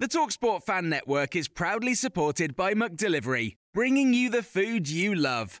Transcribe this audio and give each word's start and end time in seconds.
The 0.00 0.06
Talksport 0.06 0.62
Fan 0.62 0.88
Network 0.88 1.34
is 1.34 1.48
proudly 1.48 1.92
supported 1.92 2.54
by 2.54 2.72
McDelivery, 2.72 3.56
bringing 3.74 4.14
you 4.14 4.30
the 4.30 4.44
food 4.44 4.88
you 4.88 5.12
love. 5.12 5.60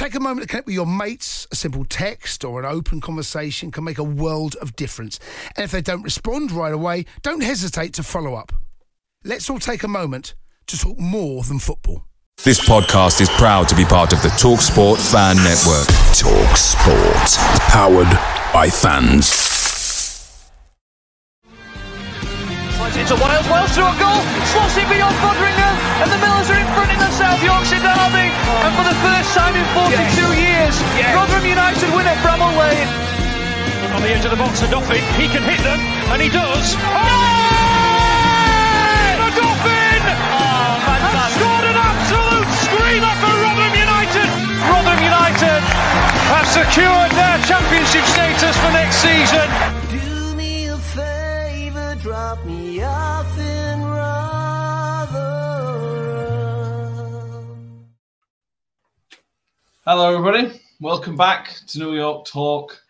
Take 0.00 0.14
a 0.14 0.18
moment 0.20 0.40
to 0.40 0.48
connect 0.48 0.64
with 0.64 0.74
your 0.74 0.86
mates. 0.86 1.46
A 1.52 1.54
simple 1.54 1.84
text 1.84 2.42
or 2.42 2.58
an 2.58 2.64
open 2.64 3.02
conversation 3.02 3.70
can 3.70 3.84
make 3.84 3.98
a 3.98 4.02
world 4.02 4.56
of 4.62 4.74
difference. 4.74 5.20
And 5.56 5.64
if 5.64 5.72
they 5.72 5.82
don't 5.82 6.00
respond 6.00 6.52
right 6.52 6.72
away, 6.72 7.04
don't 7.20 7.42
hesitate 7.42 7.92
to 7.92 8.02
follow 8.02 8.34
up. 8.34 8.50
Let's 9.24 9.50
all 9.50 9.58
take 9.58 9.82
a 9.82 9.88
moment 9.88 10.34
to 10.68 10.78
talk 10.78 10.98
more 10.98 11.42
than 11.42 11.58
football. 11.58 12.06
This 12.42 12.66
podcast 12.66 13.20
is 13.20 13.28
proud 13.28 13.68
to 13.68 13.76
be 13.76 13.84
part 13.84 14.14
of 14.14 14.22
the 14.22 14.28
TalkSport 14.28 14.96
Fan 15.12 15.36
Network. 15.36 15.86
TalkSport, 16.16 17.36
powered 17.68 18.08
by 18.54 18.70
fans. 18.70 19.59
Finds 22.90 23.06
it 23.06 23.14
to 23.14 23.22
Wiles, 23.22 23.46
Wiles 23.46 23.70
through 23.70 23.86
a 23.86 23.94
goal, 24.02 24.18
slots 24.50 24.74
it 24.74 24.82
beyond 24.90 25.14
Foderingham, 25.22 25.74
and 26.02 26.10
the 26.10 26.18
Millers 26.18 26.50
are 26.50 26.58
in 26.58 26.66
front 26.74 26.90
in 26.90 26.98
the 26.98 27.12
South 27.14 27.38
Yorkshire 27.38 27.78
derby. 27.78 28.26
And 28.34 28.72
for 28.74 28.82
the 28.82 28.98
first 28.98 29.30
time 29.30 29.54
in 29.54 29.62
42 29.78 29.94
years, 30.34 30.74
Rotherham 31.14 31.46
United 31.46 31.86
win 31.94 32.10
at 32.10 32.18
Bramall 32.18 32.50
Lane. 32.58 32.90
On 33.94 34.02
the 34.02 34.10
edge 34.10 34.26
of 34.26 34.34
the 34.34 34.40
box, 34.42 34.58
Odoffin, 34.66 35.06
he 35.14 35.30
can 35.30 35.38
hit 35.46 35.62
them, 35.62 35.78
and 36.10 36.18
he 36.18 36.34
does. 36.34 36.74
Oh! 36.82 36.98
Odoffin 39.22 40.02
has 40.10 41.30
scored 41.38 41.66
an 41.70 41.78
absolute 41.78 42.50
screamer 42.58 43.14
for 43.22 43.30
Rotherham 43.38 43.76
United. 43.86 44.26
Rotherham 44.66 44.98
United 44.98 45.62
have 46.34 46.42
secured 46.50 47.14
their 47.14 47.38
championship 47.46 48.02
status 48.10 48.58
for 48.58 48.74
next 48.74 48.98
season. 48.98 49.46
Hello, 59.92 60.14
everybody. 60.14 60.60
Welcome 60.78 61.16
back 61.16 61.52
to 61.66 61.80
New 61.80 61.96
York 61.96 62.24
Talk. 62.24 62.80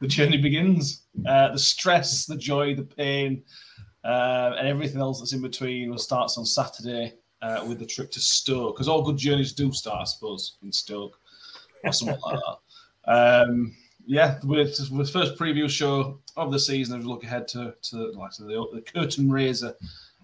The 0.00 0.06
journey 0.06 0.38
begins. 0.38 1.02
Uh, 1.28 1.52
the 1.52 1.58
stress, 1.58 2.24
the 2.24 2.34
joy, 2.34 2.74
the 2.74 2.82
pain, 2.82 3.42
uh, 4.04 4.54
and 4.56 4.66
everything 4.66 5.02
else 5.02 5.18
that's 5.18 5.34
in 5.34 5.42
between 5.42 5.90
will 5.90 5.98
starts 5.98 6.38
on 6.38 6.46
Saturday 6.46 7.12
uh, 7.42 7.62
with 7.68 7.78
the 7.78 7.84
trip 7.84 8.10
to 8.12 8.20
Stoke. 8.20 8.74
Because 8.74 8.88
all 8.88 9.02
good 9.02 9.18
journeys 9.18 9.52
do 9.52 9.70
start, 9.70 10.00
I 10.00 10.04
suppose, 10.04 10.56
in 10.62 10.72
Stoke 10.72 11.20
or 11.84 11.92
something 11.92 12.18
like 12.24 12.38
that. 12.38 12.56
Um, 13.46 13.76
yeah, 14.06 14.38
with 14.42 14.78
the 14.78 15.04
first 15.04 15.36
preview 15.36 15.68
show 15.68 16.20
of 16.38 16.52
the 16.52 16.58
season, 16.58 16.98
as 16.98 17.04
we 17.04 17.10
look 17.10 17.22
ahead 17.22 17.46
to 17.48 17.74
to 17.82 18.12
like 18.12 18.30
to 18.32 18.44
the, 18.44 18.66
the 18.72 18.80
curtain 18.80 19.30
raiser. 19.30 19.74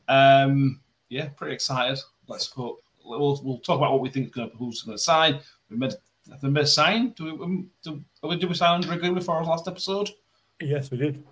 Um, 0.09 0.81
yeah, 1.11 1.29
pretty 1.37 1.53
excited. 1.53 1.99
Let's 2.27 2.51
hope 2.51 2.83
we'll, 3.05 3.41
we'll 3.45 3.59
talk 3.59 3.77
about 3.77 3.93
what 3.93 4.01
we 4.01 4.09
think 4.11 4.35
who's 4.57 4.83
going 4.83 4.97
to 4.97 5.03
sign. 5.03 5.41
We 5.71 5.77
made 5.77 5.93
have 6.31 6.41
they 6.41 6.49
made 6.49 6.69
sign. 6.69 7.11
Do 7.11 7.25
we 7.25 7.31
um, 7.31 7.71
do, 7.83 8.03
we 8.23 8.37
did 8.37 8.49
we 8.49 8.55
sign 8.55 8.75
Andre 8.75 8.99
Green 8.99 9.15
before 9.15 9.37
our 9.37 9.45
last 9.45 9.69
episode? 9.69 10.11
Yes, 10.61 10.91
we 10.91 10.99
did. 10.99 11.25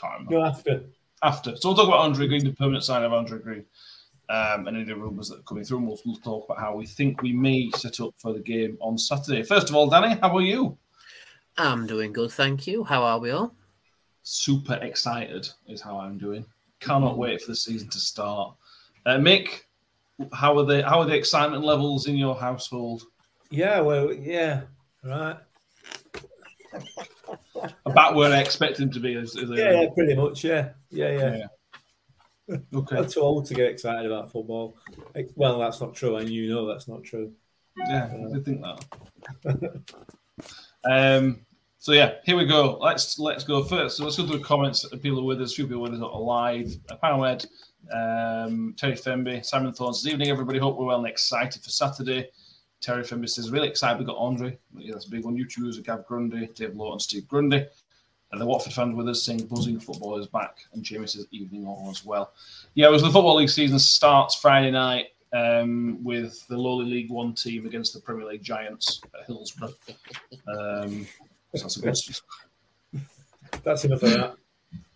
Can't 0.00 0.12
remember. 0.14 0.30
Go 0.30 0.44
after. 0.44 0.84
After, 1.22 1.56
so 1.56 1.70
we'll 1.70 1.76
talk 1.76 1.88
about 1.88 2.00
Andre 2.00 2.26
Green, 2.26 2.44
the 2.44 2.52
permanent 2.52 2.84
sign 2.84 3.02
of 3.02 3.14
Andre 3.14 3.38
Green, 3.38 3.64
um, 4.28 4.66
and 4.66 4.76
any 4.76 4.82
of 4.82 4.88
the 4.88 4.96
rumours 4.96 5.30
that 5.30 5.38
are 5.38 5.42
coming 5.44 5.64
through. 5.64 5.78
And 5.78 5.86
we'll, 5.86 5.98
we'll 6.04 6.16
talk 6.16 6.44
about 6.44 6.58
how 6.58 6.76
we 6.76 6.84
think 6.84 7.22
we 7.22 7.32
may 7.32 7.70
set 7.76 7.98
up 8.00 8.12
for 8.18 8.34
the 8.34 8.40
game 8.40 8.76
on 8.82 8.98
Saturday. 8.98 9.42
First 9.42 9.70
of 9.70 9.74
all, 9.74 9.88
Danny, 9.88 10.18
how 10.20 10.36
are 10.36 10.42
you? 10.42 10.76
I'm 11.56 11.86
doing 11.86 12.12
good, 12.12 12.30
thank 12.30 12.66
you. 12.66 12.84
How 12.84 13.04
are 13.04 13.18
we 13.18 13.30
all? 13.30 13.54
super 14.24 14.74
excited 14.82 15.48
is 15.68 15.80
how 15.80 16.00
I'm 16.00 16.18
doing. 16.18 16.44
Cannot 16.80 17.16
wait 17.16 17.40
for 17.40 17.52
the 17.52 17.56
season 17.56 17.88
to 17.90 17.98
start. 17.98 18.56
Uh, 19.06 19.16
Mick, 19.16 19.60
how 20.32 20.58
are 20.58 20.64
the 20.64 20.82
how 20.82 21.00
are 21.00 21.06
the 21.06 21.14
excitement 21.14 21.62
levels 21.62 22.08
in 22.08 22.16
your 22.16 22.34
household? 22.34 23.04
Yeah, 23.54 23.80
well, 23.80 24.12
yeah, 24.12 24.62
right. 25.04 25.36
About 27.86 28.16
where 28.16 28.32
I 28.32 28.40
expect 28.40 28.80
him 28.80 28.90
to 28.90 28.98
be. 28.98 29.14
Is 29.14 29.36
Yeah, 29.36 29.82
yeah, 29.82 29.86
pretty 29.94 30.16
much. 30.16 30.42
Yeah, 30.42 30.70
yeah, 30.90 31.46
yeah. 32.48 32.56
Okay. 32.74 32.96
I'm 32.96 33.08
too 33.08 33.20
old 33.20 33.46
to 33.46 33.54
get 33.54 33.70
excited 33.70 34.10
about 34.10 34.32
football. 34.32 34.76
Well, 35.36 35.60
that's 35.60 35.80
not 35.80 35.94
true, 35.94 36.16
and 36.16 36.28
you 36.28 36.50
know 36.50 36.66
that's 36.66 36.88
not 36.88 37.04
true. 37.04 37.32
Yeah, 37.76 38.12
I 38.12 38.32
did 38.32 38.44
think 38.44 38.62
that. 38.62 39.82
um. 40.90 41.40
So 41.78 41.92
yeah, 41.92 42.14
here 42.24 42.36
we 42.36 42.46
go. 42.46 42.76
Let's 42.80 43.20
let's 43.20 43.44
go 43.44 43.62
first. 43.62 43.98
So 43.98 44.04
let's 44.04 44.16
go 44.16 44.26
through 44.26 44.38
the 44.38 44.44
comments. 44.44 44.84
People 45.00 45.20
are 45.20 45.24
with 45.24 45.40
us. 45.40 45.52
A 45.52 45.54
few 45.54 45.68
people 45.68 45.82
with 45.82 45.94
us 45.94 46.00
are 46.00 46.20
live. 46.20 46.76
Panelhead, 47.02 47.46
um, 47.92 48.74
Terry 48.76 48.94
Femby, 48.94 49.44
Simon 49.44 49.72
Thorns. 49.72 50.02
says, 50.02 50.12
"Evening, 50.12 50.28
everybody. 50.28 50.58
Hope 50.58 50.76
we're 50.76 50.86
well 50.86 50.98
and 50.98 51.06
excited 51.06 51.62
for 51.62 51.70
Saturday." 51.70 52.30
Terry 52.84 53.02
Femby 53.02 53.28
says, 53.30 53.50
"Really 53.50 53.68
excited. 53.68 53.98
We 53.98 54.04
got 54.04 54.18
Andre. 54.18 54.58
Yeah, 54.76 54.92
that's 54.92 55.06
a 55.06 55.10
big 55.10 55.24
one. 55.24 55.36
YouTubers 55.36 55.78
are 55.78 55.82
Gav 55.82 56.06
Grundy, 56.06 56.48
Dave 56.48 56.76
Lawton, 56.76 57.00
Steve 57.00 57.26
Grundy." 57.26 57.66
And 58.30 58.40
the 58.40 58.46
Watford 58.46 58.72
fans 58.72 58.94
with 58.94 59.08
us 59.08 59.22
saying 59.22 59.46
buzzing 59.46 59.80
football 59.80 60.18
is 60.18 60.26
back. 60.26 60.58
And 60.72 60.82
Jamie 60.82 61.06
says 61.06 61.26
evening 61.30 61.66
all 61.66 61.88
as 61.90 62.04
well. 62.04 62.32
Yeah, 62.74 62.88
it 62.88 62.90
was 62.90 63.02
the 63.02 63.10
Football 63.10 63.36
League 63.36 63.48
season 63.48 63.78
starts 63.78 64.34
Friday 64.34 64.72
night 64.72 65.06
um, 65.32 66.02
with 66.02 66.46
the 66.48 66.58
lowly 66.58 66.84
League 66.84 67.10
One 67.10 67.32
team 67.32 67.64
against 67.64 67.94
the 67.94 68.00
Premier 68.00 68.26
League 68.26 68.42
giants 68.42 69.00
at 69.18 69.26
Hillsborough. 69.26 69.72
Um, 70.48 71.06
so 71.54 71.62
that's 71.62 71.76
a 71.76 71.80
good 71.80 73.04
That's 73.62 73.84
enough 73.84 74.02
of 74.02 74.10
that. 74.10 74.34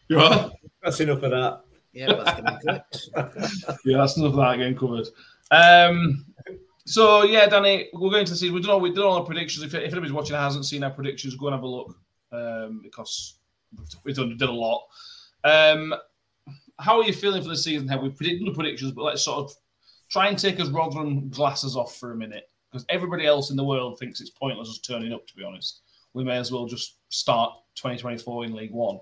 You 0.08 0.18
are? 0.18 0.50
That's 0.82 1.00
enough 1.00 1.22
of 1.22 1.30
that. 1.30 1.60
Yeah, 1.92 2.12
that's 2.12 2.40
gonna 2.40 2.58
be 2.58 2.66
good. 2.66 3.78
yeah, 3.84 3.96
that's 3.98 4.16
enough 4.16 4.32
of 4.32 4.36
that 4.36 4.56
getting 4.58 4.76
covered. 4.76 5.06
Um, 5.50 6.26
so 6.88 7.22
yeah, 7.24 7.46
Danny, 7.46 7.90
we're 7.92 8.10
going 8.10 8.24
to 8.24 8.34
see. 8.34 8.48
We 8.48 8.62
don't 8.62 8.68
know. 8.68 8.78
We 8.78 8.88
did 8.88 9.00
all 9.00 9.18
our 9.18 9.24
predictions. 9.24 9.62
If, 9.62 9.74
if 9.74 9.92
anybody's 9.92 10.12
watching 10.12 10.36
hasn't 10.36 10.64
seen 10.64 10.82
our 10.82 10.90
predictions, 10.90 11.36
go 11.36 11.48
and 11.48 11.54
have 11.54 11.62
a 11.62 11.66
look 11.66 11.94
um, 12.32 12.80
because 12.82 13.34
we've 14.04 14.16
done 14.16 14.30
did 14.38 14.48
a 14.48 14.50
lot. 14.50 14.86
Um, 15.44 15.94
how 16.78 16.98
are 16.98 17.04
you 17.04 17.12
feeling 17.12 17.42
for 17.42 17.48
the 17.50 17.56
season? 17.58 17.88
Have 17.88 18.00
we 18.00 18.08
predicted 18.08 18.48
the 18.48 18.54
predictions? 18.54 18.92
But 18.92 19.04
let's 19.04 19.22
sort 19.22 19.44
of 19.44 19.52
try 20.10 20.28
and 20.28 20.38
take 20.38 20.60
us 20.60 20.68
Rotherham 20.68 21.28
glasses 21.28 21.76
off 21.76 21.96
for 21.96 22.12
a 22.12 22.16
minute 22.16 22.48
because 22.72 22.86
everybody 22.88 23.26
else 23.26 23.50
in 23.50 23.56
the 23.56 23.64
world 23.64 23.98
thinks 23.98 24.22
it's 24.22 24.30
pointless 24.30 24.70
us 24.70 24.78
turning 24.78 25.12
up. 25.12 25.26
To 25.26 25.36
be 25.36 25.44
honest, 25.44 25.82
we 26.14 26.24
may 26.24 26.38
as 26.38 26.50
well 26.50 26.64
just 26.64 26.96
start 27.10 27.52
2024 27.74 28.46
in 28.46 28.54
League 28.54 28.72
One. 28.72 28.98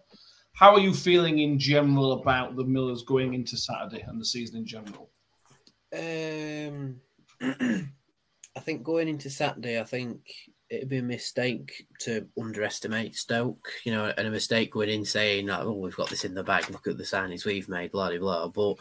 How 0.55 0.73
are 0.73 0.81
you 0.81 0.93
feeling 0.93 1.38
in 1.38 1.56
general 1.56 2.15
about 2.15 2.56
the 2.56 2.65
Millers 2.65 3.03
going 3.03 3.35
into 3.35 3.56
Saturday 3.56 4.03
and 4.09 4.21
the 4.21 4.25
season 4.25 4.56
in 4.56 4.67
general? 4.67 5.11
Um, 5.93 7.00
I 7.41 8.61
think 8.61 8.83
going 8.83 9.09
into 9.09 9.31
Saturday, 9.31 9.81
I 9.81 9.85
think 9.85 10.21
it'd 10.69 10.88
be 10.88 10.99
a 10.99 11.03
mistake 11.03 11.87
to 12.00 12.27
underestimate 12.38 13.15
Stoke. 13.15 13.69
You 13.85 13.93
know, 13.93 14.12
and 14.17 14.27
a 14.27 14.31
mistake 14.31 14.73
going 14.73 14.91
in 14.91 15.05
saying, 15.05 15.50
"Oh, 15.50 15.73
we've 15.73 15.97
got 15.97 16.11
this 16.11 16.25
in 16.25 16.35
the 16.35 16.43
bag. 16.43 16.71
Look 16.71 16.87
at 16.87 16.99
the 16.99 17.05
signings 17.05 17.44
we've 17.44 17.69
made." 17.69 17.93
Blah 17.93 18.17
blah. 18.19 18.49
blah. 18.49 18.77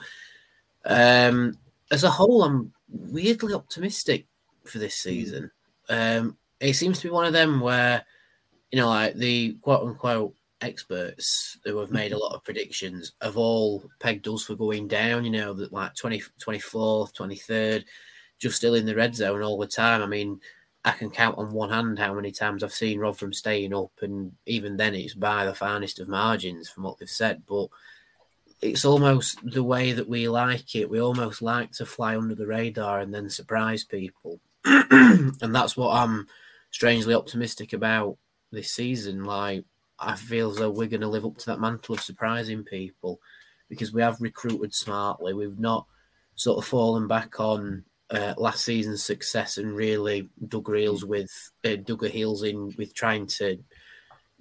But 0.86 1.30
um, 1.30 1.58
as 1.92 2.04
a 2.04 2.10
whole, 2.10 2.44
I'm 2.44 2.72
weirdly 2.90 3.54
optimistic 3.54 4.28
for 4.66 4.80
this 4.80 4.96
season. 4.96 5.52
Um, 5.90 6.38
it 6.60 6.74
seems 6.74 7.00
to 7.00 7.08
be 7.08 7.12
one 7.12 7.26
of 7.26 7.34
them 7.34 7.60
where, 7.60 8.04
you 8.72 8.80
know, 8.80 8.88
like 8.88 9.16
the 9.16 9.54
quote 9.62 9.88
unquote 9.88 10.36
experts 10.62 11.58
who 11.64 11.78
have 11.78 11.92
made 11.92 12.12
a 12.12 12.18
lot 12.18 12.34
of 12.34 12.44
predictions 12.44 13.14
have 13.22 13.38
all 13.38 13.84
pegged 14.00 14.28
us 14.28 14.44
for 14.44 14.56
going 14.56 14.88
down, 14.88 15.24
you 15.24 15.32
know, 15.32 15.54
that 15.54 15.74
like 15.74 15.94
20, 15.96 16.22
24th, 16.44 17.14
23rd, 17.14 17.84
just 18.40 18.58
still 18.58 18.76
in 18.76 18.86
the 18.86 18.96
red 18.96 19.16
zone 19.16 19.42
all 19.42 19.58
the 19.58 19.68
time. 19.68 20.02
I 20.02 20.08
mean, 20.08 20.40
I 20.84 20.92
can 20.92 21.10
count 21.10 21.38
on 21.38 21.52
one 21.52 21.72
hand 21.72 21.98
how 21.98 22.14
many 22.14 22.32
times 22.32 22.64
I've 22.64 22.74
seen 22.74 23.00
Rob 23.00 23.18
from 23.18 23.34
staying 23.34 23.74
up, 23.74 23.92
and 24.02 24.32
even 24.46 24.78
then 24.78 24.94
it's 24.94 25.16
by 25.16 25.46
the 25.46 25.56
finest 25.56 26.00
of 26.00 26.08
margins 26.08 26.70
from 26.70 26.84
what 26.84 27.00
they've 27.00 27.10
said. 27.10 27.44
But 27.48 27.68
it's 28.62 28.86
almost 28.86 29.40
the 29.44 29.64
way 29.64 29.94
that 29.94 30.08
we 30.08 30.28
like 30.30 30.76
it. 30.76 30.90
We 30.90 31.02
almost 31.02 31.42
like 31.42 31.72
to 31.74 31.86
fly 31.86 32.16
under 32.16 32.36
the 32.36 32.48
radar 32.48 33.00
and 33.00 33.14
then 33.14 33.30
surprise 33.30 33.84
people, 33.84 34.40
and 34.66 35.56
that's 35.56 35.76
what 35.76 35.96
I'm 35.96 36.28
strangely 36.72 37.16
optimistic 37.16 37.74
about 37.74 38.18
this 38.52 38.72
season. 38.72 39.24
Like 39.24 39.66
I 40.00 40.16
feel 40.16 40.52
as 40.52 40.58
though 40.58 40.70
we're 40.70 40.88
going 40.88 41.02
to 41.02 41.08
live 41.08 41.26
up 41.26 41.38
to 41.38 41.46
that 41.48 41.60
mantle 41.60 41.96
of 41.96 42.02
surprising 42.02 42.64
people 42.64 43.20
because 43.70 43.94
we 43.94 44.02
have 44.02 44.22
recruited 44.22 44.74
smartly. 44.74 45.34
We've 45.34 45.58
not 45.58 45.88
sort 46.36 46.58
of 46.58 46.66
fallen 46.66 47.08
back 47.08 47.40
on 47.40 47.86
uh, 48.12 48.34
last 48.38 48.64
season's 48.64 49.04
success 49.04 49.58
and 49.58 49.76
really 49.76 50.30
dug 50.48 50.70
reels 50.70 51.04
with 51.04 51.32
uh, 51.64 51.76
dug 51.76 52.04
our 52.04 52.10
heels 52.10 52.44
in 52.44 52.74
with 52.78 52.94
trying 52.94 53.26
to 53.26 53.58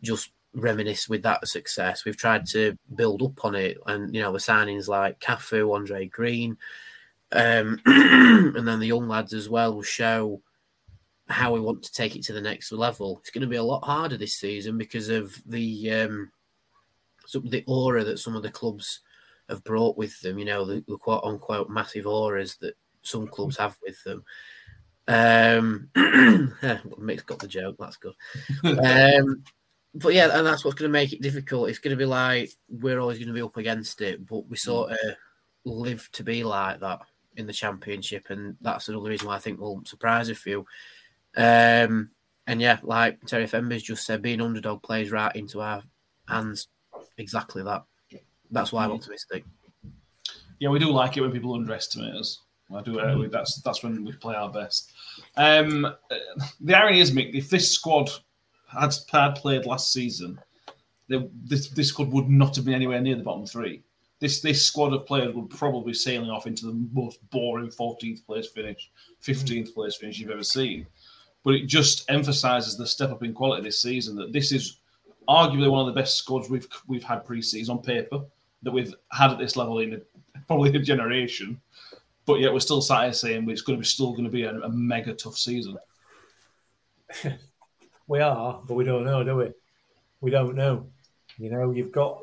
just 0.02 0.30
reminisce 0.54 1.08
with 1.08 1.22
that 1.22 1.46
success. 1.48 2.04
We've 2.04 2.16
tried 2.16 2.46
to 2.48 2.76
build 2.94 3.22
up 3.22 3.44
on 3.44 3.54
it, 3.54 3.78
and 3.86 4.14
you 4.14 4.20
know 4.20 4.32
the 4.32 4.38
signings 4.38 4.88
like 4.88 5.20
Cafu, 5.20 5.74
Andre 5.74 6.06
Green, 6.06 6.56
um, 7.32 7.80
and 7.86 8.66
then 8.68 8.80
the 8.80 8.86
young 8.86 9.08
lads 9.08 9.32
as 9.32 9.48
well 9.48 9.74
will 9.74 9.82
show 9.82 10.40
how 11.28 11.54
we 11.54 11.60
want 11.60 11.82
to 11.82 11.92
take 11.92 12.16
it 12.16 12.22
to 12.24 12.32
the 12.34 12.40
next 12.40 12.70
level. 12.70 13.18
It's 13.20 13.30
going 13.30 13.42
to 13.42 13.48
be 13.48 13.56
a 13.56 13.62
lot 13.62 13.84
harder 13.84 14.16
this 14.16 14.34
season 14.34 14.76
because 14.76 15.08
of 15.08 15.34
the 15.46 15.90
um, 15.90 16.30
some 17.26 17.48
the 17.48 17.64
aura 17.66 18.04
that 18.04 18.18
some 18.18 18.36
of 18.36 18.42
the 18.42 18.50
clubs 18.50 19.00
have 19.48 19.64
brought 19.64 19.96
with 19.96 20.20
them. 20.20 20.38
You 20.38 20.44
know 20.44 20.64
the, 20.64 20.84
the 20.86 20.98
quote 20.98 21.24
unquote 21.24 21.70
massive 21.70 22.06
auras 22.06 22.56
that 22.56 22.74
some 23.04 23.28
clubs 23.28 23.56
have 23.58 23.76
with 23.82 24.02
them. 24.04 24.24
Um, 25.06 25.90
Mick's 26.98 27.22
got 27.22 27.38
the 27.38 27.48
joke. 27.48 27.76
That's 27.78 27.98
good. 27.98 28.14
Um, 28.64 29.44
but 29.94 30.14
yeah, 30.14 30.30
and 30.32 30.46
that's 30.46 30.64
what's 30.64 30.74
going 30.76 30.88
to 30.88 30.92
make 30.92 31.12
it 31.12 31.22
difficult. 31.22 31.68
It's 31.68 31.78
going 31.78 31.96
to 31.96 32.02
be 32.02 32.06
like 32.06 32.50
we're 32.68 32.98
always 32.98 33.18
going 33.18 33.28
to 33.28 33.34
be 33.34 33.42
up 33.42 33.56
against 33.56 34.00
it, 34.00 34.26
but 34.26 34.48
we 34.48 34.56
sort 34.56 34.92
of 34.92 34.98
live 35.64 36.08
to 36.12 36.24
be 36.24 36.42
like 36.42 36.80
that 36.80 37.00
in 37.36 37.46
the 37.46 37.52
championship, 37.52 38.26
and 38.30 38.56
that's 38.60 38.88
another 38.88 39.10
reason 39.10 39.28
why 39.28 39.36
I 39.36 39.40
think 39.40 39.60
we'll 39.60 39.82
surprise 39.84 40.28
a 40.28 40.34
few. 40.34 40.66
Um, 41.36 42.10
and 42.46 42.60
yeah, 42.60 42.78
like 42.82 43.24
Terry 43.26 43.46
Femby's 43.46 43.82
just 43.82 44.04
said, 44.04 44.22
being 44.22 44.40
underdog 44.40 44.82
plays 44.82 45.10
right 45.10 45.34
into 45.34 45.60
our 45.60 45.82
hands. 46.28 46.68
Exactly 47.16 47.62
that. 47.62 47.84
That's 48.50 48.72
why 48.72 48.84
I'm 48.84 48.92
optimistic. 48.92 49.44
Yeah, 50.58 50.68
we 50.68 50.78
do 50.78 50.90
like 50.90 51.16
it 51.16 51.20
when 51.20 51.32
people 51.32 51.54
underestimate 51.54 52.14
us. 52.14 52.40
I 52.72 52.82
do. 52.82 53.28
That's 53.28 53.60
that's 53.62 53.82
when 53.82 54.04
we 54.04 54.12
play 54.12 54.34
our 54.34 54.50
best. 54.50 54.92
Um, 55.36 55.94
the 56.60 56.74
irony 56.74 57.00
is, 57.00 57.12
Mick, 57.12 57.34
if 57.34 57.50
this 57.50 57.70
squad 57.70 58.10
had, 58.66 58.94
had 59.10 59.34
played 59.34 59.66
last 59.66 59.92
season, 59.92 60.40
they, 61.08 61.28
this 61.44 61.68
this 61.70 61.88
squad 61.88 62.10
would 62.10 62.28
not 62.28 62.56
have 62.56 62.64
been 62.64 62.74
anywhere 62.74 63.00
near 63.00 63.16
the 63.16 63.22
bottom 63.22 63.46
three. 63.46 63.82
This 64.20 64.40
this 64.40 64.64
squad 64.64 64.92
of 64.92 65.06
players 65.06 65.34
would 65.34 65.50
probably 65.50 65.92
be 65.92 65.94
sailing 65.94 66.30
off 66.30 66.46
into 66.46 66.66
the 66.66 66.86
most 66.92 67.18
boring 67.30 67.68
14th 67.68 68.24
place 68.24 68.46
finish, 68.46 68.90
15th 69.22 69.74
place 69.74 69.96
finish 69.96 70.18
you've 70.18 70.30
ever 70.30 70.44
seen. 70.44 70.86
But 71.42 71.54
it 71.54 71.66
just 71.66 72.10
emphasises 72.10 72.76
the 72.76 72.86
step 72.86 73.10
up 73.10 73.22
in 73.22 73.34
quality 73.34 73.62
this 73.62 73.82
season. 73.82 74.16
That 74.16 74.32
this 74.32 74.50
is 74.50 74.78
arguably 75.28 75.70
one 75.70 75.86
of 75.86 75.94
the 75.94 76.00
best 76.00 76.16
squads 76.16 76.48
we've 76.48 76.68
we've 76.88 77.04
had 77.04 77.26
pre-season 77.26 77.76
on 77.76 77.82
paper 77.82 78.24
that 78.62 78.72
we've 78.72 78.94
had 79.12 79.30
at 79.30 79.38
this 79.38 79.56
level 79.56 79.78
in 79.80 79.94
a, 79.94 80.38
probably 80.46 80.74
a 80.74 80.78
generation. 80.78 81.60
But 82.26 82.40
yet 82.40 82.52
we're 82.52 82.60
still 82.60 82.80
sat 82.80 83.04
here 83.04 83.12
saying 83.12 83.48
it's 83.50 83.62
going 83.62 83.76
to 83.78 83.82
be 83.82 83.86
still 83.86 84.12
going 84.12 84.24
to 84.24 84.30
be 84.30 84.44
a, 84.44 84.54
a 84.54 84.68
mega 84.70 85.14
tough 85.14 85.36
season. 85.36 85.76
we 88.06 88.20
are, 88.20 88.62
but 88.66 88.74
we 88.74 88.84
don't 88.84 89.04
know, 89.04 89.22
do 89.22 89.36
we? 89.36 89.50
We 90.20 90.30
don't 90.30 90.54
know. 90.54 90.86
You 91.38 91.50
know, 91.50 91.70
you've 91.72 91.92
got 91.92 92.20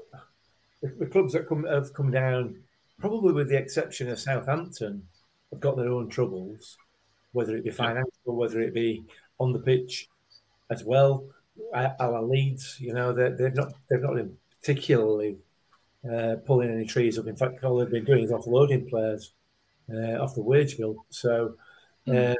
the, 0.81 0.87
the 0.99 1.05
clubs 1.05 1.33
that 1.33 1.47
come 1.47 1.65
have 1.65 1.93
come 1.93 2.09
down, 2.09 2.55
probably 2.99 3.33
with 3.33 3.49
the 3.49 3.57
exception 3.57 4.09
of 4.09 4.19
Southampton, 4.19 5.03
have 5.51 5.59
got 5.59 5.77
their 5.77 5.91
own 5.91 6.09
troubles, 6.09 6.77
whether 7.33 7.55
it 7.55 7.63
be 7.63 7.71
financial, 7.71 8.09
whether 8.25 8.61
it 8.61 8.73
be 8.73 9.03
on 9.39 9.53
the 9.53 9.59
pitch 9.59 10.07
as 10.69 10.83
well. 10.83 11.25
Our 11.73 12.23
Leeds, 12.23 12.77
you 12.79 12.93
know, 12.93 13.13
they've 13.13 13.53
not 13.53 13.73
they've 13.89 14.01
not 14.01 14.15
been 14.15 14.35
particularly 14.59 15.37
uh, 16.09 16.37
pulling 16.45 16.71
any 16.71 16.85
trees 16.85 17.19
up. 17.19 17.27
In 17.27 17.35
fact, 17.35 17.63
all 17.63 17.77
they've 17.77 17.89
been 17.89 18.05
doing 18.05 18.23
is 18.23 18.31
offloading 18.31 18.89
players 18.89 19.33
uh, 19.93 20.23
off 20.23 20.35
the 20.35 20.41
wage 20.41 20.77
bill. 20.77 21.05
So, 21.09 21.55
uh, 22.07 22.35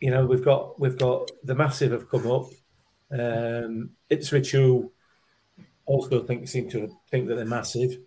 you 0.00 0.10
know, 0.10 0.26
we've 0.26 0.44
got 0.44 0.78
we've 0.80 0.98
got 0.98 1.30
the 1.44 1.54
massive 1.54 1.92
have 1.92 2.08
come 2.08 2.30
up. 2.30 2.46
Um, 3.10 3.90
Ipswich, 4.08 4.52
who 4.52 4.90
also 5.86 6.22
think 6.22 6.48
seem 6.48 6.68
to 6.70 6.88
think 7.10 7.28
that 7.28 7.36
they're 7.36 7.44
massive, 7.44 7.98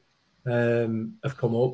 um, 0.46 1.16
have 1.24 1.38
come 1.38 1.56
up. 1.56 1.74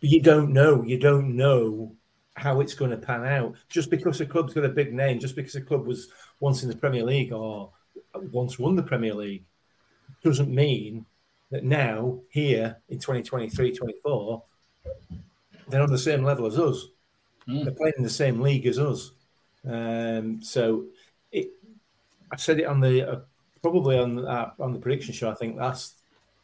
But 0.00 0.10
you 0.10 0.22
don't 0.22 0.52
know. 0.52 0.82
You 0.82 0.98
don't 0.98 1.36
know 1.36 1.94
how 2.34 2.60
it's 2.60 2.74
going 2.74 2.92
to 2.92 2.96
pan 2.96 3.24
out. 3.24 3.56
Just 3.68 3.90
because 3.90 4.20
a 4.20 4.26
club's 4.26 4.54
got 4.54 4.64
a 4.64 4.68
big 4.68 4.92
name, 4.92 5.18
just 5.18 5.36
because 5.36 5.54
a 5.56 5.60
club 5.60 5.86
was 5.86 6.08
once 6.40 6.62
in 6.62 6.68
the 6.68 6.76
Premier 6.76 7.04
League 7.04 7.32
or 7.32 7.72
once 8.14 8.58
won 8.58 8.76
the 8.76 8.82
Premier 8.82 9.14
League, 9.14 9.44
doesn't 10.22 10.54
mean 10.54 11.04
that 11.50 11.64
now 11.64 12.20
here 12.30 12.76
in 12.88 12.98
2023 12.98 13.74
24 13.74 14.42
they're 15.68 15.82
on 15.82 15.90
the 15.90 15.98
same 15.98 16.22
level 16.22 16.46
as 16.46 16.58
us. 16.58 16.86
Mm. 17.48 17.64
They're 17.64 17.74
playing 17.74 17.94
in 17.98 18.04
the 18.04 18.10
same 18.10 18.40
league 18.40 18.66
as 18.66 18.78
us. 18.78 19.12
Um, 19.66 20.40
so 20.42 20.86
it, 21.32 21.50
I 22.30 22.36
said 22.36 22.60
it 22.60 22.66
on 22.66 22.80
the 22.80 23.10
uh, 23.10 23.20
probably 23.62 23.98
on 23.98 24.24
uh, 24.26 24.50
on 24.58 24.72
the 24.72 24.78
prediction 24.78 25.14
show. 25.14 25.30
I 25.30 25.34
think 25.34 25.56
last 25.56 25.98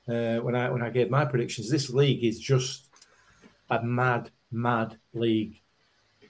uh, 0.09 0.37
when 0.37 0.55
I 0.55 0.71
when 0.71 0.83
I 0.83 0.91
gave 0.91 1.11
my 1.11 1.25
predictions. 1.25 1.71
This 1.71 1.91
league 1.91 2.25
is 2.25 2.39
just 2.39 2.89
a 3.71 3.83
mad, 3.83 4.31
mad 4.51 4.99
league, 5.13 5.61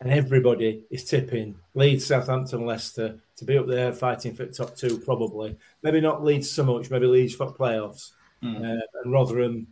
and 0.00 0.10
everybody 0.10 0.84
is 0.90 1.04
tipping 1.04 1.56
Leeds, 1.74 2.06
Southampton, 2.06 2.66
Leicester 2.66 3.18
to 3.36 3.44
be 3.44 3.58
up 3.58 3.66
there 3.66 3.92
fighting 3.92 4.34
for 4.34 4.44
the 4.44 4.52
top 4.52 4.76
two. 4.76 4.98
Probably, 4.98 5.56
maybe 5.82 6.00
not 6.00 6.24
Leeds 6.24 6.50
so 6.50 6.64
much. 6.64 6.90
Maybe 6.90 7.06
Leeds 7.06 7.34
for 7.34 7.52
playoffs, 7.52 8.12
mm. 8.42 8.80
and 9.02 9.12
Rotherham 9.12 9.66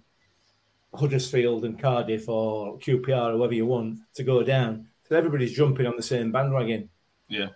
Huddersfield 0.95 1.65
and 1.65 1.79
Cardiff 1.79 2.29
or 2.29 2.79
QPR 2.79 3.31
or 3.31 3.33
whoever 3.33 3.55
you 3.55 3.67
want 3.67 3.99
to 4.15 4.23
go 4.23 4.43
down. 4.43 4.89
So 5.09 5.17
everybody's 5.17 5.53
jumping 5.53 5.87
on 5.87 5.97
the 5.97 6.03
same 6.03 6.33
bandwagon. 6.33 6.89
Yeah. 7.29 7.49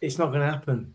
It's 0.00 0.18
not 0.18 0.28
going 0.28 0.40
to 0.40 0.52
happen. 0.52 0.94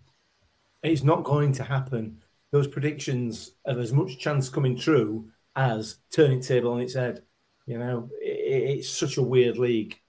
It's 0.84 1.04
not 1.04 1.24
going 1.24 1.54
to 1.54 1.64
happen. 1.64 2.22
Those 2.52 2.68
predictions 2.68 3.52
have 3.66 3.78
as 3.78 3.94
much 3.94 4.20
chance 4.20 4.50
coming 4.50 4.78
true 4.78 5.30
as 5.56 5.98
turning 6.12 6.42
table 6.42 6.72
on 6.72 6.82
its 6.82 6.94
head. 6.94 7.24
You 7.66 7.80
know, 7.80 8.10
it, 8.22 8.78
it's 8.78 8.90
such 8.90 9.18
a 9.18 9.24
weird 9.24 9.58
league. 9.58 10.00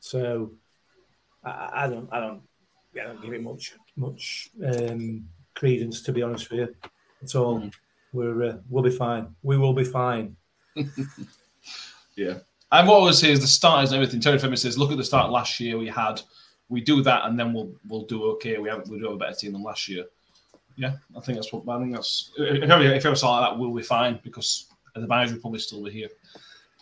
So 0.00 0.52
I, 1.44 1.70
I, 1.84 1.88
don't, 1.88 2.08
I 2.12 2.20
don't, 2.20 2.42
I 3.00 3.04
don't 3.04 3.22
give 3.22 3.32
it 3.32 3.42
much, 3.42 3.74
much 3.96 4.50
um, 4.64 5.26
credence 5.54 6.02
to 6.02 6.12
be 6.12 6.22
honest 6.22 6.50
with 6.50 6.60
you. 6.60 6.74
It's 7.22 7.34
all. 7.34 7.60
Mm. 7.60 7.72
We're, 8.12 8.42
uh, 8.44 8.56
we'll 8.70 8.84
be 8.84 8.90
fine. 8.90 9.34
We 9.42 9.58
will 9.58 9.74
be 9.74 9.84
fine. 9.84 10.36
yeah. 12.16 12.38
And 12.72 12.88
what 12.88 13.00
I 13.00 13.02
would 13.04 13.14
say 13.14 13.30
is 13.30 13.40
the 13.40 13.46
starters 13.46 13.92
and 13.92 14.02
everything. 14.02 14.20
Terry 14.20 14.38
Femby 14.38 14.58
says, 14.58 14.78
look 14.78 14.90
at 14.90 14.96
the 14.96 15.04
start 15.04 15.30
last 15.30 15.58
year 15.60 15.78
we 15.78 15.88
had. 15.88 16.20
We 16.68 16.80
do 16.80 17.00
that 17.02 17.26
and 17.26 17.38
then 17.38 17.52
we'll 17.52 17.72
we'll 17.88 18.06
do 18.06 18.24
okay. 18.32 18.58
We 18.58 18.68
have 18.68 18.88
we 18.88 18.98
do 18.98 19.04
have 19.04 19.14
a 19.14 19.18
better 19.18 19.36
team 19.36 19.52
than 19.52 19.62
last 19.62 19.88
year. 19.88 20.04
Yeah, 20.76 20.96
I 21.16 21.20
think 21.20 21.38
that's 21.38 21.52
what 21.52 21.66
I 21.68 21.80
think 21.80 21.94
that's 21.94 22.32
if 22.36 22.68
ever 22.68 22.82
if 22.82 23.06
ever 23.06 23.14
saw 23.14 23.38
like 23.38 23.50
that, 23.50 23.58
we'll 23.58 23.72
be 23.72 23.82
fine 23.82 24.18
because 24.24 24.66
the 24.94 25.06
manager 25.06 25.34
will 25.34 25.40
probably 25.42 25.60
still 25.60 25.84
be 25.84 25.90
here. 25.90 26.08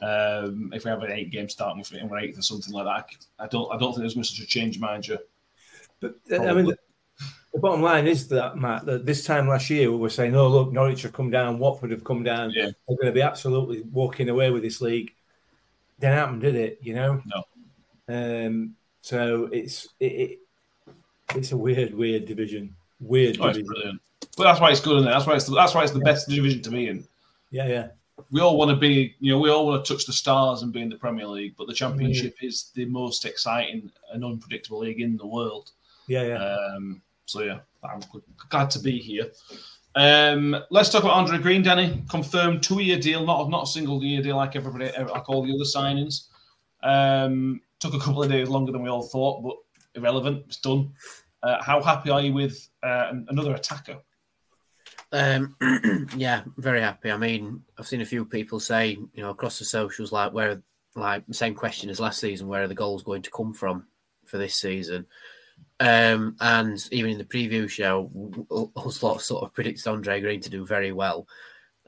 Um, 0.02 0.72
if 0.74 0.84
we 0.84 0.90
have 0.90 1.02
an 1.02 1.12
eight 1.12 1.30
game 1.30 1.48
start 1.48 1.76
and 1.76 2.10
we're 2.10 2.18
eighth 2.18 2.38
or 2.38 2.42
something 2.42 2.72
like 2.72 2.86
that, 2.86 3.14
I 3.38 3.46
don't 3.46 3.70
I 3.72 3.78
don't 3.78 3.92
think 3.92 4.00
there's 4.00 4.14
going 4.14 4.24
to 4.24 4.32
be 4.32 4.36
such 4.36 4.44
a 4.44 4.48
change 4.48 4.80
manager. 4.80 5.18
But 6.00 6.14
probably. 6.26 6.48
I 6.48 6.54
mean, 6.54 6.74
the 7.54 7.60
bottom 7.60 7.82
line 7.82 8.06
is 8.06 8.28
that 8.28 8.56
Matt, 8.56 8.84
that 8.86 9.06
this 9.06 9.24
time 9.24 9.48
last 9.48 9.70
year 9.70 9.90
we 9.90 9.96
were 9.96 10.10
saying, 10.10 10.34
"Oh, 10.34 10.48
look, 10.48 10.72
Norwich 10.72 11.02
have 11.02 11.12
come 11.12 11.30
down, 11.30 11.58
Watford 11.58 11.92
have 11.92 12.04
come 12.04 12.22
down. 12.22 12.50
Yeah. 12.50 12.70
They're 12.86 12.96
going 12.96 13.06
to 13.06 13.12
be 13.12 13.22
absolutely 13.22 13.82
walking 13.92 14.28
away 14.28 14.50
with 14.50 14.62
this 14.62 14.80
league." 14.80 15.12
Didn't 16.00 16.16
happen, 16.16 16.40
did 16.40 16.56
it? 16.56 16.80
You 16.82 16.94
know. 16.94 17.22
No. 17.26 18.46
Um. 18.46 18.74
So 19.02 19.48
it's 19.52 19.88
it, 20.00 20.06
it 20.06 20.38
it's 21.34 21.52
a 21.52 21.56
weird, 21.56 21.94
weird 21.94 22.26
division. 22.26 22.74
Weird 23.00 23.38
oh, 23.40 23.46
division. 23.46 23.66
brilliant. 23.66 24.00
But 24.36 24.44
that's 24.44 24.60
why 24.60 24.70
it's 24.70 24.80
good, 24.80 24.96
isn't 24.96 25.08
it? 25.08 25.12
That's 25.12 25.26
why 25.26 25.34
it's 25.34 25.46
the, 25.46 25.54
that's 25.54 25.74
why 25.74 25.82
it's 25.82 25.92
the 25.92 25.98
yeah. 25.98 26.12
best 26.12 26.28
division 26.28 26.62
to 26.62 26.70
be 26.70 26.88
in. 26.88 27.06
Yeah, 27.50 27.66
yeah. 27.66 27.88
We 28.30 28.40
all 28.40 28.56
want 28.56 28.70
to 28.70 28.76
be, 28.76 29.14
you 29.20 29.32
know, 29.32 29.38
we 29.38 29.50
all 29.50 29.66
want 29.66 29.84
to 29.84 29.92
touch 29.92 30.06
the 30.06 30.12
stars 30.12 30.62
and 30.62 30.72
be 30.72 30.80
in 30.80 30.88
the 30.88 30.96
Premier 30.96 31.26
League, 31.26 31.54
but 31.56 31.66
the 31.66 31.74
Championship 31.74 32.36
mm-hmm. 32.36 32.46
is 32.46 32.70
the 32.74 32.84
most 32.86 33.24
exciting 33.24 33.90
and 34.12 34.24
unpredictable 34.24 34.78
league 34.78 35.00
in 35.00 35.16
the 35.16 35.26
world. 35.26 35.70
Yeah, 36.06 36.22
yeah. 36.22 36.56
Um, 36.76 37.02
so 37.26 37.42
yeah, 37.42 37.60
I'm 37.82 38.00
glad 38.50 38.70
to 38.70 38.78
be 38.78 38.98
here. 38.98 39.30
Um, 39.96 40.56
let's 40.70 40.88
talk 40.88 41.04
about 41.04 41.14
Andre 41.14 41.38
Green, 41.38 41.62
Danny. 41.62 42.02
Confirmed 42.10 42.62
two-year 42.62 42.98
deal, 42.98 43.24
not 43.24 43.48
not 43.48 43.64
a 43.64 43.66
single-year 43.66 44.22
deal 44.22 44.36
like 44.36 44.56
everybody, 44.56 44.86
like 44.86 45.28
all 45.28 45.44
the 45.44 45.54
other 45.54 45.64
signings. 45.64 46.28
Um, 46.82 47.60
took 47.80 47.94
a 47.94 47.98
couple 47.98 48.22
of 48.22 48.30
days 48.30 48.48
longer 48.48 48.72
than 48.72 48.82
we 48.82 48.90
all 48.90 49.02
thought, 49.02 49.42
but 49.42 49.56
irrelevant. 49.94 50.44
It's 50.46 50.58
done. 50.58 50.92
Uh, 51.42 51.62
how 51.62 51.82
happy 51.82 52.10
are 52.10 52.20
you 52.20 52.32
with 52.32 52.68
uh, 52.82 53.12
another 53.28 53.54
attacker? 53.54 53.98
Um, 55.12 55.56
yeah, 56.16 56.42
very 56.56 56.80
happy. 56.80 57.10
I 57.10 57.16
mean, 57.16 57.62
I've 57.78 57.86
seen 57.86 58.00
a 58.00 58.06
few 58.06 58.24
people 58.24 58.58
say, 58.58 58.98
you 59.14 59.22
know, 59.22 59.30
across 59.30 59.58
the 59.58 59.64
socials, 59.64 60.10
like 60.10 60.32
where, 60.32 60.62
like 60.96 61.26
the 61.26 61.34
same 61.34 61.54
question 61.54 61.90
as 61.90 62.00
last 62.00 62.18
season, 62.18 62.48
where 62.48 62.64
are 62.64 62.68
the 62.68 62.74
goals 62.74 63.02
going 63.02 63.22
to 63.22 63.30
come 63.30 63.54
from 63.54 63.86
for 64.26 64.38
this 64.38 64.56
season? 64.56 65.06
Um, 65.80 66.36
and 66.40 66.78
even 66.92 67.10
in 67.10 67.18
the 67.18 67.24
preview 67.24 67.68
show, 67.68 68.10
us 68.76 69.02
lot 69.02 69.20
sort 69.20 69.42
of 69.42 69.52
predicted 69.54 69.86
Andre 69.86 70.20
Green 70.20 70.40
to 70.40 70.50
do 70.50 70.64
very 70.64 70.92
well, 70.92 71.26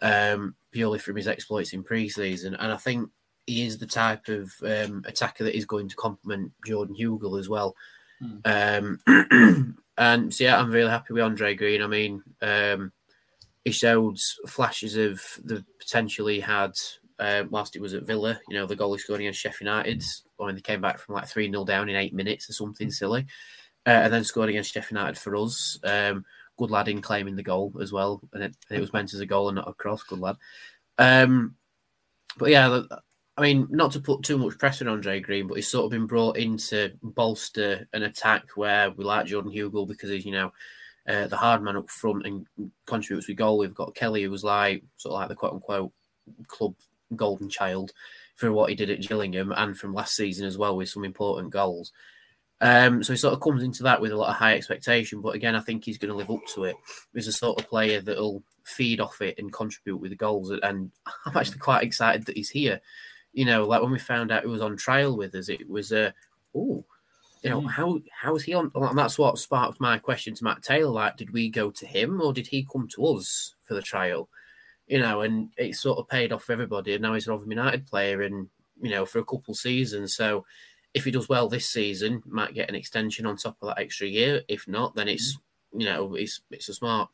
um, 0.02 0.54
purely 0.72 0.98
from 0.98 1.16
his 1.16 1.28
exploits 1.28 1.72
in 1.72 1.84
pre-season. 1.84 2.54
And 2.54 2.72
I 2.72 2.76
think 2.76 3.08
he 3.46 3.64
is 3.64 3.78
the 3.78 3.86
type 3.86 4.28
of 4.28 4.52
um, 4.62 5.04
attacker 5.06 5.44
that 5.44 5.56
is 5.56 5.64
going 5.64 5.88
to 5.88 5.96
complement 5.96 6.52
Jordan 6.66 6.96
Hugill 6.96 7.38
as 7.38 7.48
well. 7.48 7.76
Mm. 8.22 8.98
Um, 9.06 9.76
and 9.98 10.34
so, 10.34 10.44
yeah, 10.44 10.58
I'm 10.58 10.70
really 10.70 10.90
happy 10.90 11.12
with 11.12 11.22
Andre 11.22 11.54
Green. 11.54 11.82
I 11.82 11.86
mean, 11.86 12.22
um, 12.42 12.92
he 13.64 13.70
showed 13.70 14.18
flashes 14.48 14.96
of 14.96 15.22
the 15.44 15.64
potential 15.78 16.26
he 16.26 16.40
had 16.40 16.72
uh, 17.18 17.44
whilst 17.50 17.74
he 17.74 17.80
was 17.80 17.94
at 17.94 18.04
Villa. 18.04 18.38
You 18.48 18.56
know, 18.56 18.66
the 18.66 18.76
goal 18.76 18.92
he 18.94 18.98
scored 18.98 19.20
against 19.20 19.40
Sheffield 19.40 19.68
United 19.68 20.02
when 20.36 20.54
they 20.54 20.60
came 20.60 20.80
back 20.80 20.98
from 20.98 21.14
like 21.14 21.28
3 21.28 21.50
0 21.50 21.64
down 21.64 21.88
in 21.88 21.96
eight 21.96 22.14
minutes 22.14 22.50
or 22.50 22.52
something 22.52 22.90
silly. 22.90 23.26
Uh, 23.86 23.90
and 23.90 24.12
then 24.12 24.24
scored 24.24 24.48
against 24.48 24.74
Sheffield 24.74 24.98
United 24.98 25.18
for 25.18 25.36
us. 25.36 25.78
Um, 25.84 26.24
good 26.58 26.70
lad 26.70 26.88
in 26.88 27.00
claiming 27.00 27.36
the 27.36 27.42
goal 27.42 27.72
as 27.80 27.92
well. 27.92 28.20
And 28.32 28.42
it, 28.42 28.56
it, 28.70 28.80
was 28.80 28.92
meant 28.92 29.14
as 29.14 29.20
a 29.20 29.26
goal 29.26 29.48
and 29.48 29.56
not 29.56 29.68
a 29.68 29.74
cross. 29.74 30.02
Good 30.02 30.18
lad. 30.18 30.36
Um, 30.98 31.54
but 32.36 32.50
yeah, 32.50 32.80
I 33.36 33.42
mean, 33.42 33.68
not 33.70 33.92
to 33.92 34.00
put 34.00 34.22
too 34.22 34.38
much 34.38 34.58
pressure 34.58 34.88
on 34.88 34.94
Andre 34.94 35.20
Green, 35.20 35.46
but 35.46 35.54
he's 35.54 35.68
sort 35.68 35.84
of 35.84 35.90
been 35.90 36.06
brought 36.06 36.36
in 36.36 36.56
to 36.58 36.92
bolster 37.02 37.86
an 37.92 38.02
attack 38.02 38.48
where 38.56 38.90
we 38.90 39.04
like 39.04 39.26
Jordan 39.26 39.52
Hugill 39.52 39.86
because 39.86 40.10
he's, 40.10 40.24
you 40.24 40.32
know, 40.32 40.52
uh, 41.06 41.28
the 41.28 41.36
hard 41.36 41.62
man 41.62 41.76
up 41.76 41.88
front 41.88 42.26
and 42.26 42.46
contributes 42.86 43.28
with 43.28 43.36
goal. 43.36 43.58
We've 43.58 43.74
got 43.74 43.94
Kelly, 43.94 44.22
who 44.22 44.30
was 44.30 44.42
like 44.42 44.82
sort 44.96 45.12
of 45.12 45.20
like 45.20 45.28
the 45.28 45.36
quote 45.36 45.52
unquote 45.52 45.92
club 46.48 46.74
golden 47.14 47.48
child 47.48 47.92
for 48.34 48.52
what 48.52 48.68
he 48.68 48.74
did 48.74 48.90
at 48.90 49.00
Gillingham 49.00 49.52
and 49.56 49.78
from 49.78 49.94
last 49.94 50.16
season 50.16 50.46
as 50.46 50.58
well 50.58 50.76
with 50.76 50.88
some 50.88 51.04
important 51.04 51.52
goals. 51.52 51.92
Um, 52.60 53.02
so 53.02 53.12
he 53.12 53.18
sort 53.18 53.34
of 53.34 53.40
comes 53.40 53.62
into 53.62 53.82
that 53.82 54.00
with 54.00 54.12
a 54.12 54.16
lot 54.16 54.30
of 54.30 54.36
high 54.36 54.54
expectation, 54.54 55.20
but 55.20 55.34
again, 55.34 55.54
I 55.54 55.60
think 55.60 55.84
he's 55.84 55.98
going 55.98 56.10
to 56.10 56.16
live 56.16 56.30
up 56.30 56.40
to 56.54 56.64
it. 56.64 56.76
He's 57.12 57.28
a 57.28 57.32
sort 57.32 57.60
of 57.60 57.68
player 57.68 58.00
that'll 58.00 58.42
feed 58.64 59.00
off 59.00 59.20
it 59.20 59.38
and 59.38 59.52
contribute 59.52 59.98
with 59.98 60.10
the 60.10 60.16
goals. 60.16 60.50
And 60.50 60.90
I'm 61.26 61.36
actually 61.36 61.58
quite 61.58 61.82
excited 61.82 62.26
that 62.26 62.36
he's 62.36 62.50
here. 62.50 62.80
You 63.32 63.44
know, 63.44 63.64
like 63.64 63.82
when 63.82 63.92
we 63.92 63.98
found 63.98 64.32
out 64.32 64.42
he 64.42 64.48
was 64.48 64.62
on 64.62 64.76
trial 64.76 65.16
with 65.16 65.34
us, 65.34 65.50
it 65.50 65.68
was 65.68 65.92
a 65.92 66.08
uh, 66.08 66.10
oh, 66.54 66.84
you 67.42 67.50
know, 67.50 67.60
mm. 67.60 67.70
how 67.70 68.00
how 68.10 68.34
is 68.34 68.44
he 68.44 68.54
on? 68.54 68.70
And 68.74 68.98
that's 68.98 69.18
what 69.18 69.38
sparked 69.38 69.80
my 69.80 69.98
question 69.98 70.34
to 70.34 70.44
Matt 70.44 70.62
Taylor. 70.62 70.90
Like, 70.90 71.16
did 71.16 71.32
we 71.32 71.50
go 71.50 71.70
to 71.70 71.86
him 71.86 72.20
or 72.20 72.32
did 72.32 72.46
he 72.46 72.66
come 72.70 72.88
to 72.88 73.06
us 73.06 73.54
for 73.64 73.74
the 73.74 73.82
trial? 73.82 74.28
You 74.86 75.00
know, 75.00 75.20
and 75.20 75.50
it 75.56 75.74
sort 75.74 75.98
of 75.98 76.08
paid 76.08 76.32
off 76.32 76.44
for 76.44 76.52
everybody. 76.52 76.94
And 76.94 77.02
now 77.02 77.14
he's 77.14 77.26
an 77.26 77.32
Rotherham 77.32 77.50
United 77.50 77.86
player, 77.86 78.22
and 78.22 78.48
you 78.80 78.90
know, 78.90 79.04
for 79.04 79.18
a 79.18 79.24
couple 79.24 79.54
seasons. 79.54 80.16
So 80.16 80.46
if 80.96 81.04
he 81.04 81.10
does 81.10 81.28
well 81.28 81.48
this 81.48 81.70
season, 81.70 82.22
might 82.26 82.54
get 82.54 82.68
an 82.68 82.74
extension 82.74 83.26
on 83.26 83.36
top 83.36 83.56
of 83.62 83.68
that 83.68 83.80
extra 83.80 84.08
year. 84.08 84.42
If 84.48 84.66
not, 84.66 84.94
then 84.94 85.08
it's 85.08 85.36
mm. 85.36 85.80
you 85.80 85.86
know, 85.86 86.14
it's 86.14 86.40
it's 86.50 86.68
a 86.68 86.74
smart 86.74 87.10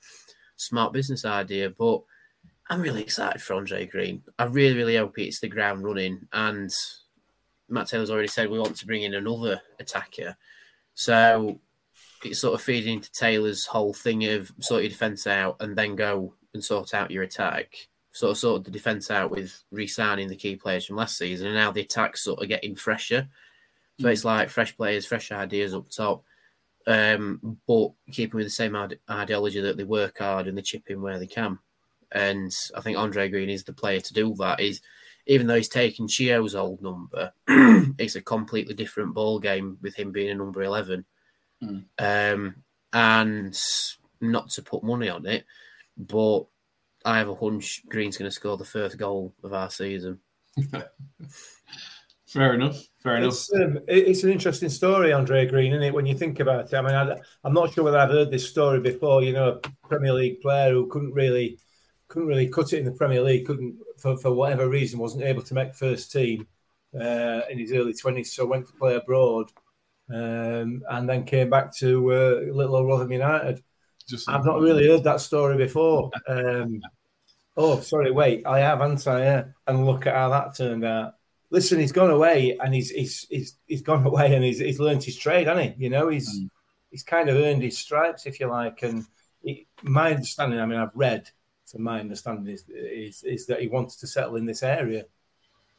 smart 0.56 0.92
business 0.92 1.24
idea. 1.24 1.68
But 1.68 2.02
I'm 2.70 2.80
really 2.80 3.02
excited 3.02 3.42
for 3.42 3.54
Andre 3.54 3.86
Green. 3.86 4.22
I 4.38 4.44
really, 4.44 4.76
really 4.76 4.96
hope 4.96 5.18
it's 5.18 5.40
the 5.40 5.48
ground 5.48 5.84
running 5.84 6.26
and 6.32 6.70
Matt 7.68 7.88
Taylor's 7.88 8.10
already 8.10 8.28
said 8.28 8.50
we 8.50 8.58
want 8.58 8.76
to 8.76 8.86
bring 8.86 9.02
in 9.02 9.14
another 9.14 9.60
attacker. 9.80 10.36
So 10.94 11.58
it's 12.22 12.40
sort 12.40 12.54
of 12.54 12.62
feeding 12.62 12.94
into 12.94 13.10
Taylor's 13.12 13.66
whole 13.66 13.94
thing 13.94 14.24
of 14.26 14.52
sort 14.60 14.82
your 14.82 14.90
defence 14.90 15.26
out 15.26 15.56
and 15.60 15.76
then 15.76 15.96
go 15.96 16.34
and 16.54 16.62
sort 16.62 16.94
out 16.94 17.10
your 17.10 17.22
attack. 17.22 17.88
Sort 18.12 18.32
of 18.32 18.38
sort 18.38 18.64
the 18.64 18.70
defence 18.70 19.10
out 19.10 19.30
with 19.30 19.64
re-signing 19.70 20.28
the 20.28 20.36
key 20.36 20.54
players 20.54 20.84
from 20.84 20.96
last 20.96 21.16
season, 21.16 21.46
and 21.46 21.56
now 21.56 21.72
the 21.72 21.80
attack's 21.80 22.22
sort 22.22 22.42
of 22.42 22.48
getting 22.48 22.76
fresher. 22.76 23.26
So 24.00 24.06
mm. 24.06 24.12
it's 24.12 24.24
like 24.24 24.48
fresh 24.48 24.76
players, 24.76 25.06
fresh 25.06 25.30
ideas 25.32 25.74
up 25.74 25.90
top, 25.90 26.24
um, 26.86 27.58
but 27.66 27.92
keeping 28.10 28.36
with 28.36 28.46
the 28.46 28.50
same 28.50 28.74
ide- 28.74 28.98
ideology 29.10 29.60
that 29.60 29.76
they 29.76 29.84
work 29.84 30.18
hard 30.18 30.46
and 30.46 30.56
they 30.56 30.62
chip 30.62 30.84
in 30.88 31.02
where 31.02 31.18
they 31.18 31.26
can. 31.26 31.58
And 32.10 32.52
I 32.76 32.80
think 32.80 32.98
Andre 32.98 33.28
Green 33.28 33.50
is 33.50 33.64
the 33.64 33.72
player 33.72 34.00
to 34.00 34.12
do 34.12 34.34
that. 34.38 34.60
Is 34.60 34.80
even 35.26 35.46
though 35.46 35.56
he's 35.56 35.68
taken 35.68 36.08
Chio's 36.08 36.54
old 36.54 36.82
number, 36.82 37.32
it's 37.98 38.16
a 38.16 38.22
completely 38.22 38.74
different 38.74 39.14
ball 39.14 39.38
game 39.38 39.78
with 39.80 39.94
him 39.94 40.12
being 40.12 40.30
a 40.30 40.34
number 40.34 40.62
eleven. 40.62 41.04
Mm. 41.62 41.84
Um, 41.98 42.56
and 42.92 43.58
not 44.20 44.50
to 44.50 44.62
put 44.62 44.84
money 44.84 45.08
on 45.08 45.26
it, 45.26 45.44
but 45.96 46.44
I 47.04 47.18
have 47.18 47.28
a 47.28 47.34
hunch 47.34 47.82
Green's 47.88 48.16
going 48.16 48.30
to 48.30 48.34
score 48.34 48.56
the 48.56 48.64
first 48.64 48.96
goal 48.96 49.34
of 49.42 49.52
our 49.52 49.70
season. 49.70 50.20
Fair 52.32 52.54
enough. 52.54 52.82
Fair 53.02 53.16
enough. 53.16 53.34
It's, 53.34 53.52
um, 53.52 53.78
it's, 53.86 54.24
an 54.24 54.30
interesting 54.30 54.70
story, 54.70 55.12
Andre 55.12 55.46
Green, 55.46 55.72
isn't 55.72 55.82
it? 55.82 55.92
When 55.92 56.06
you 56.06 56.16
think 56.16 56.40
about 56.40 56.72
it, 56.72 56.74
I 56.74 56.80
mean, 56.80 56.94
I, 56.94 57.46
am 57.46 57.52
not 57.52 57.72
sure 57.72 57.84
whether 57.84 57.98
I've 57.98 58.10
heard 58.10 58.30
this 58.30 58.48
story 58.48 58.80
before. 58.80 59.22
You 59.22 59.34
know, 59.34 59.60
a 59.62 59.88
Premier 59.88 60.14
League 60.14 60.40
player 60.40 60.72
who 60.72 60.86
couldn't 60.86 61.12
really 61.12 61.58
couldn't 62.08 62.28
really 62.28 62.48
cut 62.48 62.72
it 62.72 62.78
in 62.78 62.86
the 62.86 62.92
Premier 62.92 63.22
League, 63.22 63.46
couldn't 63.46 63.76
for, 63.98 64.16
for 64.16 64.32
whatever 64.32 64.68
reason 64.68 64.98
wasn't 64.98 65.24
able 65.24 65.42
to 65.42 65.54
make 65.54 65.74
first 65.74 66.10
team 66.10 66.46
uh, 66.98 67.42
in 67.50 67.58
his 67.58 67.72
early 67.72 67.92
twenties, 67.92 68.32
so 68.32 68.46
went 68.46 68.66
to 68.66 68.72
play 68.74 68.94
abroad, 68.94 69.50
um, 70.10 70.82
and 70.88 71.08
then 71.08 71.24
came 71.24 71.50
back 71.50 71.76
to 71.76 72.12
uh, 72.12 72.52
Little 72.52 72.76
Old 72.76 72.88
Rotherham 72.88 73.12
United. 73.12 73.62
Just 74.08 74.28
I've 74.28 74.46
not 74.46 74.60
really 74.60 74.88
heard 74.88 75.04
that 75.04 75.20
story 75.20 75.58
before. 75.58 76.10
Um, 76.26 76.80
oh, 77.58 77.80
sorry, 77.80 78.10
wait, 78.10 78.46
I 78.46 78.60
have, 78.60 78.80
haven't 78.80 79.06
I? 79.06 79.22
Yeah. 79.22 79.44
And 79.66 79.86
look 79.86 80.06
at 80.06 80.14
how 80.14 80.30
that 80.30 80.56
turned 80.56 80.84
out. 80.84 81.12
Listen, 81.52 81.78
he's 81.78 81.92
gone 81.92 82.10
away, 82.10 82.56
and 82.58 82.74
he's 82.74 82.90
he's 82.90 83.26
he's, 83.28 83.56
he's 83.66 83.82
gone 83.82 84.04
away, 84.10 84.34
and 84.34 84.42
he's 84.42 84.58
he's 84.58 84.80
learned 84.80 85.04
his 85.04 85.18
trade, 85.18 85.46
hasn't 85.46 85.76
he? 85.76 85.84
You 85.84 85.90
know, 85.90 86.08
he's 86.08 86.40
mm. 86.40 86.48
he's 86.90 87.02
kind 87.02 87.28
of 87.28 87.36
earned 87.36 87.62
his 87.62 87.76
stripes, 87.78 88.24
if 88.26 88.40
you 88.40 88.46
like. 88.46 88.82
And 88.82 89.04
he, 89.42 89.66
my 89.82 90.14
understanding, 90.14 90.58
I 90.58 90.66
mean, 90.66 90.78
I've 90.78 90.96
read 90.96 91.28
to 91.68 91.78
my 91.78 92.00
understanding, 92.00 92.52
is, 92.52 92.64
is, 92.68 93.22
is 93.22 93.46
that 93.46 93.60
he 93.60 93.68
wants 93.68 93.96
to 93.96 94.06
settle 94.06 94.36
in 94.36 94.46
this 94.46 94.62
area. 94.62 95.04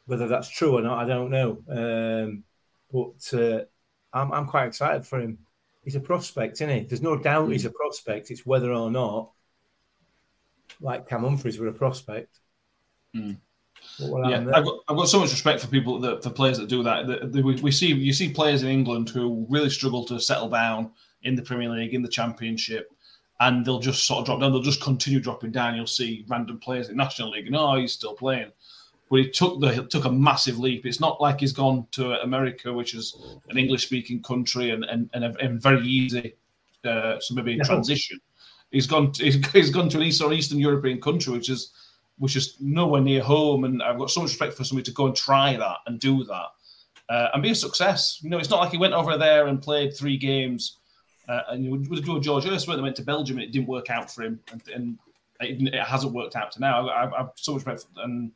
Whether 0.06 0.28
that's 0.28 0.48
true 0.48 0.78
or 0.78 0.82
not, 0.82 1.02
I 1.02 1.08
don't 1.08 1.30
know. 1.30 1.62
Um, 1.68 2.44
but 2.92 3.38
uh, 3.38 3.64
I'm, 4.12 4.32
I'm 4.32 4.46
quite 4.46 4.66
excited 4.66 5.04
for 5.04 5.18
him. 5.18 5.38
He's 5.82 5.96
a 5.96 6.00
prospect, 6.00 6.54
isn't 6.54 6.70
he? 6.70 6.80
There's 6.84 7.02
no 7.02 7.16
doubt 7.16 7.50
he's 7.50 7.64
a 7.64 7.70
prospect. 7.70 8.30
It's 8.30 8.46
whether 8.46 8.72
or 8.72 8.90
not, 8.90 9.32
like 10.80 11.08
Cam 11.08 11.22
Humphreys, 11.22 11.58
were 11.58 11.68
a 11.68 11.72
prospect. 11.72 12.38
Mm. 13.14 13.38
Yeah, 13.98 14.44
I've 14.54 14.64
got, 14.64 14.78
I've 14.88 14.96
got 14.96 15.08
so 15.08 15.20
much 15.20 15.30
respect 15.30 15.60
for 15.60 15.68
people 15.68 16.00
that 16.00 16.22
for 16.22 16.30
players 16.30 16.58
that 16.58 16.68
do 16.68 16.82
that. 16.82 17.06
that, 17.06 17.32
that 17.32 17.44
we, 17.44 17.54
we, 17.56 17.70
see 17.70 17.92
you 17.92 18.12
see 18.12 18.32
players 18.32 18.62
in 18.62 18.68
England 18.68 19.08
who 19.08 19.46
really 19.48 19.70
struggle 19.70 20.04
to 20.06 20.20
settle 20.20 20.48
down 20.48 20.90
in 21.22 21.34
the 21.36 21.42
Premier 21.42 21.68
League, 21.70 21.94
in 21.94 22.02
the 22.02 22.08
Championship, 22.08 22.90
and 23.40 23.64
they'll 23.64 23.78
just 23.78 24.06
sort 24.06 24.20
of 24.20 24.26
drop 24.26 24.40
down. 24.40 24.52
They'll 24.52 24.62
just 24.62 24.82
continue 24.82 25.20
dropping 25.20 25.52
down. 25.52 25.76
You'll 25.76 25.86
see 25.86 26.24
random 26.28 26.58
players 26.58 26.88
in 26.88 26.96
National 26.96 27.30
League, 27.30 27.46
and 27.46 27.56
oh, 27.56 27.76
he's 27.76 27.92
still 27.92 28.14
playing. 28.14 28.50
But 29.10 29.16
he 29.20 29.30
took 29.30 29.60
the 29.60 29.72
he 29.72 29.84
took 29.86 30.06
a 30.06 30.12
massive 30.12 30.58
leap. 30.58 30.86
It's 30.86 31.00
not 31.00 31.20
like 31.20 31.40
he's 31.40 31.52
gone 31.52 31.86
to 31.92 32.20
America, 32.22 32.72
which 32.72 32.94
is 32.94 33.16
an 33.48 33.58
English 33.58 33.86
speaking 33.86 34.22
country 34.22 34.70
and 34.70 34.84
and, 34.84 35.08
and, 35.14 35.24
a, 35.24 35.34
and 35.40 35.62
very 35.62 35.86
easy. 35.86 36.34
Uh, 36.84 37.18
so 37.20 37.34
maybe 37.34 37.56
no. 37.56 37.64
transition. 37.64 38.20
He's 38.70 38.86
gone. 38.86 39.12
To, 39.12 39.24
he's 39.52 39.70
gone 39.70 39.88
to 39.90 39.98
an 39.98 40.02
Eastern 40.02 40.32
Eastern 40.32 40.58
European 40.58 41.00
country, 41.00 41.32
which 41.32 41.48
is 41.48 41.70
which 42.18 42.36
is 42.36 42.56
nowhere 42.60 43.00
near 43.00 43.22
home. 43.22 43.64
And 43.64 43.82
I've 43.82 43.98
got 43.98 44.10
so 44.10 44.20
much 44.20 44.30
respect 44.30 44.54
for 44.54 44.64
somebody 44.64 44.84
to 44.84 44.92
go 44.92 45.06
and 45.06 45.16
try 45.16 45.56
that 45.56 45.78
and 45.86 45.98
do 45.98 46.24
that 46.24 46.46
uh, 47.08 47.28
and 47.34 47.42
be 47.42 47.50
a 47.50 47.54
success. 47.54 48.20
You 48.22 48.30
know, 48.30 48.38
it's 48.38 48.50
not 48.50 48.60
like 48.60 48.70
he 48.70 48.78
went 48.78 48.94
over 48.94 49.16
there 49.18 49.46
and 49.46 49.60
played 49.60 49.96
three 49.96 50.16
games 50.16 50.78
uh, 51.28 51.42
and 51.48 51.64
you 51.64 51.70
would 51.70 52.04
do 52.04 52.20
George 52.20 52.44
Hirst 52.44 52.68
went, 52.68 52.82
went 52.82 52.96
to 52.96 53.02
Belgium 53.02 53.38
and 53.38 53.44
it 53.44 53.52
didn't 53.52 53.68
work 53.68 53.90
out 53.90 54.10
for 54.10 54.22
him, 54.22 54.40
and, 54.52 54.62
and 54.74 54.98
it, 55.40 55.74
it, 55.74 55.82
hasn't 55.82 56.12
worked 56.12 56.36
out 56.36 56.52
to 56.52 56.60
now. 56.60 56.88
I, 56.88 57.10
have 57.16 57.32
so 57.36 57.52
much 57.52 57.64
respect, 57.64 57.86
and 57.96 58.30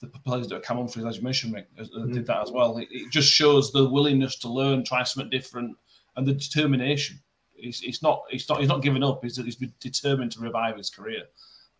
the 0.00 0.08
players 0.08 0.48
that 0.48 0.62
come 0.62 0.78
on 0.78 0.88
for 0.88 1.06
as 1.06 1.18
you 1.18 1.54
Rick, 1.54 1.68
uh, 1.78 1.82
mm. 1.82 2.12
did 2.12 2.26
that 2.26 2.42
as 2.42 2.50
well. 2.50 2.78
It, 2.78 2.88
it, 2.90 3.10
just 3.12 3.30
shows 3.30 3.70
the 3.70 3.88
willingness 3.88 4.36
to 4.40 4.48
learn, 4.48 4.84
try 4.84 5.04
something 5.04 5.30
different, 5.30 5.76
and 6.16 6.26
the 6.26 6.34
determination. 6.34 7.20
He's, 7.54 7.80
he's 7.80 8.02
not 8.02 8.22
he's 8.30 8.48
not 8.48 8.60
he's 8.60 8.68
not 8.68 8.82
giving 8.82 9.04
up. 9.04 9.22
He's, 9.22 9.36
he's 9.36 9.56
been 9.56 9.72
determined 9.80 10.32
to 10.32 10.40
revive 10.40 10.76
his 10.76 10.90
career, 10.90 11.22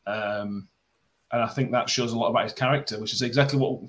um, 0.06 0.68
and 1.32 1.42
I 1.42 1.48
think 1.48 1.70
that 1.72 1.90
shows 1.90 2.12
a 2.12 2.18
lot 2.18 2.30
about 2.30 2.44
his 2.44 2.52
character, 2.52 3.00
which 3.00 3.12
is 3.12 3.22
exactly 3.22 3.58
what. 3.58 3.80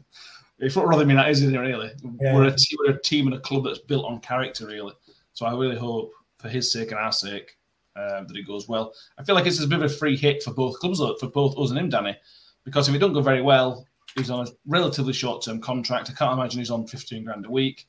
If 0.59 0.75
what 0.75 0.87
rather 0.87 1.05
mean 1.05 1.15
that 1.15 1.29
is, 1.29 1.41
isn't 1.41 1.55
it? 1.55 1.59
Really, 1.59 1.91
yeah. 2.19 2.35
we're 2.35 2.47
a 2.47 2.51
team, 2.55 2.77
we're 2.79 2.93
a 2.93 3.01
team 3.01 3.27
and 3.27 3.35
a 3.35 3.39
club 3.39 3.63
that's 3.63 3.79
built 3.79 4.05
on 4.05 4.19
character, 4.19 4.67
really. 4.67 4.93
So 5.31 5.45
I 5.45 5.51
really 5.53 5.77
hope 5.77 6.11
for 6.37 6.49
his 6.49 6.73
sake 6.73 6.91
and 6.91 6.99
our 6.99 7.13
sake 7.13 7.57
um, 7.95 8.27
that 8.27 8.35
it 8.35 8.45
goes 8.45 8.67
well. 8.67 8.93
I 9.17 9.23
feel 9.23 9.35
like 9.35 9.45
it's 9.45 9.61
a 9.61 9.67
bit 9.67 9.81
of 9.81 9.89
a 9.89 9.93
free 9.93 10.17
hit 10.17 10.43
for 10.43 10.53
both 10.53 10.77
clubs, 10.79 10.99
for 10.99 11.27
both 11.27 11.57
us 11.57 11.69
and 11.69 11.79
him, 11.79 11.89
Danny, 11.89 12.17
because 12.65 12.89
if 12.89 12.95
it 12.95 12.99
don't 12.99 13.13
go 13.13 13.21
very 13.21 13.41
well, 13.41 13.85
he's 14.15 14.29
on 14.29 14.45
a 14.45 14.49
relatively 14.67 15.13
short 15.13 15.43
term 15.43 15.61
contract. 15.61 16.09
I 16.09 16.13
can't 16.13 16.33
imagine 16.33 16.59
he's 16.59 16.71
on 16.71 16.87
15 16.87 17.23
grand 17.23 17.45
a 17.45 17.49
week. 17.49 17.87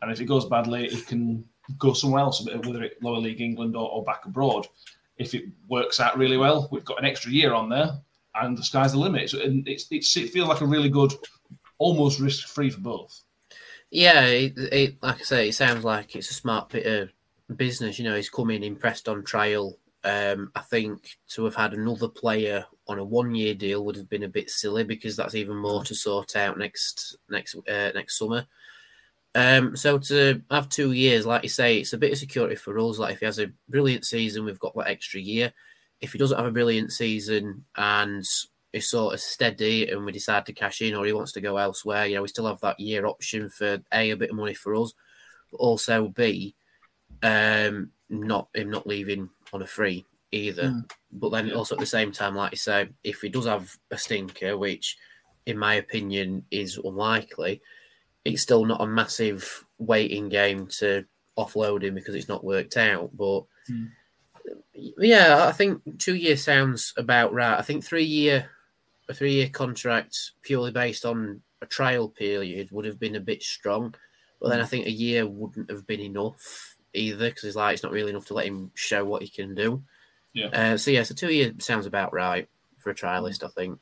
And 0.00 0.10
if 0.10 0.20
it 0.20 0.26
goes 0.26 0.46
badly, 0.46 0.88
he 0.88 1.00
can 1.00 1.44
go 1.78 1.92
somewhere 1.92 2.22
else, 2.22 2.44
whether 2.44 2.82
it 2.82 3.02
lower 3.02 3.18
league 3.18 3.40
England 3.40 3.76
or, 3.76 3.88
or 3.88 4.04
back 4.04 4.24
abroad. 4.24 4.66
If 5.16 5.34
it 5.34 5.44
works 5.68 6.00
out 6.00 6.18
really 6.18 6.36
well, 6.36 6.68
we've 6.72 6.84
got 6.84 6.98
an 6.98 7.04
extra 7.04 7.30
year 7.30 7.52
on 7.52 7.68
there, 7.68 7.92
and 8.34 8.56
the 8.56 8.62
sky's 8.62 8.92
the 8.92 8.98
limit. 8.98 9.30
So, 9.30 9.40
and 9.40 9.66
it's, 9.68 9.86
it 9.90 10.30
feels 10.30 10.48
like 10.48 10.60
a 10.60 10.66
really 10.66 10.88
good, 10.88 11.12
almost 11.78 12.20
risk 12.20 12.48
free 12.48 12.70
for 12.70 12.80
both. 12.80 13.22
Yeah, 13.90 14.24
it, 14.24 14.54
it, 14.56 15.02
like 15.02 15.20
I 15.20 15.22
say, 15.22 15.48
it 15.48 15.54
sounds 15.54 15.84
like 15.84 16.16
it's 16.16 16.30
a 16.30 16.34
smart 16.34 16.70
bit 16.70 16.86
of 16.86 17.12
business. 17.56 17.98
You 17.98 18.06
know, 18.06 18.16
he's 18.16 18.30
come 18.30 18.50
in 18.50 18.62
impressed 18.62 19.08
on 19.08 19.22
trial. 19.22 19.78
Um, 20.04 20.50
I 20.56 20.60
think 20.60 21.18
to 21.28 21.44
have 21.44 21.54
had 21.54 21.74
another 21.74 22.08
player 22.08 22.64
on 22.88 22.98
a 22.98 23.04
one-year 23.04 23.54
deal 23.54 23.84
would 23.84 23.96
have 23.96 24.08
been 24.08 24.24
a 24.24 24.28
bit 24.28 24.50
silly 24.50 24.82
because 24.82 25.16
that's 25.16 25.34
even 25.34 25.56
more 25.56 25.84
to 25.84 25.94
sort 25.94 26.34
out 26.34 26.58
next 26.58 27.16
next 27.28 27.54
uh, 27.54 27.90
next 27.94 28.18
summer. 28.18 28.46
Um, 29.34 29.76
so 29.76 29.98
to 29.98 30.42
have 30.50 30.68
two 30.68 30.92
years, 30.92 31.24
like 31.24 31.42
you 31.42 31.48
say, 31.48 31.78
it's 31.78 31.92
a 31.92 31.98
bit 31.98 32.12
of 32.12 32.18
security 32.18 32.56
for 32.56 32.78
us. 32.78 32.98
Like 32.98 33.14
if 33.14 33.20
he 33.20 33.26
has 33.26 33.38
a 33.38 33.52
brilliant 33.68 34.04
season, 34.04 34.44
we've 34.44 34.58
got 34.58 34.74
that 34.76 34.88
extra 34.88 35.20
year. 35.20 35.52
If 36.02 36.12
he 36.12 36.18
doesn't 36.18 36.36
have 36.36 36.46
a 36.46 36.52
brilliant 36.52 36.92
season 36.92 37.64
and 37.76 38.24
is 38.72 38.90
sort 38.90 39.14
of 39.14 39.20
steady 39.20 39.88
and 39.88 40.04
we 40.04 40.12
decide 40.12 40.46
to 40.46 40.52
cash 40.52 40.82
in 40.82 40.94
or 40.94 41.04
he 41.04 41.12
wants 41.12 41.32
to 41.32 41.40
go 41.40 41.56
elsewhere, 41.56 42.06
you 42.06 42.16
know, 42.16 42.22
we 42.22 42.28
still 42.28 42.46
have 42.46 42.60
that 42.60 42.80
year 42.80 43.06
option 43.06 43.48
for 43.48 43.78
A, 43.92 44.10
a 44.10 44.16
bit 44.16 44.30
of 44.30 44.36
money 44.36 44.54
for 44.54 44.74
us, 44.74 44.92
but 45.50 45.58
also 45.58 46.08
B, 46.08 46.54
um, 47.22 47.90
not 48.10 48.48
him 48.54 48.70
not 48.70 48.86
leaving 48.86 49.30
on 49.52 49.62
a 49.62 49.66
free 49.66 50.04
either. 50.32 50.64
Mm. 50.64 50.90
But 51.12 51.30
then 51.30 51.52
also 51.52 51.74
at 51.74 51.80
the 51.80 51.86
same 51.86 52.12
time, 52.12 52.34
like 52.34 52.52
you 52.52 52.58
say, 52.58 52.88
if 53.04 53.20
he 53.20 53.28
does 53.28 53.46
have 53.46 53.74
a 53.90 53.98
stinker, 53.98 54.56
which 54.58 54.96
in 55.46 55.58
my 55.58 55.74
opinion 55.74 56.44
is 56.50 56.78
unlikely, 56.82 57.60
it's 58.24 58.42
still 58.42 58.64
not 58.64 58.80
a 58.80 58.86
massive 58.86 59.64
waiting 59.78 60.28
game 60.28 60.66
to 60.78 61.04
offload 61.38 61.82
him 61.82 61.94
because 61.94 62.14
it's 62.14 62.28
not 62.28 62.44
worked 62.44 62.76
out. 62.76 63.10
But 63.16 63.44
mm. 63.70 63.90
Yeah, 64.74 65.46
I 65.46 65.52
think 65.52 65.98
two 65.98 66.14
year 66.14 66.36
sounds 66.36 66.92
about 66.96 67.32
right. 67.32 67.58
I 67.58 67.62
think 67.62 67.84
three 67.84 68.04
year 68.04 68.50
a 69.08 69.14
three 69.14 69.34
year 69.34 69.48
contract 69.48 70.32
purely 70.42 70.70
based 70.70 71.04
on 71.04 71.40
a 71.60 71.66
trial 71.66 72.08
period 72.08 72.70
would 72.72 72.84
have 72.84 72.98
been 72.98 73.16
a 73.16 73.20
bit 73.20 73.42
strong. 73.42 73.94
But 74.40 74.48
then 74.48 74.60
I 74.60 74.64
think 74.64 74.86
a 74.86 74.90
year 74.90 75.26
wouldn't 75.26 75.70
have 75.70 75.86
been 75.86 76.00
enough 76.00 76.76
either 76.94 77.28
because 77.28 77.44
it's 77.44 77.56
like 77.56 77.74
it's 77.74 77.82
not 77.82 77.92
really 77.92 78.10
enough 78.10 78.26
to 78.26 78.34
let 78.34 78.46
him 78.46 78.70
show 78.74 79.04
what 79.04 79.22
he 79.22 79.28
can 79.28 79.54
do. 79.54 79.82
Yeah. 80.32 80.46
Uh, 80.46 80.76
so 80.76 80.90
yeah, 80.90 81.02
so 81.04 81.14
two 81.14 81.30
years 81.32 81.52
sounds 81.64 81.86
about 81.86 82.12
right 82.12 82.48
for 82.78 82.90
a 82.90 82.94
trialist, 82.94 83.44
I 83.44 83.48
think. 83.48 83.78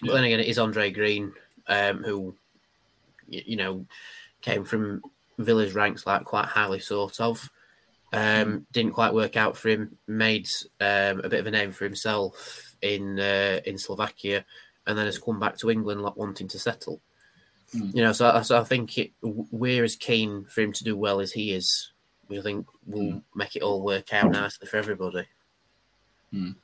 But 0.00 0.08
yeah. 0.08 0.14
then 0.14 0.24
again, 0.24 0.40
it 0.40 0.48
is 0.48 0.58
Andre 0.58 0.90
Green, 0.90 1.32
um, 1.66 2.02
who 2.04 2.34
you 3.28 3.56
know 3.56 3.86
came 4.40 4.64
from 4.64 5.02
Villa's 5.38 5.74
ranks 5.74 6.06
like 6.06 6.24
quite 6.24 6.46
highly 6.46 6.80
sort 6.80 7.20
of. 7.20 7.50
Um, 8.14 8.66
didn't 8.72 8.92
quite 8.92 9.14
work 9.14 9.36
out 9.36 9.56
for 9.56 9.70
him. 9.70 9.96
Made 10.06 10.48
um, 10.80 11.20
a 11.20 11.28
bit 11.28 11.40
of 11.40 11.46
a 11.46 11.50
name 11.50 11.72
for 11.72 11.84
himself 11.84 12.74
in 12.82 13.18
uh, 13.18 13.60
in 13.64 13.78
Slovakia, 13.78 14.44
and 14.86 14.98
then 14.98 15.06
has 15.06 15.18
come 15.18 15.40
back 15.40 15.56
to 15.58 15.70
England 15.70 16.02
like 16.02 16.16
wanting 16.16 16.48
to 16.48 16.58
settle. 16.58 17.00
Mm. 17.74 17.94
You 17.94 18.02
know, 18.02 18.12
so, 18.12 18.42
so 18.42 18.60
I 18.60 18.64
think 18.64 18.98
it, 18.98 19.12
we're 19.22 19.84
as 19.84 19.96
keen 19.96 20.44
for 20.44 20.60
him 20.60 20.72
to 20.72 20.84
do 20.84 20.96
well 20.96 21.20
as 21.20 21.32
he 21.32 21.52
is. 21.52 21.92
We 22.28 22.40
think 22.42 22.66
we'll 22.86 23.14
mm. 23.14 23.22
make 23.34 23.56
it 23.56 23.62
all 23.62 23.82
work 23.82 24.12
out 24.12 24.30
nicely 24.30 24.66
for 24.66 24.76
everybody. 24.76 25.26
Mm. 26.32 26.56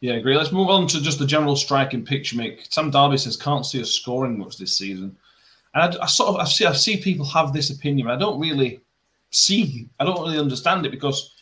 Yeah, 0.00 0.14
agree. 0.14 0.36
Let's 0.36 0.52
move 0.52 0.68
on 0.68 0.86
to 0.88 1.00
just 1.00 1.18
the 1.18 1.26
general 1.26 1.56
striking 1.56 2.04
picture. 2.04 2.36
Make 2.36 2.66
Sam 2.70 2.90
Darby 2.90 3.16
says 3.16 3.36
can't 3.36 3.66
see 3.66 3.80
us 3.80 3.90
scoring 3.90 4.38
much 4.38 4.58
this 4.58 4.76
season, 4.76 5.16
and 5.74 5.94
I, 5.96 6.04
I 6.04 6.06
sort 6.06 6.30
of 6.30 6.36
I 6.36 6.44
see 6.44 6.66
I 6.66 6.72
see 6.72 6.98
people 6.98 7.24
have 7.26 7.52
this 7.52 7.70
opinion. 7.70 8.08
I 8.08 8.16
don't 8.16 8.38
really 8.38 8.80
see. 9.36 9.88
I 10.00 10.04
don't 10.04 10.20
really 10.20 10.38
understand 10.38 10.86
it 10.86 10.90
because 10.90 11.34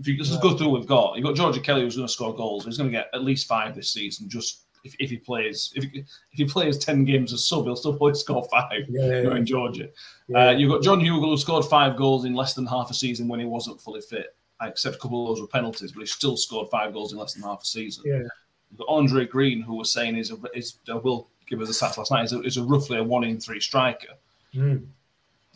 if 0.00 0.06
you 0.06 0.16
just 0.16 0.40
go 0.42 0.56
through, 0.56 0.70
we've 0.70 0.86
got 0.86 1.16
you've 1.16 1.24
got 1.24 1.36
Georgie 1.36 1.60
Kelly 1.60 1.82
who's 1.82 1.96
going 1.96 2.06
to 2.06 2.12
score 2.12 2.34
goals. 2.34 2.64
He's 2.64 2.78
going 2.78 2.90
to 2.90 2.96
get 2.96 3.08
at 3.14 3.24
least 3.24 3.46
five 3.46 3.74
this 3.74 3.90
season. 3.90 4.28
Just 4.28 4.64
if, 4.84 4.94
if 4.98 5.10
he 5.10 5.16
plays, 5.16 5.72
if 5.74 5.84
he, 5.84 6.00
if 6.00 6.06
he 6.30 6.44
plays 6.44 6.78
ten 6.78 7.04
games 7.04 7.32
as 7.32 7.46
sub, 7.46 7.64
he'll 7.64 7.76
still 7.76 7.96
probably 7.96 8.14
score 8.18 8.46
five. 8.50 8.84
Yeah, 8.88 9.06
yeah, 9.06 9.22
yeah. 9.22 9.36
in 9.36 9.46
Georgie. 9.46 9.90
Yeah. 10.28 10.48
Uh, 10.48 10.50
you've 10.52 10.70
got 10.70 10.82
John 10.82 11.00
Hugill 11.00 11.30
who 11.30 11.36
scored 11.36 11.64
five 11.64 11.96
goals 11.96 12.24
in 12.24 12.34
less 12.34 12.54
than 12.54 12.66
half 12.66 12.90
a 12.90 12.94
season 12.94 13.28
when 13.28 13.40
he 13.40 13.46
wasn't 13.46 13.80
fully 13.80 14.00
fit. 14.00 14.34
I 14.60 14.68
accept 14.68 14.96
a 14.96 14.98
couple 14.98 15.22
of 15.22 15.28
those 15.28 15.40
were 15.40 15.46
penalties, 15.46 15.92
but 15.92 16.00
he 16.00 16.06
still 16.06 16.36
scored 16.36 16.68
five 16.68 16.92
goals 16.92 17.12
in 17.12 17.18
less 17.18 17.34
than 17.34 17.44
half 17.44 17.62
a 17.62 17.66
season. 17.66 18.04
Yeah. 18.06 18.22
You've 18.70 18.78
got 18.78 18.88
Andre 18.88 19.24
Green, 19.24 19.62
who 19.62 19.76
was 19.76 19.92
saying 19.92 20.16
is 20.16 20.32
a, 20.32 20.36
is 20.54 20.78
uh, 20.92 20.98
will 20.98 21.28
give 21.46 21.60
us 21.60 21.68
a 21.68 21.74
stat 21.74 21.96
last 21.96 22.10
night 22.10 22.24
is 22.24 22.32
a, 22.32 22.40
is 22.42 22.56
a 22.56 22.62
roughly 22.62 22.98
a 22.98 23.02
one 23.02 23.24
in 23.24 23.40
three 23.40 23.60
striker. 23.60 24.14
Mm. 24.54 24.86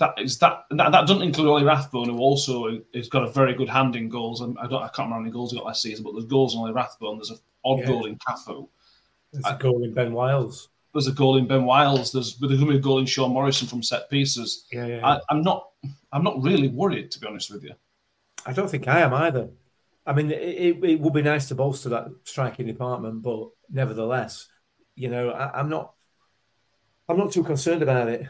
That 0.03 0.19
is 0.19 0.37
that, 0.39 0.65
that 0.71 0.91
that 0.91 1.07
doesn't 1.07 1.23
include 1.23 1.47
Ollie 1.47 1.65
Rathbone, 1.65 2.09
who 2.09 2.19
also 2.19 2.81
has 2.93 3.09
got 3.09 3.23
a 3.23 3.31
very 3.31 3.55
good 3.55 3.69
hand 3.69 3.95
in 3.95 4.09
goals. 4.09 4.41
And 4.41 4.59
I 4.59 4.67
don't 4.67 4.83
I 4.83 4.89
can't 4.89 5.07
remember 5.07 5.15
how 5.15 5.21
many 5.21 5.31
goals 5.31 5.53
he 5.53 5.59
got 5.59 5.67
last 5.67 5.83
season, 5.83 6.03
but 6.03 6.13
there's 6.13 6.25
goals 6.25 6.57
on 6.57 6.63
Ollie 6.63 6.73
Rathbone. 6.73 7.19
There's 7.19 7.31
an 7.31 7.39
odd 7.65 7.79
yeah. 7.79 7.87
goal 7.87 8.07
in 8.07 8.17
Cafu. 8.17 8.69
There's 9.33 9.47
a 9.47 9.57
goal 9.57 9.85
in 9.85 9.95
Ben 9.95 10.13
Wiles. 10.13 10.71
There's 10.93 11.07
a 11.07 11.13
goal 11.13 11.37
in 11.37 11.47
Ben 11.47 11.65
Wiles. 11.65 12.11
There's 12.11 12.37
there's 12.37 12.59
going 12.59 12.67
to 12.67 12.73
be 12.73 12.79
a 12.79 12.83
goal 12.83 12.99
in 12.99 13.07
Sean 13.07 13.33
Morrison 13.33 13.69
from 13.69 13.81
set 13.81 14.11
pieces. 14.11 14.67
Yeah, 14.73 14.87
yeah. 14.87 15.07
I, 15.07 15.21
I'm 15.31 15.43
not 15.43 15.71
I'm 16.13 16.25
not 16.25 16.43
really 16.43 16.69
worried 16.69 17.13
to 17.13 17.21
be 17.21 17.29
honest 17.29 17.53
with 17.53 17.63
you. 17.63 17.75
I 18.45 18.53
don't 18.53 18.69
think 18.69 18.89
I 18.89 19.03
am 19.03 19.15
either. 19.15 19.51
I 20.05 20.13
mean, 20.13 20.33
it, 20.33 20.83
it 20.83 21.01
would 21.01 21.13
be 21.13 21.23
nice 21.23 21.47
to 21.49 21.55
bolster 21.55 21.91
that 21.91 22.09
striking 22.25 22.67
department, 22.67 23.23
but 23.23 23.51
nevertheless, 23.71 24.49
you 24.97 25.09
know, 25.09 25.31
I, 25.31 25.61
am 25.61 25.69
not, 25.69 25.95
I'm 27.09 27.19
not 27.19 27.31
too 27.31 27.45
concerned 27.45 27.83
about 27.83 28.09
it. 28.09 28.27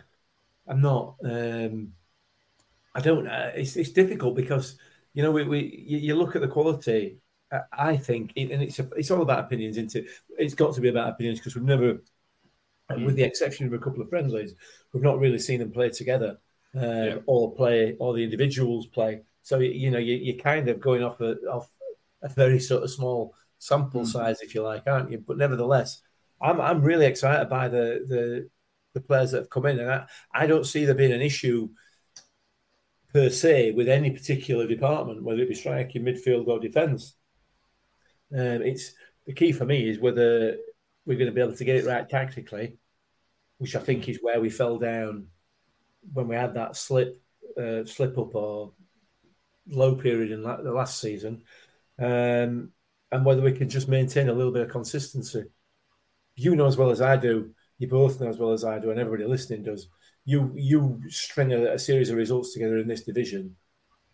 I'm 0.67 0.81
not. 0.81 1.17
Um, 1.25 1.93
I 2.95 3.01
don't. 3.01 3.27
Uh, 3.27 3.53
it's 3.55 3.77
it's 3.77 3.91
difficult 3.91 4.37
because 4.37 4.77
you 5.15 5.23
know 5.23 5.31
we, 5.31 5.45
we 5.45 5.85
you 5.87 6.15
look 6.15 6.37
at 6.37 6.43
the 6.43 6.49
quality. 6.49 7.19
I 7.71 7.99
think, 7.99 8.33
and 8.37 8.63
it's 8.63 8.79
a, 8.79 8.89
it's 8.97 9.11
all 9.11 9.21
about 9.21 9.41
opinions. 9.41 9.77
Into 9.77 10.07
it's 10.39 10.55
got 10.55 10.75
to 10.75 10.81
be 10.81 10.89
about 10.89 11.11
opinions 11.11 11.39
because 11.39 11.55
we've 11.55 11.65
never, 11.65 12.03
mm. 12.91 13.05
with 13.05 13.17
the 13.17 13.25
exception 13.25 13.67
of 13.67 13.75
a 13.75 13.79
couple 13.79 14.01
of 14.01 14.09
friendlies, 14.09 14.55
we've 14.93 15.03
not 15.03 15.19
really 15.19 15.39
seen 15.39 15.61
them 15.61 15.71
play 15.71 15.91
together, 15.91 16.39
um, 16.75 16.83
yeah. 16.83 17.17
or 17.27 17.55
play, 17.55 17.95
or 17.99 18.15
the 18.15 18.25
individuals 18.25 18.87
play. 18.87 19.21
So 19.43 19.59
you 19.59 19.91
know 19.91 19.99
you, 19.99 20.35
are 20.35 20.43
kind 20.43 20.69
of 20.69 20.81
going 20.81 21.03
off 21.03 21.21
a 21.21 21.35
off 21.51 21.69
a 22.23 22.29
very 22.31 22.59
sort 22.59 22.85
of 22.85 22.91
small 22.91 23.35
sample 23.59 24.03
mm. 24.03 24.07
size, 24.07 24.41
if 24.41 24.55
you 24.55 24.63
like, 24.63 24.85
aren't 24.87 25.11
you? 25.11 25.19
But 25.19 25.37
nevertheless, 25.37 26.01
I'm 26.41 26.61
I'm 26.61 26.83
really 26.83 27.07
excited 27.07 27.49
by 27.51 27.69
the 27.69 28.05
the 28.09 28.49
the 28.95 29.01
players 29.01 29.33
that 29.33 29.39
have 29.39 29.51
come 29.51 29.67
in, 29.67 29.79
and 29.79 29.91
I, 29.91 30.07
I 30.35 30.47
don't 30.47 30.67
see 30.67 30.85
there 30.85 30.95
being 30.95 31.13
an 31.13 31.23
issue 31.23 31.69
per 33.13 33.29
se 33.29 33.73
with 33.73 33.89
any 33.89 34.11
particular 34.11 34.67
department, 34.67 35.23
whether 35.23 35.43
it 35.43 35.49
be 35.49 35.55
striking, 35.55 36.03
midfield, 36.03 36.49
or 36.49 36.59
defence. 36.59 37.15
Um, 38.33 38.63
it's 38.63 38.95
the 39.27 39.35
key 39.35 39.53
for 39.53 39.65
me 39.65 39.89
is 39.89 39.99
whether 39.99 40.57
we're 41.05 41.19
going 41.19 41.31
to 41.31 41.35
be 41.35 41.41
able 41.41 41.57
to 41.57 41.65
get 41.65 41.77
it 41.77 41.87
right 41.87 42.09
tactically, 42.09 42.79
which 43.59 43.77
I 43.77 43.81
think 43.81 44.09
is 44.09 44.19
where 44.23 44.41
we 44.41 44.51
fell 44.51 44.79
down 44.79 45.27
when 46.13 46.29
we 46.29 46.37
had 46.37 46.55
that 46.55 46.77
slip 46.77 47.21
uh, 47.61 47.85
slip 47.85 48.17
up 48.19 48.35
or 48.35 48.73
low 49.69 49.95
period 49.95 50.31
in 50.33 50.43
la- 50.43 50.63
the 50.63 50.73
last 50.73 51.01
season, 51.01 51.43
um, 51.99 52.73
and 53.11 53.25
whether 53.25 53.43
we 53.43 53.53
can 53.53 53.69
just 53.69 53.89
maintain 53.89 54.29
a 54.29 54.33
little 54.33 54.53
bit 54.53 54.63
of 54.63 54.71
consistency. 54.71 55.45
You 56.35 56.57
know 56.57 56.67
as 56.67 56.79
well 56.79 56.91
as 56.91 57.03
I 57.03 57.17
do. 57.17 57.55
You 57.83 57.89
both 57.89 58.21
know 58.21 58.29
as 58.29 58.39
well 58.39 58.53
as 58.53 58.65
I 58.65 58.79
do, 58.79 58.93
and 58.93 59.01
everybody 59.01 59.29
listening 59.29 59.65
does. 59.65 59.89
You 60.25 60.53
you 60.55 61.03
string 61.09 61.53
a, 61.53 61.73
a 61.73 61.79
series 61.81 62.11
of 62.11 62.17
results 62.17 62.53
together 62.53 62.79
in 62.79 62.87
this 62.87 63.03
division, 63.03 63.57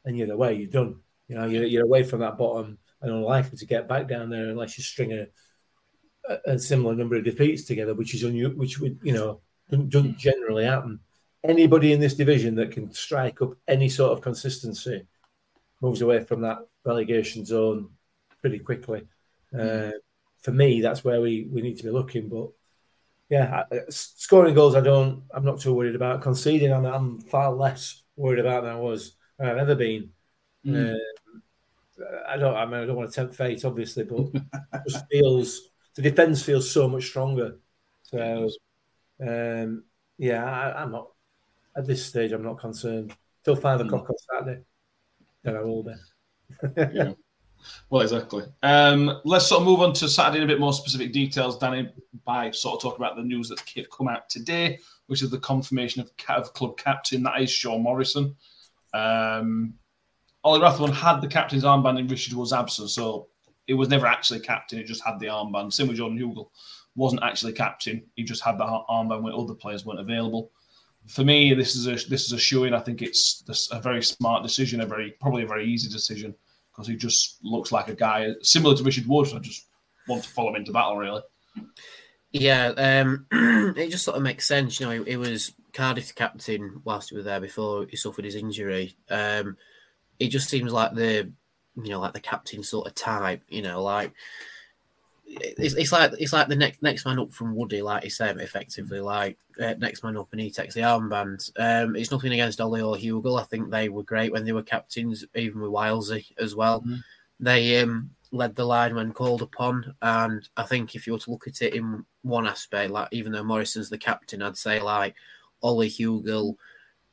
and 0.07 0.17
you're 0.17 0.33
away. 0.33 0.55
You're 0.55 0.71
done. 0.71 1.01
You 1.29 1.37
know 1.37 1.45
you're, 1.45 1.67
you're 1.67 1.85
away 1.85 2.03
from 2.03 2.21
that 2.21 2.39
bottom 2.39 2.79
and 3.03 3.13
unlikely 3.13 3.59
to 3.59 3.67
get 3.67 3.87
back 3.87 4.09
down 4.09 4.31
there 4.31 4.49
unless 4.49 4.79
you 4.79 4.85
string 4.85 5.13
a, 5.13 5.27
a, 6.31 6.53
a 6.55 6.59
similar 6.59 6.95
number 6.95 7.17
of 7.17 7.25
defeats 7.25 7.65
together, 7.65 7.93
which 7.93 8.15
is 8.15 8.25
unu- 8.25 8.57
which 8.57 8.81
would 8.81 9.01
you 9.03 9.13
know 9.13 9.43
doesn't 9.69 10.17
generally 10.17 10.65
happen. 10.65 11.01
Anybody 11.45 11.93
in 11.93 12.01
this 12.01 12.15
division 12.15 12.55
that 12.55 12.73
can 12.73 12.91
strike 12.91 13.43
up 13.43 13.53
any 13.69 13.91
sort 13.91 14.13
of 14.13 14.23
consistency 14.23 15.07
moves 15.83 16.01
away 16.01 16.25
from 16.25 16.41
that 16.41 16.61
relegation 16.87 17.45
zone 17.45 17.91
pretty 18.41 18.61
quickly. 18.61 19.03
Uh, 19.53 19.91
for 20.41 20.53
me, 20.53 20.81
that's 20.81 21.05
where 21.05 21.21
we, 21.21 21.51
we 21.53 21.61
need 21.61 21.77
to 21.77 21.85
be 21.85 21.91
looking. 21.91 22.31
But 22.31 22.49
yeah, 23.29 23.65
scoring 23.91 24.55
goals, 24.55 24.75
I 24.75 24.81
don't. 24.81 25.23
I'm 25.33 25.45
not 25.45 25.61
too 25.61 25.75
worried 25.75 25.95
about. 25.95 26.23
Conceding, 26.23 26.73
I'm, 26.73 26.85
I'm 26.85 27.21
far 27.21 27.53
less 27.53 28.03
worried 28.17 28.41
about 28.41 28.65
than 28.65 28.73
I 28.73 28.79
was. 28.79 29.17
I've 29.39 29.59
ever 29.59 29.75
been. 29.75 30.11
Mm. 30.67 30.95
Uh, 30.95 32.09
I 32.29 32.37
don't. 32.37 32.57
I 32.57 32.65
mean, 32.65 32.81
I 32.81 32.87
don't 32.87 32.97
want 32.97 33.11
to 33.11 33.15
tempt 33.15 33.35
fate, 33.35 33.65
obviously, 33.65 34.05
but 34.05 34.31
it 34.35 34.83
just 34.89 35.05
feels 35.11 35.71
the 35.95 36.03
defense 36.03 36.43
feels 36.43 36.71
so 36.71 36.89
much 36.89 37.07
stronger. 37.07 37.59
So, 38.03 38.49
um, 39.21 39.85
yeah, 40.17 40.45
I, 40.45 40.83
am 40.83 40.93
not 40.93 41.09
at 41.77 41.87
this 41.87 42.07
stage. 42.07 42.33
I'm 42.33 42.43
not 42.43 42.59
concerned 42.59 43.15
till 43.45 43.57
five 43.57 43.81
o'clock 43.81 44.07
mm. 44.07 44.11
on 44.11 44.17
Saturday 44.19 44.63
then 45.43 45.57
I 45.57 45.61
will 45.61 45.83
be. 45.83 45.93
yeah. 46.77 47.13
Well, 47.91 48.03
exactly. 48.03 48.45
Um, 48.63 49.21
let's 49.25 49.47
sort 49.47 49.63
of 49.63 49.67
move 49.67 49.81
on 49.81 49.93
to 49.95 50.09
Saturday 50.09 50.39
in 50.39 50.45
a 50.45 50.47
bit 50.47 50.61
more 50.61 50.73
specific 50.73 51.13
details, 51.13 51.59
Danny, 51.59 51.91
by 52.25 52.51
sort 52.51 52.77
of 52.77 52.83
talking 52.83 53.05
about 53.05 53.17
the 53.17 53.23
news 53.23 53.49
that's 53.49 53.63
come 53.97 54.09
out 54.09 54.29
today, 54.29 54.79
which 55.07 55.23
is 55.23 55.31
the 55.31 55.39
confirmation 55.39 56.03
of, 56.03 56.11
of 56.29 56.53
club 56.53 56.77
captain. 56.77 57.23
That 57.23 57.41
is 57.41 57.51
Sean 57.51 57.83
Morrison. 57.83 58.37
Um, 58.93 59.75
Ollie 60.45 60.61
Rathbone 60.61 60.93
had 60.93 61.21
the 61.21 61.29
captain's 61.29 61.65
armband 61.65 61.99
in 61.99 62.09
Richard 62.09 62.35
Wood's 62.35 62.53
absence, 62.53 62.95
so 62.95 63.29
it 63.67 63.75
was 63.75 63.89
never 63.89 64.07
actually 64.07 64.41
captain. 64.41 64.79
It 64.79 64.87
just 64.87 65.05
had 65.05 65.19
the 65.19 65.27
armband. 65.27 65.73
Same 65.73 65.89
with 65.89 65.97
Jordan 65.97 66.19
Hugill, 66.19 66.51
wasn't 66.95 67.23
actually 67.23 67.53
captain. 67.53 68.05
He 68.15 68.23
just 68.23 68.43
had 68.43 68.59
the 68.59 68.65
armband 68.65 69.23
when 69.23 69.35
other 69.35 69.55
players 69.55 69.85
weren't 69.85 70.01
available. 70.01 70.51
For 71.07 71.25
me, 71.25 71.55
this 71.55 71.75
is 71.75 71.87
a 71.87 72.09
this 72.09 72.27
is 72.27 72.33
a 72.33 72.39
showing. 72.39 72.75
I 72.75 72.81
think 72.81 73.03
it's 73.03 73.69
a 73.73 73.81
very 73.81 74.03
smart 74.03 74.43
decision, 74.43 74.83
a 74.83 74.87
very 74.87 75.13
probably 75.21 75.43
a 75.43 75.47
very 75.47 75.67
easy 75.67 75.89
decision 75.89 76.35
because 76.79 76.87
he 76.87 76.95
just 76.95 77.39
looks 77.43 77.73
like 77.73 77.89
a 77.89 77.95
guy 77.95 78.29
similar 78.41 78.77
to 78.77 78.85
Richard 78.85 79.09
Wood. 79.09 79.27
I 79.35 79.41
just 79.41 79.67
want 80.07 80.23
to 80.23 80.29
follow 80.29 80.51
him 80.51 80.57
into 80.57 80.71
battle, 80.71 80.97
really. 80.97 81.23
Yeah, 82.31 82.69
um, 82.69 83.27
it 83.77 83.91
just 83.91 84.05
sort 84.05 84.17
of 84.17 84.23
makes 84.23 84.47
sense. 84.47 84.79
You 84.79 84.87
know, 84.87 85.03
He 85.03 85.17
was 85.17 85.55
Cardiff 85.73 86.15
captain 86.15 86.81
whilst 86.85 87.11
he 87.11 87.17
was 87.17 87.25
there 87.25 87.41
before 87.41 87.87
he 87.91 87.97
suffered 87.97 88.25
his 88.25 88.37
injury. 88.37 88.97
Um, 89.11 89.57
it 90.21 90.29
just 90.29 90.49
seems 90.49 90.73
like 90.73 90.95
the, 90.95 91.33
you 91.75 91.91
know, 91.91 91.99
like 91.99 92.13
the 92.13 92.21
captain 92.21 92.63
sort 92.63 92.87
of 92.87 92.95
type. 92.95 93.43
You 93.49 93.63
know, 93.63 93.83
like 93.83 94.13
it's, 95.29 95.75
it's 95.75 95.93
like 95.93 96.13
it's 96.19 96.33
like 96.33 96.49
the 96.49 96.57
next 96.57 96.83
next 96.83 97.05
man 97.05 97.19
up 97.19 97.33
from 97.33 97.55
Woody, 97.55 97.83
like 97.83 98.05
you 98.05 98.11
said, 98.11 98.39
effectively, 98.39 99.01
like 99.01 99.39
uh, 99.61 99.75
next 99.79 100.03
man 100.03 100.17
up 100.17 100.29
and 100.33 100.41
he 100.41 100.51
takes 100.51 100.75
the 100.75 100.81
armband. 100.81 101.51
Um, 101.59 101.97
it's 101.97 102.11
nothing 102.11 102.33
against 102.33 102.61
Ollie 102.61 102.81
or 102.81 102.97
Hugill. 102.97 103.41
I 103.41 103.45
think 103.45 103.71
they 103.71 103.89
were 103.89 104.03
great 104.03 104.33
when 104.33 104.45
they 104.45 104.53
were 104.53 104.63
captains, 104.63 105.25
even 105.35 105.61
with 105.61 105.71
Wilesy 105.71 106.27
as 106.39 106.55
well. 106.55 106.81
Mm-hmm. 106.81 106.97
They 107.41 107.81
um, 107.81 108.11
led 108.33 108.55
the 108.55 108.65
line 108.65 108.95
when 108.95 109.13
called 109.13 109.43
upon, 109.43 109.95
and 110.03 110.49
I 110.57 110.63
think 110.65 110.95
if 110.95 111.07
you 111.07 111.13
were 111.13 111.19
to 111.21 111.31
look 111.31 111.47
at 111.47 111.63
it 111.63 111.75
in 111.75 112.05
one 112.23 112.47
aspect, 112.47 112.91
like 112.91 113.09
even 113.13 113.33
though 113.33 113.45
Morrison's 113.45 113.91
the 113.91 113.99
captain, 113.99 114.43
I'd 114.43 114.57
say 114.57 114.81
like 114.81 115.15
Ollie 115.63 115.91
Hugill 115.91 116.57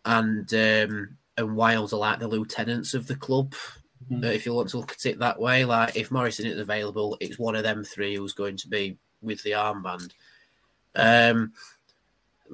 and 0.06 0.51
um, 0.54 1.17
and 1.38 1.56
Wiles 1.56 1.93
are 1.93 1.99
like 1.99 2.19
the 2.19 2.28
lieutenants 2.28 2.93
of 2.93 3.08
the 3.08 3.15
club. 3.15 3.54
Mm-hmm. 4.12 4.24
if 4.26 4.46
you 4.46 4.54
want 4.54 4.70
to 4.70 4.78
look 4.78 4.91
at 4.91 5.06
it 5.06 5.20
that 5.20 5.39
way, 5.39 5.65
like 5.65 5.96
if 5.96 6.12
Morrison 6.12 6.46
is 6.46 6.60
available, 6.60 7.18
it's 7.20 7.39
one 7.39 7.56
of 7.56 7.63
them 7.63 7.84
three 7.84 8.15
who's 8.15 8.34
going 8.34 8.58
to 8.58 8.68
be 8.68 8.98
with 9.22 9.41
the 9.44 9.52
armband. 9.52 10.12
Um, 10.96 11.54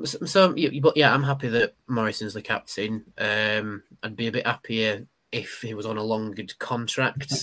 so, 0.05 0.25
so 0.25 0.55
but 0.81 0.95
yeah, 0.95 1.13
I'm 1.13 1.23
happy 1.23 1.49
that 1.49 1.75
Morrison's 1.87 2.33
the 2.33 2.41
captain. 2.41 3.03
Um, 3.17 3.83
I'd 4.01 4.15
be 4.15 4.27
a 4.27 4.31
bit 4.31 4.47
happier 4.47 5.05
if 5.31 5.61
he 5.61 5.73
was 5.73 5.85
on 5.85 5.97
a 5.97 6.03
longer 6.03 6.43
contract 6.59 7.33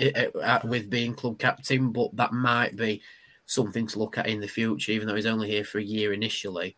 with 0.64 0.90
being 0.90 1.14
club 1.14 1.38
captain, 1.38 1.92
but 1.92 2.16
that 2.16 2.32
might 2.32 2.76
be 2.76 3.02
something 3.44 3.86
to 3.88 3.98
look 3.98 4.18
at 4.18 4.28
in 4.28 4.40
the 4.40 4.48
future, 4.48 4.92
even 4.92 5.06
though 5.06 5.14
he's 5.14 5.26
only 5.26 5.50
here 5.50 5.64
for 5.64 5.78
a 5.78 5.84
year 5.84 6.12
initially 6.12 6.76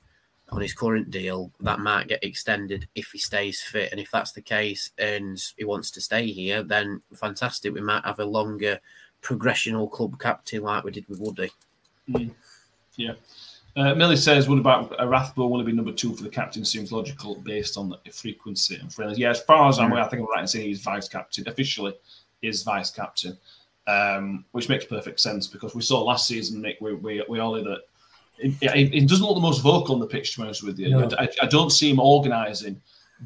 on 0.52 0.60
his 0.60 0.74
current 0.74 1.10
deal, 1.10 1.52
that 1.60 1.80
might 1.80 2.08
get 2.08 2.24
extended 2.24 2.88
if 2.94 3.10
he 3.12 3.18
stays 3.18 3.62
fit. 3.62 3.90
And 3.92 4.00
if 4.00 4.10
that's 4.10 4.32
the 4.32 4.42
case 4.42 4.90
and 4.98 5.40
he 5.56 5.64
wants 5.64 5.90
to 5.92 6.00
stay 6.00 6.26
here, 6.30 6.62
then 6.62 7.02
fantastic. 7.14 7.72
We 7.72 7.80
might 7.80 8.04
have 8.04 8.18
a 8.18 8.24
longer 8.24 8.80
progressional 9.22 9.90
club 9.90 10.18
captain 10.18 10.62
like 10.62 10.84
we 10.84 10.90
did 10.90 11.08
with 11.08 11.20
Woody. 11.20 11.50
Mm. 12.08 12.30
Yeah. 12.96 13.12
Uh, 13.76 13.94
Millie 13.94 14.16
says, 14.16 14.48
"What 14.48 14.58
about 14.58 14.94
a 14.98 15.06
Rathbone? 15.06 15.50
Will 15.50 15.60
he 15.60 15.66
be 15.66 15.72
number 15.72 15.92
two 15.92 16.14
for 16.16 16.24
the 16.24 16.28
captain? 16.28 16.64
Seems 16.64 16.90
logical 16.90 17.36
based 17.36 17.78
on 17.78 17.88
the 17.88 18.10
frequency 18.10 18.76
and 18.76 18.92
friendly." 18.92 19.20
Yeah, 19.20 19.30
as 19.30 19.40
far 19.42 19.68
as 19.68 19.78
I'm 19.78 19.92
aware, 19.92 20.02
I 20.02 20.08
think 20.08 20.22
I'm 20.22 20.28
right 20.28 20.40
in 20.40 20.48
saying 20.48 20.66
he's 20.66 20.82
vice 20.82 21.08
captain 21.08 21.48
officially. 21.48 21.94
Is 22.42 22.62
vice 22.62 22.90
captain, 22.90 23.38
um, 23.86 24.44
which 24.52 24.68
makes 24.68 24.86
perfect 24.86 25.20
sense 25.20 25.46
because 25.46 25.74
we 25.74 25.82
saw 25.82 26.02
last 26.02 26.26
season, 26.26 26.62
Nick, 26.62 26.78
we 26.80 26.94
we, 26.94 27.24
we 27.28 27.38
all 27.38 27.52
that 27.52 27.82
he, 28.40 29.05
doesn't 29.07 29.24
look 29.24 29.35
the 29.35 29.40
most 29.40 29.62
vocal 29.62 29.94
on 29.94 30.00
the 30.00 30.07
pitch, 30.07 30.33
to 30.33 30.40
be 30.40 30.44
honest 30.44 30.64
with 30.64 30.79
you. 30.79 30.90
No. 30.90 31.09
I, 31.18 31.29
I, 31.42 31.46
don't 31.46 31.70
see 31.70 31.90
him 31.90 32.00
organising, 32.00 32.81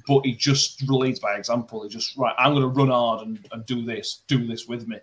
but 0.07 0.24
he 0.24 0.35
just 0.35 0.83
leads 0.88 1.20
by 1.20 1.37
example. 1.37 1.83
He 1.83 1.88
just, 1.88 2.16
right, 2.16 2.35
I'm 2.38 2.53
going 2.53 2.62
to 2.62 2.68
run 2.68 2.88
hard 2.88 3.27
and, 3.27 3.46
and 3.53 3.64
do 3.66 3.85
this, 3.85 4.22
do 4.27 4.46
this 4.46 4.66
with 4.66 4.88
me. 4.88 4.98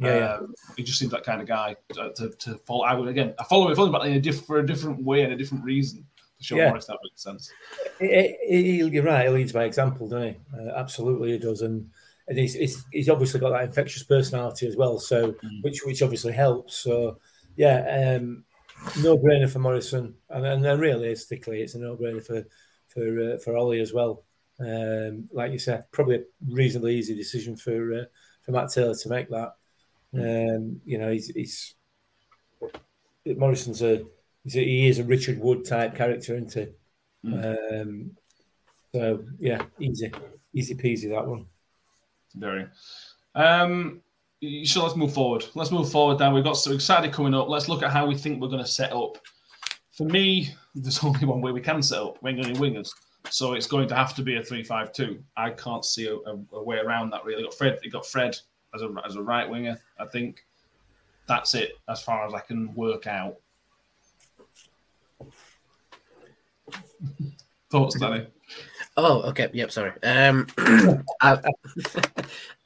Yeah, 0.00 0.38
um, 0.38 0.54
he 0.76 0.82
just 0.82 0.98
seems 0.98 1.12
that 1.12 1.22
kind 1.22 1.40
of 1.40 1.46
guy 1.46 1.76
to, 1.92 2.12
to, 2.16 2.28
to 2.30 2.58
follow. 2.66 2.82
I 2.82 2.94
would 2.94 3.08
again, 3.08 3.32
I 3.38 3.44
follow 3.44 3.68
him, 3.68 3.76
follow 3.76 3.86
him, 3.86 3.92
but 3.92 4.06
in 4.06 4.14
a 4.14 4.20
diff- 4.20 4.44
for 4.44 4.58
a 4.58 4.66
different 4.66 5.02
way 5.02 5.22
and 5.22 5.32
a 5.32 5.36
different 5.36 5.64
reason. 5.64 6.04
To 6.38 6.44
show 6.44 6.56
yeah. 6.56 6.68
Morris 6.68 6.86
that 6.86 6.98
makes 7.04 7.22
sense. 7.22 7.48
You're 8.00 9.04
right. 9.04 9.26
He 9.26 9.30
leads 9.30 9.52
by 9.52 9.64
example, 9.64 10.08
doesn't 10.08 10.30
he? 10.30 10.36
Uh, 10.58 10.72
absolutely, 10.74 11.30
he 11.30 11.38
does, 11.38 11.62
and 11.62 11.88
and 12.26 12.38
he's, 12.38 12.54
he's, 12.54 12.84
he's 12.90 13.08
obviously 13.08 13.38
got 13.38 13.50
that 13.50 13.64
infectious 13.64 14.02
personality 14.02 14.66
as 14.66 14.76
well. 14.76 14.98
So 14.98 15.32
mm. 15.32 15.62
which 15.62 15.84
which 15.84 16.02
obviously 16.02 16.32
helps. 16.32 16.76
So 16.76 17.18
yeah, 17.54 18.16
um, 18.16 18.44
no 19.02 19.18
brainer 19.18 19.50
for 19.50 19.58
Morrison, 19.58 20.14
and, 20.30 20.46
and 20.46 20.64
then 20.64 20.78
realistically, 20.78 21.62
it's 21.62 21.74
a 21.74 21.78
no 21.78 21.96
brainer 21.96 22.24
for 22.24 22.44
for 22.88 23.34
uh, 23.34 23.38
for 23.38 23.56
Ollie 23.56 23.80
as 23.80 23.92
well. 23.92 24.24
Um, 24.60 25.28
like 25.32 25.52
you 25.52 25.58
said, 25.58 25.84
probably 25.90 26.16
a 26.16 26.22
reasonably 26.48 26.96
easy 26.96 27.14
decision 27.14 27.56
for 27.56 27.94
uh, 27.94 28.04
for 28.42 28.52
Matt 28.52 28.70
Taylor 28.70 28.94
to 28.94 29.08
make 29.08 29.28
that. 29.30 29.54
Um, 30.14 30.80
you 30.84 30.98
know, 30.98 31.10
he's, 31.10 31.26
he's 31.26 31.74
Morrison's 33.26 33.82
a, 33.82 34.04
he's 34.44 34.56
a, 34.56 34.60
he 34.60 34.86
is 34.86 35.00
a 35.00 35.04
Richard 35.04 35.40
Wood 35.40 35.64
type 35.64 35.96
character, 35.96 36.36
isn't 36.36 36.54
he? 36.54 37.28
Mm. 37.28 37.82
Um, 37.82 38.10
so 38.92 39.24
yeah, 39.40 39.64
easy, 39.80 40.12
easy 40.52 40.74
peasy 40.76 41.10
that 41.10 41.26
one. 41.26 41.46
Very. 42.34 42.66
Um, 43.34 44.02
so 44.64 44.82
let's 44.82 44.96
move 44.96 45.12
forward. 45.12 45.44
Let's 45.54 45.70
move 45.70 45.90
forward 45.90 46.18
now. 46.18 46.34
We've 46.34 46.44
got 46.44 46.56
some 46.56 46.72
exciting 46.72 47.10
coming 47.10 47.34
up. 47.34 47.48
Let's 47.48 47.68
look 47.68 47.82
at 47.82 47.90
how 47.90 48.06
we 48.06 48.16
think 48.16 48.40
we're 48.40 48.48
going 48.48 48.64
to 48.64 48.68
set 48.68 48.92
up. 48.92 49.18
For 49.92 50.04
me, 50.04 50.54
there's 50.74 51.02
only 51.04 51.24
one 51.24 51.40
way 51.40 51.52
we 51.52 51.60
can 51.60 51.82
set 51.82 52.00
up. 52.00 52.22
We 52.22 52.30
ain't 52.30 52.40
got 52.40 52.50
any 52.50 52.58
wingers. 52.58 52.90
So 53.30 53.54
it's 53.54 53.66
going 53.66 53.88
to 53.88 53.94
have 53.94 54.14
to 54.16 54.22
be 54.22 54.36
a 54.36 54.42
three-five-two. 54.42 55.22
I 55.36 55.50
can't 55.50 55.84
see 55.84 56.06
a, 56.06 56.16
a, 56.16 56.38
a 56.52 56.62
way 56.62 56.76
around 56.76 57.10
that 57.10 57.24
really. 57.24 57.42
got 57.42 57.54
Fred, 57.54 57.78
you 57.82 57.90
got 57.90 58.06
Fred 58.06 58.36
as 58.74 58.82
a 58.82 58.94
as 59.06 59.16
a 59.16 59.22
right 59.22 59.48
winger. 59.48 59.80
I 59.98 60.06
think 60.06 60.44
that's 61.26 61.54
it 61.54 61.78
as 61.88 62.02
far 62.02 62.26
as 62.26 62.34
I 62.34 62.40
can 62.40 62.74
work 62.74 63.06
out. 63.06 63.36
Thoughts, 67.70 67.98
Danny? 67.98 68.26
Oh, 68.96 69.22
okay. 69.22 69.48
Yep. 69.52 69.70
Sorry. 69.72 69.92
Um, 70.02 70.46
I, 71.20 71.32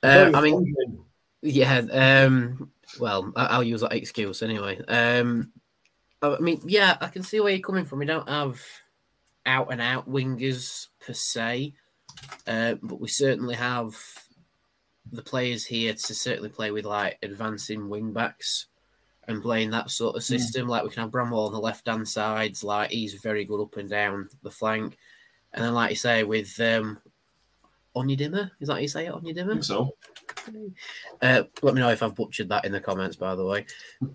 uh, 0.02 0.30
I 0.34 0.40
mean, 0.40 0.98
yeah. 1.42 1.78
Um, 2.26 2.70
well, 2.98 3.32
I'll 3.36 3.62
use 3.62 3.82
that 3.82 3.92
excuse 3.92 4.42
anyway. 4.42 4.80
Um, 4.86 5.52
I 6.22 6.38
mean, 6.38 6.60
yeah, 6.64 6.96
I 7.00 7.08
can 7.08 7.22
see 7.22 7.40
where 7.40 7.52
you're 7.52 7.60
coming 7.60 7.84
from. 7.84 8.00
We 8.00 8.06
don't 8.06 8.28
have 8.28 8.60
out 9.46 9.72
and 9.72 9.80
out 9.80 10.10
wingers 10.10 10.88
per 11.04 11.12
se, 11.12 11.74
uh, 12.46 12.74
but 12.82 13.00
we 13.00 13.08
certainly 13.08 13.54
have 13.54 13.96
the 15.10 15.22
players 15.22 15.64
here 15.64 15.94
to 15.94 16.14
certainly 16.14 16.50
play 16.50 16.70
with 16.70 16.84
like 16.84 17.18
advancing 17.22 17.88
wing 17.88 18.12
backs 18.12 18.66
and 19.26 19.42
playing 19.42 19.70
that 19.70 19.90
sort 19.90 20.16
of 20.16 20.24
system. 20.24 20.66
Yeah. 20.66 20.70
Like 20.72 20.84
we 20.84 20.90
can 20.90 21.02
have 21.02 21.12
Bramall 21.12 21.46
on 21.46 21.52
the 21.52 21.60
left 21.60 21.86
hand 21.86 22.08
sides, 22.08 22.64
like 22.64 22.90
he's 22.90 23.14
very 23.14 23.44
good 23.44 23.62
up 23.62 23.76
and 23.76 23.88
down 23.88 24.28
the 24.42 24.50
flank. 24.50 24.96
And 25.52 25.64
then, 25.64 25.74
like 25.74 25.90
you 25.90 25.96
say, 25.96 26.24
with 26.24 26.58
um, 26.60 26.98
Onyedinma, 28.02 28.50
is 28.60 28.68
that 28.68 28.74
how 28.74 28.80
you 28.80 28.88
say 28.88 29.06
it, 29.06 29.12
Onyedinma? 29.12 29.64
so. 29.64 29.94
Uh, 31.20 31.42
let 31.62 31.74
me 31.74 31.80
know 31.80 31.90
if 31.90 32.02
I've 32.02 32.14
butchered 32.14 32.48
that 32.48 32.64
in 32.64 32.72
the 32.72 32.80
comments, 32.80 33.16
by 33.16 33.34
the 33.34 33.44
way. 33.44 33.66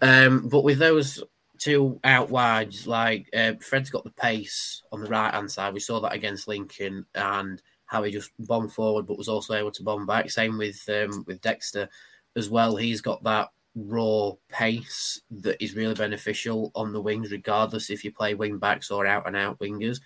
Um, 0.02 0.48
but 0.48 0.64
with 0.64 0.80
those 0.80 1.24
two 1.60 2.00
out 2.04 2.30
wide, 2.30 2.74
like 2.86 3.30
uh, 3.36 3.54
Fred's 3.62 3.90
got 3.90 4.04
the 4.04 4.12
pace 4.12 4.82
on 4.92 5.02
the 5.02 5.10
right 5.10 5.34
hand 5.34 5.52
side. 5.52 5.74
We 5.74 5.80
saw 5.80 6.00
that 6.02 6.14
against 6.14 6.48
Lincoln 6.48 7.06
and 7.16 7.62
how 7.86 8.04
he 8.04 8.12
just 8.12 8.32
bombed 8.40 8.74
forward, 8.74 9.06
but 9.06 9.18
was 9.18 9.30
also 9.30 9.54
able 9.54 9.72
to 9.72 9.84
bomb 9.84 10.06
back. 10.06 10.30
Same 10.30 10.58
with 10.58 10.84
um, 10.90 11.24
with 11.28 11.42
Dexter 11.42 11.90
as 12.36 12.50
well. 12.50 12.76
He's 12.76 13.02
got 13.02 13.24
that 13.24 13.50
raw 13.76 14.32
pace 14.50 15.22
that 15.32 15.62
is 15.64 15.76
really 15.76 15.96
beneficial 15.96 16.72
on 16.76 16.94
the 16.94 17.02
wings, 17.02 17.32
regardless 17.32 17.90
if 17.90 18.04
you 18.04 18.12
play 18.12 18.34
wing 18.34 18.58
backs 18.58 18.92
or 18.92 19.06
out 19.06 19.28
and 19.28 19.36
out 19.36 19.60
wingers. 19.60 20.00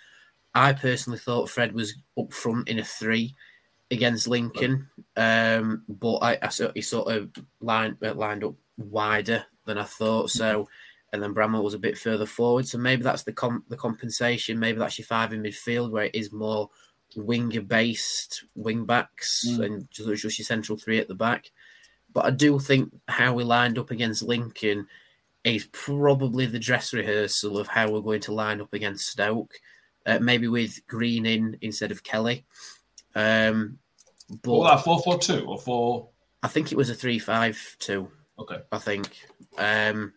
I 0.54 0.74
personally 0.74 1.20
thought 1.20 1.50
Fred 1.50 1.74
was 1.74 1.96
up 2.18 2.34
front 2.34 2.68
in 2.68 2.80
a 2.80 2.84
three 2.84 3.36
against 3.92 4.28
Lincoln, 4.28 4.90
um, 5.16 5.84
but 5.88 6.18
I, 6.18 6.38
I 6.42 6.50
he 6.76 6.82
sort 6.82 7.12
of 7.12 7.30
lined 7.62 7.98
uh, 8.04 8.14
lined 8.14 8.44
up 8.44 8.56
wider 8.78 9.46
than 9.66 9.78
I 9.78 9.84
thought. 9.84 10.30
So, 10.30 10.68
and 11.14 11.22
then 11.22 11.34
Bramall 11.34 11.64
was 11.64 11.74
a 11.74 11.80
bit 11.80 11.98
further 11.98 12.26
forward. 12.26 12.68
So 12.68 12.78
maybe 12.78 13.04
that's 13.04 13.24
the 13.24 13.34
com- 13.34 13.64
the 13.70 13.78
compensation. 13.78 14.60
Maybe 14.60 14.80
that's 14.80 14.98
your 14.98 15.06
five 15.06 15.34
in 15.34 15.44
midfield 15.44 15.92
where 15.92 16.06
it 16.06 16.16
is 16.16 16.32
more 16.32 16.70
winger 17.16 17.62
based 17.62 18.44
wing 18.56 18.86
backs 18.86 19.46
mm. 19.48 19.64
and 19.64 19.92
just, 19.92 20.22
just 20.22 20.40
your 20.40 20.46
central 20.46 20.78
three 20.78 21.00
at 21.00 21.08
the 21.08 21.16
back. 21.16 21.52
But 22.14 22.26
I 22.26 22.32
do 22.32 22.60
think 22.60 22.94
how 23.08 23.34
we 23.34 23.44
lined 23.44 23.78
up 23.78 23.92
against 23.92 24.24
Lincoln 24.24 24.88
is 25.44 25.68
probably 25.72 26.46
the 26.46 26.60
dress 26.60 26.94
rehearsal 26.94 27.58
of 27.58 27.68
how 27.68 27.90
we're 27.90 28.02
going 28.02 28.22
to 28.22 28.34
line 28.34 28.60
up 28.60 28.74
against 28.74 29.08
Stoke. 29.08 29.54
Uh, 30.06 30.20
maybe 30.20 30.48
with 30.48 30.86
Green 30.88 31.26
in 31.26 31.58
instead 31.62 31.92
of 31.92 32.02
Kelly. 32.02 32.46
Um, 33.18 33.80
but 34.44 34.52
what 34.52 34.76
that 34.76 34.84
four 34.84 35.02
four 35.02 35.18
two 35.18 35.46
or 35.46 35.58
four? 35.58 36.10
I 36.44 36.48
think 36.48 36.72
it 36.72 36.78
was 36.78 36.90
a 36.90 36.96
three 36.96 37.20
five 37.20 37.60
two. 37.80 38.10
Okay, 38.40 38.60
I 38.72 38.78
think. 38.78 39.18
Um, 39.58 40.14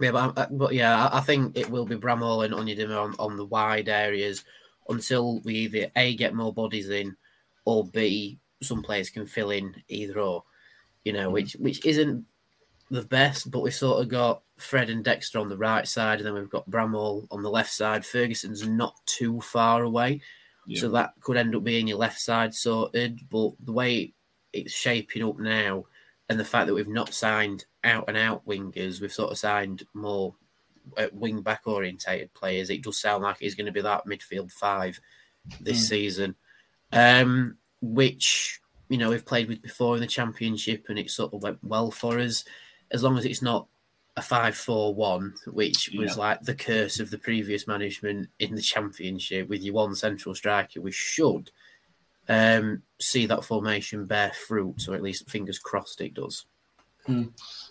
yeah, 0.00 0.12
but, 0.12 0.38
uh, 0.38 0.46
but 0.50 0.74
yeah, 0.74 1.08
I, 1.12 1.20
think 1.20 1.56
it 1.56 1.70
will 1.70 1.86
be 1.86 1.96
Bramall 1.96 2.44
and 2.44 2.54
Onyedinma 2.54 3.02
on, 3.02 3.14
on 3.18 3.36
the 3.36 3.44
wide 3.44 3.88
areas 3.88 4.44
until 4.88 5.40
we 5.40 5.54
either 5.54 5.90
a 5.96 6.14
get 6.16 6.34
more 6.34 6.52
bodies 6.52 6.88
in, 6.90 7.16
or 7.64 7.86
B, 7.86 8.38
some 8.62 8.82
players 8.82 9.10
can 9.10 9.26
fill 9.26 9.50
in 9.50 9.74
either 9.88 10.20
or, 10.20 10.44
you 11.04 11.12
know, 11.12 11.30
which 11.30 11.54
which 11.54 11.84
isn't 11.86 12.24
the 12.90 13.02
best, 13.02 13.50
but 13.50 13.60
we've 13.60 13.74
sort 13.74 14.02
of 14.02 14.08
got 14.08 14.42
Fred 14.58 14.90
and 14.90 15.04
Dexter 15.04 15.38
on 15.38 15.48
the 15.48 15.56
right 15.56 15.86
side, 15.86 16.18
and 16.18 16.26
then 16.26 16.34
we've 16.34 16.50
got 16.50 16.68
Bramall 16.68 17.26
on 17.30 17.42
the 17.42 17.50
left 17.50 17.72
side. 17.72 18.04
Ferguson's 18.04 18.66
not 18.66 18.94
too 19.06 19.40
far 19.40 19.84
away, 19.84 20.20
Yeah. 20.70 20.80
so 20.80 20.88
that 20.90 21.14
could 21.20 21.36
end 21.36 21.54
up 21.56 21.64
being 21.64 21.88
your 21.88 21.98
left 21.98 22.20
side 22.20 22.54
sorted. 22.54 23.20
But 23.28 23.52
the 23.64 23.72
way 23.72 24.12
it's 24.52 24.72
shaping 24.72 25.22
up 25.24 25.38
now, 25.38 25.84
and 26.28 26.38
the 26.38 26.44
fact 26.44 26.66
that 26.68 26.74
we've 26.74 26.88
not 26.88 27.12
signed 27.12 27.64
out 27.82 28.04
and 28.08 28.16
out 28.16 28.46
wingers, 28.46 29.00
we've 29.00 29.12
sort 29.12 29.32
of 29.32 29.38
signed 29.38 29.82
more 29.94 30.34
uh, 30.96 31.08
wing 31.12 31.42
back 31.42 31.62
orientated 31.66 32.32
players. 32.34 32.70
It 32.70 32.82
does 32.82 33.00
sound 33.00 33.22
like 33.24 33.38
it's 33.40 33.54
going 33.56 33.66
to 33.66 33.72
be 33.72 33.80
that 33.80 34.06
midfield 34.06 34.52
five 34.52 35.00
this 35.60 35.84
Mm. 35.84 35.88
season, 35.88 36.34
um, 36.92 37.56
which 37.80 38.60
you 38.88 38.98
know 38.98 39.10
we've 39.10 39.26
played 39.26 39.48
with 39.48 39.62
before 39.62 39.96
in 39.96 40.00
the 40.00 40.06
championship, 40.06 40.86
and 40.88 40.98
it 40.98 41.10
sort 41.10 41.34
of 41.34 41.42
went 41.42 41.58
well 41.64 41.90
for 41.90 42.18
us. 42.18 42.44
As 42.92 43.02
long 43.02 43.16
as 43.18 43.24
it's 43.24 43.42
not 43.42 43.66
a 44.16 44.22
five-four-one, 44.22 45.34
which 45.46 45.90
was 45.96 46.16
Yeah. 46.16 46.20
like 46.20 46.42
the 46.42 46.54
curse 46.54 47.00
of 47.00 47.10
the 47.10 47.18
previous 47.18 47.66
management 47.66 48.28
in 48.38 48.54
the 48.54 48.62
championship, 48.62 49.48
with 49.48 49.62
your 49.62 49.74
one 49.74 49.94
central 49.94 50.34
striker, 50.34 50.80
we 50.80 50.92
should 50.92 51.50
um, 52.28 52.82
see 53.00 53.26
that 53.26 53.44
formation 53.44 54.06
bear 54.06 54.32
fruit, 54.46 54.88
or 54.88 54.94
at 54.94 55.02
least 55.02 55.28
fingers 55.30 55.58
crossed 55.58 56.00
it 56.00 56.14
does. 56.14 56.46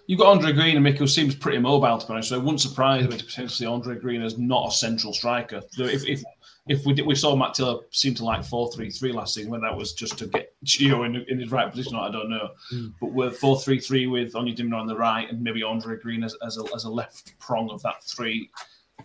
You've 0.08 0.20
got 0.20 0.36
Andre 0.36 0.52
Green 0.52 0.76
and 0.76 0.86
Mick, 0.86 0.98
who 0.98 1.08
seems 1.08 1.36
pretty 1.36 1.60
mobile 1.60 1.98
to 1.98 2.08
be 2.08 2.14
honest. 2.14 2.30
So 2.30 2.36
it 2.36 2.44
wouldn't 2.44 2.60
surprise 2.60 3.08
me 3.08 3.16
to 3.16 3.24
potentially 3.24 3.68
Andre 3.68 3.96
Green 3.96 4.22
as 4.22 4.38
not 4.38 4.70
a 4.70 4.72
central 4.72 5.14
striker. 5.14 5.62
So 5.72 5.86
if 5.86 6.06
if, 6.06 6.24
if 6.68 6.86
we 6.86 6.94
did, 6.94 7.06
we 7.06 7.16
saw 7.16 7.36
Matt 7.36 7.54
Taylor 7.54 7.80
seem 7.92 8.16
to 8.16 8.26
like 8.26 8.44
four 8.44 8.72
three 8.74 8.90
three 8.90 9.14
last 9.14 9.36
season, 9.36 9.52
when 9.52 9.62
that 9.62 9.78
was 9.78 9.94
just 9.94 10.18
to 10.18 10.28
get 10.28 10.49
Gio 10.66 11.06
in, 11.06 11.16
in 11.30 11.40
his 11.40 11.52
right 11.52 11.70
position, 11.70 11.96
I 11.96 12.12
don't 12.12 12.30
know. 12.30 12.50
But 13.00 13.12
with 13.14 13.38
four 13.38 13.60
three 13.60 13.80
three 13.80 14.08
with 14.08 14.34
Onyedinma 14.34 14.76
on 14.76 14.88
the 14.88 14.96
right 14.96 15.30
and 15.30 15.42
maybe 15.42 15.64
Andre 15.64 15.98
Green 15.98 16.24
as, 16.24 16.36
as 16.46 16.58
a 16.58 16.64
as 16.76 16.84
a 16.84 16.90
left 16.90 17.38
prong 17.40 17.70
of 17.70 17.82
that 17.84 18.04
three 18.04 18.50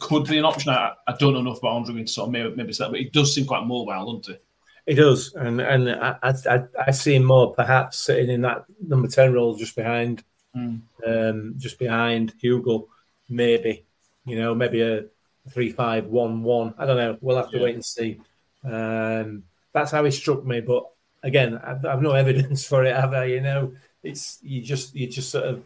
could 0.00 0.26
be 0.26 0.38
an 0.38 0.44
option. 0.44 0.70
I, 0.72 0.92
I 1.06 1.14
don't 1.18 1.34
know 1.34 1.38
enough 1.40 1.58
about 1.58 1.76
Andre 1.76 1.94
Green 1.94 2.06
to 2.06 2.12
sort 2.12 2.26
of 2.28 2.32
maybe 2.32 2.54
maybe 2.56 2.72
say 2.72 2.84
that, 2.84 2.90
but 2.90 2.98
he 3.00 3.08
does 3.10 3.32
seem 3.34 3.46
quite 3.46 3.64
mobile, 3.66 4.18
doesn't 4.18 4.34
he? 4.36 4.92
It 4.92 4.96
does, 4.96 5.32
and 5.34 5.60
and 5.60 5.88
I, 5.90 6.16
I 6.22 6.62
I- 6.86 6.90
see 6.90 7.14
him 7.14 7.24
more 7.24 7.54
perhaps 7.54 7.98
sitting 7.98 8.28
in 8.30 8.42
that 8.42 8.64
number 8.86 9.08
ten 9.08 9.32
role 9.32 9.54
just 9.56 9.76
behind, 9.76 10.22
Mm. 10.56 10.82
um, 11.06 11.54
just 11.56 11.78
behind 11.78 12.34
Hugill, 12.42 12.86
maybe, 13.28 13.84
you 14.26 14.38
know, 14.38 14.54
maybe 14.54 14.82
a 14.82 15.04
three-five-one-one. 15.50 16.74
I 16.78 16.86
don't 16.86 16.96
know. 16.96 17.16
We'll 17.20 17.36
have 17.36 17.50
to 17.50 17.56
Yeah. 17.58 17.62
wait 17.64 17.74
and 17.74 17.84
see. 17.84 18.20
Um, 18.62 19.42
that's 19.72 19.90
how 19.90 20.04
he 20.04 20.10
struck 20.10 20.44
me, 20.44 20.60
but 20.60 20.84
again, 21.24 21.58
I've, 21.58 21.84
I've 21.84 22.02
no 22.02 22.12
evidence 22.12 22.64
for 22.66 22.84
it, 22.84 22.94
have 22.94 23.12
I? 23.12 23.24
You 23.24 23.40
know, 23.40 23.74
it's 24.04 24.38
you 24.42 24.62
just 24.62 24.94
you 24.94 25.08
just 25.08 25.30
sort 25.30 25.44
of 25.44 25.64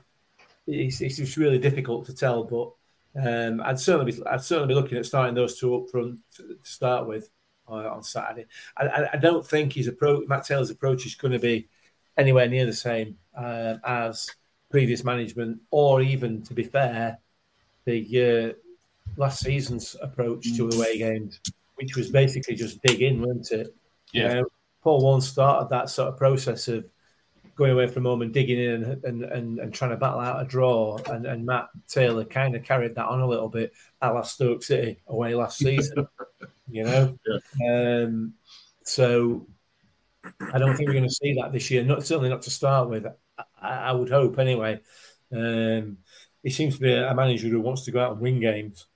it's, 0.67 1.01
it's 1.01 1.17
just 1.17 1.37
really 1.37 1.59
difficult 1.59 2.07
to 2.07 2.15
tell, 2.15 2.45
but. 2.45 2.73
Um, 3.19 3.63
I'd 3.63 3.81
certainly 3.81 4.13
be 4.13 4.23
I'd 4.27 4.43
certainly 4.43 4.69
be 4.69 4.75
looking 4.75 4.97
at 4.97 5.07
starting 5.07 5.35
those 5.35 5.59
two 5.59 5.75
up 5.75 5.89
front 5.91 6.21
to, 6.37 6.43
to 6.43 6.57
start 6.63 7.09
with 7.09 7.31
uh, 7.69 7.89
on 7.89 8.03
Saturday. 8.03 8.47
I, 8.77 9.09
I, 9.13 9.17
don't 9.17 9.47
think 9.47 9.73
his 9.73 9.89
approach, 9.89 10.27
Matt 10.29 10.45
Taylor's 10.45 10.71
approach, 10.71 11.07
is 11.07 11.15
going 11.15 11.33
to 11.33 11.39
be 11.39 11.69
anywhere 12.17 12.49
near 12.49 12.67
the 12.67 12.73
same 12.73 13.17
uh, 13.37 13.77
as 13.85 14.29
previous 14.71 15.05
management, 15.05 15.61
or 15.71 16.03
even, 16.03 16.43
to 16.43 16.55
be 16.55 16.63
fair, 16.63 17.19
the 17.85 18.53
uh, 18.53 18.53
last 19.17 19.41
season's 19.41 19.97
approach 20.03 20.57
to 20.57 20.69
away 20.69 20.99
games, 20.99 21.41
which 21.77 21.97
was 21.97 22.11
basically 22.11 22.55
just 22.55 22.81
dig 22.83 23.03
in, 23.03 23.21
wasn't 23.21 23.51
it? 23.53 23.75
Yeah. 24.13 24.23
You 24.23 24.35
know, 24.35 24.49
Paul 24.83 25.01
Warne 25.03 25.21
started 25.21 25.71
that 25.71 25.91
sort 25.91 26.09
of 26.09 26.17
process 26.17 26.69
of 26.69 26.85
going 27.59 27.73
away 27.73 27.89
from 27.89 28.05
home 28.05 28.23
and 28.23 28.33
digging 28.33 28.61
in 28.61 28.85
and, 28.85 29.05
and, 29.05 29.25
and, 29.25 29.59
and 29.59 29.75
trying 29.75 29.91
to 29.91 29.97
battle 29.97 30.21
out 30.21 30.41
a 30.41 30.47
draw. 30.47 30.97
And, 31.11 31.27
and 31.27 31.45
Matt 31.45 31.67
Taylor 31.89 32.25
kind 32.25 32.55
of 32.55 32.63
carried 32.63 32.95
that 32.95 33.07
on 33.07 33.21
a 33.21 33.27
little 33.27 33.49
bit 33.49 33.73
at 34.01 34.15
last 34.15 34.35
Stoke 34.35 34.63
City 34.63 35.01
away 35.09 35.35
last 35.35 35.59
season, 35.59 36.07
you 36.71 36.85
know? 36.85 37.19
Um, 37.69 38.35
so 38.85 39.49
I 40.53 40.59
don't 40.59 40.77
think 40.77 40.89
we're 40.89 40.95
going 40.95 41.09
to 41.09 41.11
see 41.11 41.35
that 41.35 41.53
this 41.53 41.69
year. 41.71 41.83
Not 41.83 42.07
certainly 42.07 42.31
not 42.31 42.43
to 42.43 42.51
start 42.51 42.89
with. 42.89 43.07
I, 43.61 43.69
I 43.69 43.93
would 43.93 44.09
hope 44.09 44.39
anyway. 44.39 44.81
Um, 45.33 45.99
he 46.45 46.51
seems 46.51 46.77
to 46.77 46.81
be 46.81 46.95
a 46.95 47.15
manager 47.15 47.49
who 47.49 47.61
wants 47.61 47.85
to 47.85 47.91
go 47.91 48.01
out 48.01 48.13
and 48.13 48.21
win 48.21 48.41
games, 48.41 48.87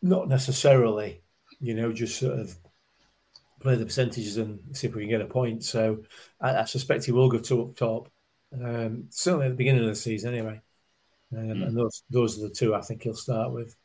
not 0.00 0.28
necessarily, 0.28 1.22
you 1.60 1.74
know, 1.74 1.92
just 1.92 2.18
sort 2.18 2.38
of 2.38 2.56
play 3.60 3.76
the 3.76 3.84
percentages 3.84 4.38
and 4.38 4.58
see 4.72 4.86
if 4.88 4.94
we 4.94 5.02
can 5.02 5.10
get 5.10 5.20
a 5.20 5.26
point. 5.26 5.64
So 5.64 5.98
I, 6.40 6.56
I 6.56 6.64
suspect 6.64 7.04
he 7.04 7.12
will 7.12 7.28
go 7.28 7.38
to 7.38 7.62
up 7.62 7.76
top. 7.76 8.08
Um, 8.52 9.04
certainly 9.10 9.46
at 9.46 9.50
the 9.50 9.56
beginning 9.56 9.82
of 9.82 9.88
the 9.88 9.94
season, 9.94 10.34
anyway. 10.34 10.60
Um, 11.32 11.62
And 11.62 11.76
those 11.76 12.02
those 12.10 12.38
are 12.38 12.48
the 12.48 12.54
two 12.54 12.74
I 12.74 12.80
think 12.80 13.02
he'll 13.02 13.14
start 13.14 13.52
with. 13.52 13.76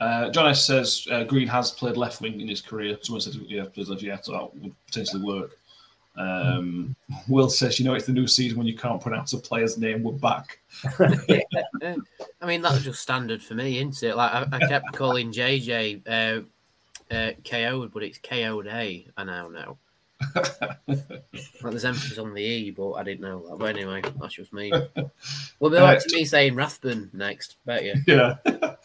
Uh, 0.00 0.30
John 0.30 0.48
S 0.48 0.64
says 0.64 1.06
uh, 1.10 1.24
Green 1.24 1.48
has 1.48 1.72
played 1.72 1.96
left 1.96 2.20
wing 2.20 2.40
in 2.40 2.48
his 2.48 2.62
career. 2.62 2.96
Someone 3.02 3.20
said, 3.20 3.34
yeah, 3.34 3.64
plays 3.64 3.88
left, 3.88 4.02
yeah, 4.02 4.18
so 4.20 4.32
that 4.32 4.62
would 4.62 4.74
potentially 4.86 5.22
work. 5.22 5.58
Um, 6.16 6.96
Will 7.28 7.48
says, 7.48 7.78
you 7.78 7.84
know, 7.84 7.94
it's 7.94 8.06
the 8.06 8.12
new 8.12 8.26
season 8.26 8.58
when 8.58 8.66
you 8.66 8.76
can't 8.76 9.00
pronounce 9.00 9.32
a 9.32 9.38
player's 9.38 9.78
name. 9.78 10.02
We're 10.02 10.12
back. 10.12 10.58
Uh, 11.80 11.94
I 12.40 12.46
mean, 12.46 12.60
that's 12.60 12.82
just 12.82 13.00
standard 13.00 13.42
for 13.42 13.54
me, 13.54 13.78
isn't 13.78 14.02
it? 14.02 14.16
Like, 14.16 14.32
I, 14.32 14.46
I 14.50 14.58
kept 14.58 14.92
calling 14.94 15.32
JJ 15.32 16.02
uh, 16.08 16.42
uh, 17.10 17.32
KO'd, 17.44 17.92
but 17.92 18.02
it's 18.02 18.18
KO'd 18.18 18.66
A. 18.66 19.06
I 19.16 19.24
now 19.24 19.48
know. 19.48 19.78
like, 20.34 21.06
there's 21.62 21.84
emphasis 21.84 22.18
on 22.18 22.34
the 22.34 22.42
E, 22.42 22.70
but 22.70 22.92
I 22.92 23.04
didn't 23.04 23.20
know 23.20 23.46
that. 23.48 23.58
But 23.58 23.76
anyway, 23.76 24.02
that's 24.20 24.34
just 24.34 24.52
me. 24.52 24.72
Well, 25.60 25.72
be 25.72 25.78
like 25.78 25.98
to 25.98 26.14
me 26.14 26.24
saying 26.24 26.54
Rathbun 26.54 27.10
next, 27.12 27.56
bet 27.66 27.84
you. 27.84 27.94
Yeah. 28.06 28.36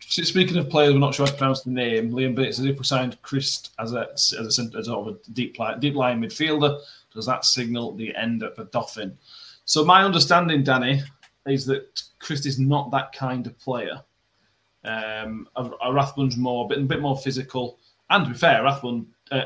Speaking 0.00 0.56
of 0.56 0.70
players, 0.70 0.94
we're 0.94 0.98
not 0.98 1.14
sure 1.14 1.26
how 1.26 1.32
to 1.32 1.36
pronounce 1.36 1.60
the 1.60 1.70
name. 1.70 2.10
Liam 2.10 2.34
Bates 2.34 2.58
as 2.58 2.64
if 2.64 2.78
we 2.78 2.84
signed 2.84 3.20
Christ 3.20 3.72
as 3.78 3.92
a 3.92 4.08
as 4.12 4.32
a, 4.32 4.50
sort 4.82 4.88
of 4.88 5.08
a 5.08 5.30
deep 5.32 5.58
line 5.58 5.78
deep 5.78 5.94
line 5.94 6.22
midfielder, 6.22 6.80
does 7.12 7.26
that 7.26 7.44
signal 7.44 7.92
the 7.92 8.16
end 8.16 8.42
of 8.42 8.56
the 8.56 8.64
Dauphin? 8.64 9.16
So 9.66 9.84
my 9.84 10.02
understanding, 10.04 10.64
Danny, 10.64 11.02
is 11.46 11.66
that 11.66 12.02
Christ 12.18 12.46
is 12.46 12.58
not 12.58 12.90
that 12.92 13.12
kind 13.12 13.46
of 13.46 13.58
player. 13.58 14.02
Um, 14.84 15.48
Rathbun's 15.56 16.36
more 16.36 16.64
a 16.64 16.68
bit, 16.68 16.78
a 16.78 16.82
bit 16.82 17.00
more 17.00 17.16
physical, 17.16 17.78
and 18.10 18.24
to 18.24 18.32
be 18.32 18.36
fair, 18.38 18.62
Rathbun, 18.64 19.06
uh, 19.30 19.44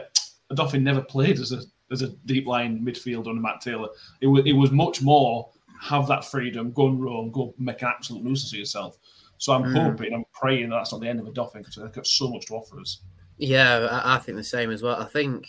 Dauphin 0.54 0.82
never 0.82 1.02
played 1.02 1.38
as 1.38 1.52
a 1.52 1.60
as 1.92 2.02
a 2.02 2.08
deep 2.26 2.46
line 2.46 2.84
midfielder 2.84 3.28
under 3.28 3.40
Matt 3.40 3.60
Taylor. 3.60 3.88
It 4.20 4.26
was 4.26 4.44
it 4.46 4.52
was 4.52 4.70
much 4.70 5.02
more 5.02 5.50
have 5.80 6.06
that 6.08 6.24
freedom, 6.24 6.72
go 6.72 6.86
and 6.86 7.02
roam, 7.02 7.30
go 7.30 7.54
make 7.58 7.82
an 7.82 7.88
absolute 7.88 8.24
nuisance 8.24 8.52
of 8.52 8.58
yourself. 8.58 8.96
So 9.38 9.52
I'm 9.52 9.64
Mm. 9.64 9.72
hoping, 9.74 10.14
I'm 10.14 10.24
praying 10.32 10.70
that 10.70 10.76
that's 10.76 10.92
not 10.92 11.02
the 11.02 11.08
end 11.08 11.20
of 11.20 11.26
Odoffin 11.26 11.58
because 11.58 11.76
they've 11.76 11.92
got 11.92 12.06
so 12.06 12.30
much 12.30 12.46
to 12.46 12.54
offer 12.54 12.80
us. 12.80 13.02
Yeah, 13.36 13.86
I, 13.90 14.14
I 14.14 14.18
think 14.18 14.38
the 14.38 14.42
same 14.44 14.70
as 14.70 14.82
well. 14.82 14.96
I 14.96 15.04
think 15.04 15.46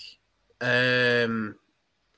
um, 0.59 1.55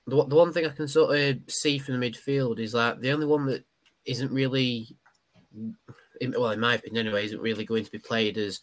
the 0.07 0.25
the 0.25 0.35
one 0.35 0.51
thing 0.51 0.65
I 0.65 0.69
can 0.69 0.87
sort 0.87 1.15
of 1.15 1.37
see 1.47 1.77
from 1.77 1.99
the 1.99 2.09
midfield 2.09 2.57
is 2.57 2.71
that 2.71 2.99
the 2.99 3.11
only 3.11 3.27
one 3.27 3.45
that 3.45 3.63
isn't 4.05 4.31
really, 4.31 4.97
in, 6.21 6.33
well, 6.37 6.51
in 6.51 6.59
my 6.59 6.75
opinion 6.75 7.07
anyway, 7.07 7.25
isn't 7.25 7.41
really 7.41 7.65
going 7.65 7.85
to 7.85 7.91
be 7.91 7.99
played 7.99 8.37
as 8.37 8.61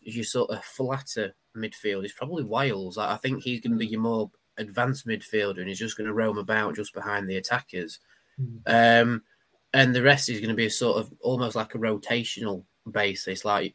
your 0.00 0.24
sort 0.24 0.50
of 0.50 0.64
flatter 0.64 1.34
midfield 1.56 2.04
is 2.04 2.12
probably 2.12 2.44
Wiles. 2.44 2.98
I 2.98 3.16
think 3.16 3.42
he's 3.42 3.60
going 3.60 3.72
to 3.72 3.78
be 3.78 3.86
your 3.86 4.00
more 4.00 4.30
advanced 4.58 5.06
midfielder 5.06 5.58
and 5.58 5.68
he's 5.68 5.78
just 5.78 5.96
going 5.96 6.06
to 6.06 6.14
roam 6.14 6.38
about 6.38 6.76
just 6.76 6.94
behind 6.94 7.28
the 7.28 7.36
attackers. 7.36 7.98
Um, 8.66 9.22
and 9.72 9.94
the 9.94 10.02
rest 10.02 10.28
is 10.28 10.40
going 10.40 10.50
to 10.50 10.54
be 10.54 10.66
a 10.66 10.70
sort 10.70 10.98
of 10.98 11.12
almost 11.20 11.56
like 11.56 11.74
a 11.74 11.78
rotational 11.78 12.64
basis. 12.90 13.44
Like, 13.44 13.74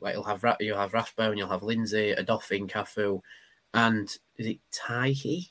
like 0.00 0.14
you'll 0.14 0.24
have 0.24 0.44
you'll 0.60 0.78
have 0.78 0.94
Rathbone, 0.94 1.36
you'll 1.36 1.48
have 1.48 1.62
Lindsay, 1.62 2.14
Odoffin, 2.16 2.68
Cafu, 2.70 3.20
and 3.74 4.08
is 4.36 4.46
it 4.46 4.58
Taihi? 4.72 5.50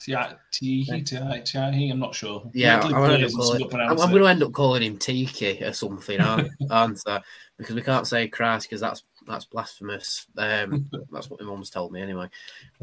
Tiahi, 0.00 0.36
Tiahi, 0.52 1.42
Tiahi, 1.42 1.90
I'm 1.90 1.98
not 1.98 2.14
sure. 2.14 2.48
Yeah, 2.54 2.80
I'm 2.80 2.92
going, 2.92 3.04
players 3.04 3.18
to 3.18 3.24
and 3.24 3.30
still 3.32 3.58
call 3.58 3.66
it, 3.66 3.70
pronounce 3.70 4.00
I'm, 4.00 4.10
going 4.10 4.22
to 4.22 4.28
end 4.28 4.42
up 4.44 4.52
calling 4.52 4.82
him 4.82 4.96
Tiki 4.96 5.62
or 5.64 5.72
something, 5.72 6.20
aren't, 6.20 6.50
aren't 6.70 7.00
I? 7.06 7.20
Because 7.56 7.74
we 7.74 7.82
can't 7.82 8.06
say 8.06 8.28
Christ 8.28 8.68
because 8.68 8.80
that's 8.80 9.02
that's 9.26 9.44
blasphemous. 9.44 10.26
Um, 10.36 10.88
that's 11.12 11.28
what 11.28 11.40
my 11.40 11.46
mum's 11.46 11.70
told 11.70 11.92
me 11.92 12.00
anyway. 12.00 12.28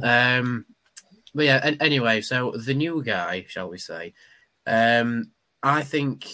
Um, 0.04 0.66
but 1.34 1.46
yeah, 1.46 1.66
an- 1.66 1.82
anyway, 1.82 2.22
so 2.22 2.52
the 2.52 2.74
new 2.74 3.02
guy, 3.02 3.46
shall 3.48 3.70
we 3.70 3.78
say? 3.78 4.14
Um, 4.68 5.32
I 5.64 5.84
think 5.84 6.28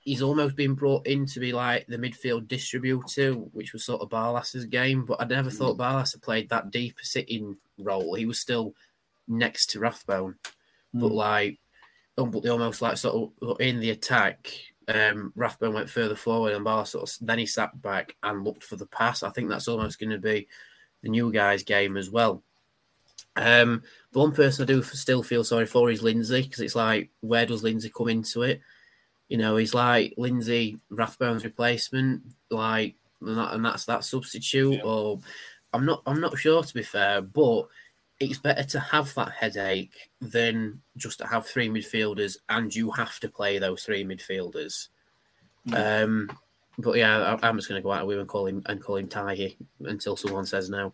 he's 0.00 0.22
almost 0.22 0.56
been 0.56 0.74
brought 0.74 1.06
in 1.06 1.26
to 1.26 1.40
be 1.40 1.52
like 1.52 1.86
the 1.86 1.98
midfield 1.98 2.48
distributor, 2.48 3.32
which 3.32 3.72
was 3.72 3.84
sort 3.84 4.02
of 4.02 4.10
Barlas's 4.10 4.66
game. 4.66 5.04
But 5.04 5.20
I 5.20 5.24
never 5.24 5.50
thought 5.50 5.78
Barlas 5.78 6.12
had 6.12 6.22
played 6.22 6.48
that 6.50 6.70
deep 6.70 6.96
sitting 7.00 7.56
role. 7.78 8.14
He 8.14 8.26
was 8.26 8.38
still 8.38 8.74
next 9.28 9.66
to 9.70 9.80
Rathbone, 9.80 10.36
but 10.94 11.10
Mm. 11.10 11.14
like, 11.14 11.58
oh, 12.16 12.26
but 12.26 12.42
they 12.42 12.48
almost 12.48 12.82
like 12.82 12.96
sort 12.96 13.30
of 13.42 13.60
in 13.60 13.80
the 13.80 13.90
attack. 13.90 14.50
Um, 14.88 15.32
Rathbone 15.36 15.74
went 15.74 15.90
further 15.90 16.16
forward, 16.16 16.54
and 16.54 16.64
Barlas 16.64 16.88
sort 16.88 17.08
of 17.08 17.26
then 17.26 17.38
he 17.38 17.46
sat 17.46 17.80
back 17.82 18.16
and 18.22 18.42
looked 18.42 18.64
for 18.64 18.76
the 18.76 18.86
pass. 18.86 19.22
I 19.22 19.30
think 19.30 19.48
that's 19.48 19.68
almost 19.68 20.00
going 20.00 20.10
to 20.10 20.18
be 20.18 20.48
the 21.02 21.10
new 21.10 21.30
guy's 21.30 21.62
game 21.62 21.96
as 21.96 22.10
well. 22.10 22.42
Um, 23.36 23.82
the 24.12 24.18
one 24.18 24.32
person 24.32 24.62
I 24.64 24.66
do 24.66 24.82
still 24.82 25.22
feel 25.22 25.44
sorry 25.44 25.66
for 25.66 25.90
is 25.90 26.02
Lindsay 26.02 26.42
because 26.42 26.60
it's 26.60 26.74
like, 26.74 27.10
where 27.20 27.46
does 27.46 27.62
Lindsay 27.62 27.90
come 27.94 28.08
into 28.08 28.42
it? 28.42 28.60
You 29.28 29.36
know, 29.36 29.56
he's 29.56 29.74
like 29.74 30.14
Lindsay 30.16 30.80
Rathbone's 30.90 31.44
replacement, 31.44 32.22
like, 32.50 32.96
and, 33.20 33.36
that, 33.36 33.52
and 33.52 33.64
that's 33.64 33.84
that 33.84 34.04
substitute. 34.04 34.76
Yeah. 34.76 34.82
Or 34.82 35.20
I'm 35.72 35.84
not, 35.84 36.02
I'm 36.06 36.20
not 36.20 36.38
sure 36.38 36.62
to 36.62 36.74
be 36.74 36.82
fair, 36.82 37.20
but 37.20 37.68
it's 38.20 38.38
better 38.38 38.64
to 38.64 38.80
have 38.80 39.14
that 39.14 39.32
headache 39.32 40.10
than 40.20 40.80
just 40.96 41.18
to 41.18 41.26
have 41.26 41.46
three 41.46 41.68
midfielders 41.68 42.36
and 42.48 42.74
you 42.74 42.90
have 42.90 43.18
to 43.20 43.28
play 43.28 43.58
those 43.58 43.84
three 43.84 44.04
midfielders. 44.04 44.88
Um, 45.72 46.30
but 46.78 46.96
yeah, 46.96 47.36
I, 47.42 47.46
I'm 47.46 47.56
just 47.56 47.68
going 47.68 47.80
to 47.80 47.82
go 47.82 47.92
out 47.92 48.08
him 48.08 48.18
and 48.18 48.28
call 48.28 48.46
him 48.46 48.62
and 48.66 48.82
call 48.82 48.96
him 48.96 49.08
Tahi 49.08 49.56
until 49.80 50.16
someone 50.16 50.46
says 50.46 50.70
no. 50.70 50.92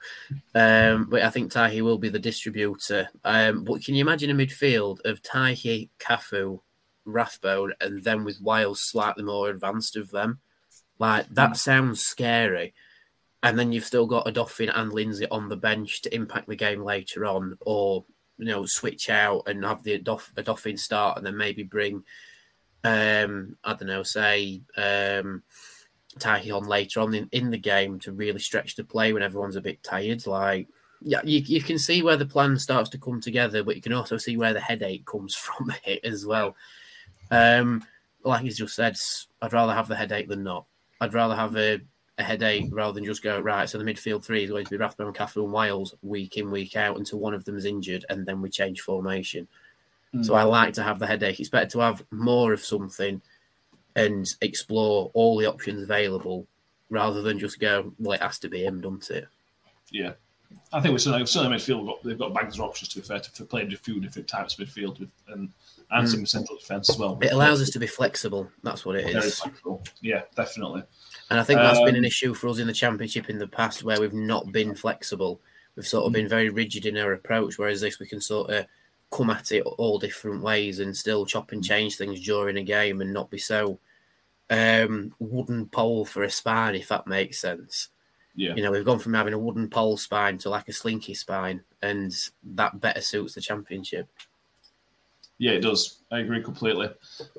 Um, 0.55 1.07
but 1.11 1.23
I 1.23 1.31
think 1.31 1.51
Tahi 1.51 1.83
will 1.83 1.99
be 1.99 2.09
the 2.09 2.19
distributor. 2.19 3.09
Um, 3.25 3.65
but 3.65 3.85
can 3.85 3.95
you 3.95 4.03
imagine 4.03 4.31
a 4.31 4.35
midfield 4.35 4.99
of 5.05 5.23
Tahi, 5.23 5.91
Cafu, 5.99 6.61
Rathbone, 7.05 7.75
and 7.81 8.03
then 8.03 8.25
with 8.25 8.41
Wiles 8.41 8.81
slightly 8.83 9.25
more 9.25 9.51
advanced 9.51 9.97
of 9.97 10.11
them? 10.11 10.41
Like 10.99 11.29
that 11.31 11.57
sounds 11.57 12.03
scary. 12.03 12.73
And 13.45 13.59
then 13.59 13.73
you've 13.73 13.85
still 13.85 14.07
got 14.07 14.25
Odoffin 14.25 14.73
and 14.75 14.91
Lindsay 14.91 15.29
on 15.29 15.49
the 15.49 15.57
bench 15.57 16.01
to 16.03 16.15
impact 16.15 16.49
the 16.49 16.57
game 16.57 16.83
later 16.83 17.27
on, 17.27 17.59
or 17.61 18.05
you 18.39 18.47
know, 18.47 18.65
switch 18.65 19.11
out 19.11 19.43
and 19.47 19.63
have 19.65 19.83
the 19.83 19.99
Adof- 19.99 20.33
Odoffin 20.35 20.79
start, 20.79 21.19
and 21.19 21.27
then 21.27 21.37
maybe 21.37 21.63
bring, 21.63 22.03
um, 22.85 23.57
I 23.63 23.75
don't 23.75 23.87
know, 23.87 24.03
say, 24.03 24.63
um, 24.79 25.43
Tahi 26.19 26.51
on 26.53 26.65
later 26.65 27.01
on 27.01 27.15
in, 27.15 27.29
in 27.33 27.51
the 27.51 27.59
game 27.59 27.99
to 28.01 28.13
really 28.13 28.39
stretch 28.39 28.77
the 28.77 28.85
play 28.85 29.13
when 29.13 29.23
everyone's 29.23 29.57
a 29.57 29.61
bit 29.61 29.83
tired. 29.83 30.27
Like, 30.27 30.69
yeah, 31.03 31.21
you, 31.23 31.41
you 31.41 31.61
can 31.61 31.79
see 31.79 32.03
where 32.03 32.17
the 32.17 32.25
plan 32.25 32.59
starts 32.59 32.89
to 32.91 32.99
come 32.99 33.21
together, 33.21 33.63
but 33.63 33.77
you 33.77 33.83
can 33.83 33.93
also 33.93 34.17
see 34.17 34.39
where 34.39 34.55
the 34.55 34.61
headache 34.61 35.05
comes 35.05 35.35
from 35.35 35.71
it 35.85 36.03
as 36.03 36.25
well. 36.25 36.57
Um, 37.31 37.85
like 38.23 38.43
he's 38.43 38.57
just 38.57 38.75
said, 38.75 38.97
I'd 39.43 39.53
rather 39.53 39.75
have 39.75 39.89
the 39.89 39.97
headache 39.97 40.29
than 40.29 40.45
not. 40.45 40.65
I'd 41.01 41.13
rather 41.13 41.37
have 41.37 41.57
a, 41.57 41.81
a 42.19 42.23
headache 42.23 42.69
rather 42.71 42.93
than 42.93 43.05
just 43.05 43.23
go 43.23 43.41
right. 43.41 43.69
So 43.69 43.79
the 43.79 43.85
midfield 43.85 44.25
three 44.25 44.45
is 44.45 44.51
going 44.51 44.65
to 44.65 44.71
be 44.71 44.77
Rathbone, 44.77 45.13
Cafu, 45.13 45.45
and 45.45 45.53
Wiles 45.53 45.95
week 46.03 46.37
in 46.37 46.51
week 46.51 46.77
out 46.77 46.97
until 46.97 47.19
one 47.19 47.35
of 47.35 47.45
them 47.45 47.57
is 47.57 47.65
injured, 47.65 48.05
and 48.09 48.25
then 48.25 48.41
we 48.41 48.51
change 48.51 48.81
formation. 48.81 49.49
So 50.23 50.33
hmm. 50.33 50.39
I 50.39 50.43
like 50.45 50.75
to 50.75 50.83
have 50.83 50.99
the 50.99 51.07
headache. 51.07 51.41
It's 51.41 51.49
better 51.49 51.71
to 51.71 51.81
have 51.81 52.05
more 52.13 52.53
of 52.53 52.65
something 52.65 53.21
and 53.97 54.33
explore 54.41 55.11
all 55.15 55.37
the 55.37 55.47
options 55.47 55.83
available 55.83 56.47
rather 56.91 57.23
than 57.23 57.39
just 57.39 57.59
go, 57.59 57.93
well, 57.99 58.13
it 58.13 58.23
has 58.23 58.39
to 58.41 58.49
be 58.49 58.65
him, 58.65 58.81
doesn't 58.81 59.11
it? 59.11 59.27
Yeah. 59.91 60.13
I 60.73 60.81
think 60.81 60.93
we're 60.93 60.99
certainly, 60.99 61.27
certainly 61.27 61.57
midfield. 61.57 61.87
Got, 61.87 62.05
they've 62.05 62.19
got 62.19 62.33
bags 62.33 62.57
of 62.57 62.61
options 62.61 62.91
to 62.91 63.01
be 63.01 63.07
fair 63.07 63.19
to, 63.19 63.35
to 63.35 63.45
play 63.45 63.63
a 63.63 63.77
few 63.77 64.01
different 64.01 64.29
types 64.29 64.57
of 64.57 64.67
midfield 64.67 65.01
with, 65.01 65.11
and 65.29 65.51
and 65.91 66.07
hmm. 66.07 66.13
some 66.13 66.27
central 66.27 66.59
defence 66.59 66.91
as 66.91 66.99
well. 66.99 67.19
It 67.21 67.33
allows 67.33 67.61
us 67.61 67.71
to 67.71 67.79
be 67.79 67.87
flexible. 67.87 68.51
That's 68.63 68.87
what 68.87 68.97
it 68.97 69.13
Very 69.13 69.27
is. 69.27 69.41
flexible. 69.41 69.83
Yeah, 70.01 70.23
definitely. 70.37 70.85
And 71.31 71.41
I 71.41 71.43
think 71.43 71.59
that's 71.61 71.81
been 71.81 71.97
an 71.97 72.03
Um, 72.03 72.05
issue 72.05 72.35
for 72.35 72.49
us 72.49 72.59
in 72.59 72.67
the 72.67 72.73
championship 72.73 73.31
in 73.31 73.39
the 73.39 73.49
past 73.49 73.83
where 73.83 74.01
we've 74.01 74.13
not 74.13 74.53
been 74.53 74.75
flexible. 74.75 75.41
We've 75.75 75.87
sort 75.87 76.07
of 76.07 76.13
been 76.13 76.29
very 76.29 76.51
rigid 76.51 76.87
in 76.87 76.97
our 76.97 77.13
approach, 77.13 77.59
whereas 77.59 77.81
this 77.81 77.99
we 77.99 78.07
can 78.07 78.21
sort 78.21 78.51
of 78.51 78.67
come 79.11 79.31
at 79.31 79.53
it 79.53 79.63
all 79.63 79.99
different 79.99 80.43
ways 80.43 80.81
and 80.81 80.97
still 80.97 81.25
chop 81.25 81.53
and 81.53 81.65
change 81.65 81.97
things 81.97 82.21
during 82.21 82.57
a 82.59 82.63
game 82.63 83.01
and 83.01 83.13
not 83.13 83.31
be 83.31 83.39
so 83.39 83.79
um, 84.51 85.15
wooden 85.19 85.67
pole 85.67 86.05
for 86.05 86.25
a 86.25 86.31
spine, 86.31 86.75
if 86.75 86.89
that 86.89 87.07
makes 87.07 87.39
sense. 87.41 87.89
Yeah. 88.37 88.55
You 88.55 88.63
know, 88.63 88.73
we've 88.73 88.85
gone 88.85 88.99
from 88.99 89.15
having 89.15 89.33
a 89.33 89.39
wooden 89.39 89.71
pole 89.71 89.97
spine 89.97 90.39
to 90.39 90.51
like 90.51 90.69
a 90.69 90.73
slinky 90.73 91.15
spine, 91.15 91.63
and 91.83 92.13
that 92.55 92.81
better 92.81 93.01
suits 93.01 93.35
the 93.35 93.41
championship. 93.41 94.09
Yeah, 95.39 95.53
it 95.53 95.61
does. 95.61 96.01
I 96.13 96.21
agree 96.21 96.43
completely. 96.43 96.91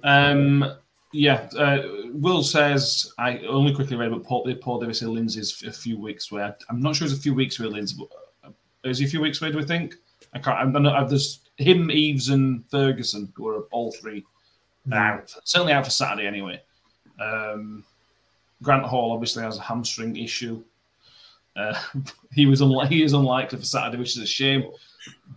Um, 0.03 0.75
yeah, 1.15 1.47
uh, 1.57 1.81
Will 2.11 2.43
says 2.43 3.13
I 3.17 3.39
only 3.39 3.73
quickly 3.73 3.95
read 3.95 4.09
about 4.11 4.25
Paul, 4.25 4.53
Paul 4.61 4.79
Davis 4.79 5.01
and 5.01 5.11
Lindsay's 5.11 5.63
a 5.63 5.71
few 5.71 5.97
weeks 5.97 6.31
away. 6.31 6.51
I'm 6.69 6.81
not 6.81 6.95
sure 6.95 7.07
it's 7.07 7.17
a 7.17 7.19
few 7.19 7.33
weeks 7.33 7.59
away, 7.59 7.69
Lindsay. 7.69 7.95
But 7.97 8.49
uh, 8.49 8.89
is 8.89 8.99
he 8.99 9.05
a 9.05 9.07
few 9.07 9.21
weeks 9.21 9.41
away? 9.41 9.51
Do 9.51 9.57
we 9.57 9.63
think? 9.63 9.95
I 10.33 10.39
can't. 10.39 10.57
I'm 10.57 10.83
not. 10.83 11.09
There's 11.09 11.39
him, 11.57 11.89
Eves, 11.89 12.29
and 12.29 12.69
Ferguson 12.69 13.31
who 13.35 13.47
are 13.47 13.61
all 13.71 13.93
three 13.93 14.25
out. 14.91 15.33
Certainly 15.45 15.73
out 15.73 15.85
for 15.85 15.91
Saturday 15.91 16.27
anyway. 16.27 16.61
Um, 17.19 17.85
Grant 18.61 18.85
Hall 18.85 19.13
obviously 19.13 19.43
has 19.43 19.57
a 19.57 19.61
hamstring 19.61 20.17
issue. 20.17 20.61
Uh, 21.55 21.79
he 22.33 22.45
was 22.45 22.59
he 22.89 23.03
is 23.03 23.13
unlikely 23.13 23.57
for 23.57 23.65
Saturday, 23.65 23.97
which 23.97 24.17
is 24.17 24.23
a 24.23 24.27
shame. 24.27 24.69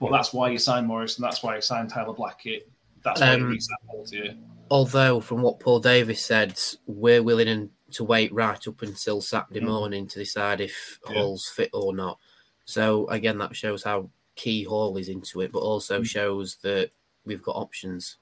But 0.00 0.10
that's 0.10 0.32
why 0.32 0.50
you 0.50 0.58
signed 0.58 0.88
Morris, 0.88 1.16
and 1.16 1.24
that's 1.24 1.42
why 1.42 1.54
you 1.54 1.60
signed 1.60 1.90
Tyler 1.90 2.14
Blackett. 2.14 2.68
That's 3.16 3.20
you 3.20 3.44
Um, 3.44 3.50
re-signed 3.50 3.78
Holtier. 3.90 4.38
Although, 4.70 5.20
from 5.20 5.42
what 5.42 5.60
Paul 5.60 5.80
Davis 5.80 6.24
said, 6.24 6.58
we're 6.86 7.22
willing 7.22 7.70
to 7.92 8.04
wait 8.04 8.32
right 8.32 8.68
up 8.68 8.82
until 8.82 9.20
Saturday 9.22 9.60
morning 9.60 10.06
to 10.08 10.18
decide 10.18 10.60
if 10.60 10.98
Mm. 11.06 11.14
Yeah. 11.14 11.20
Hall's 11.22 11.48
fit 11.48 11.70
or 11.72 11.94
not. 11.94 12.18
So 12.66 13.08
again, 13.08 13.38
that 13.38 13.56
shows 13.56 13.82
how 13.82 14.10
key 14.34 14.62
Hall 14.64 14.96
is 14.98 15.08
into 15.08 15.40
it, 15.40 15.52
but 15.52 15.60
also 15.60 16.00
Mm. 16.00 16.06
shows 16.06 16.56
that 16.56 16.90
we've 17.24 17.42
got 17.42 17.56
options. 17.56 18.16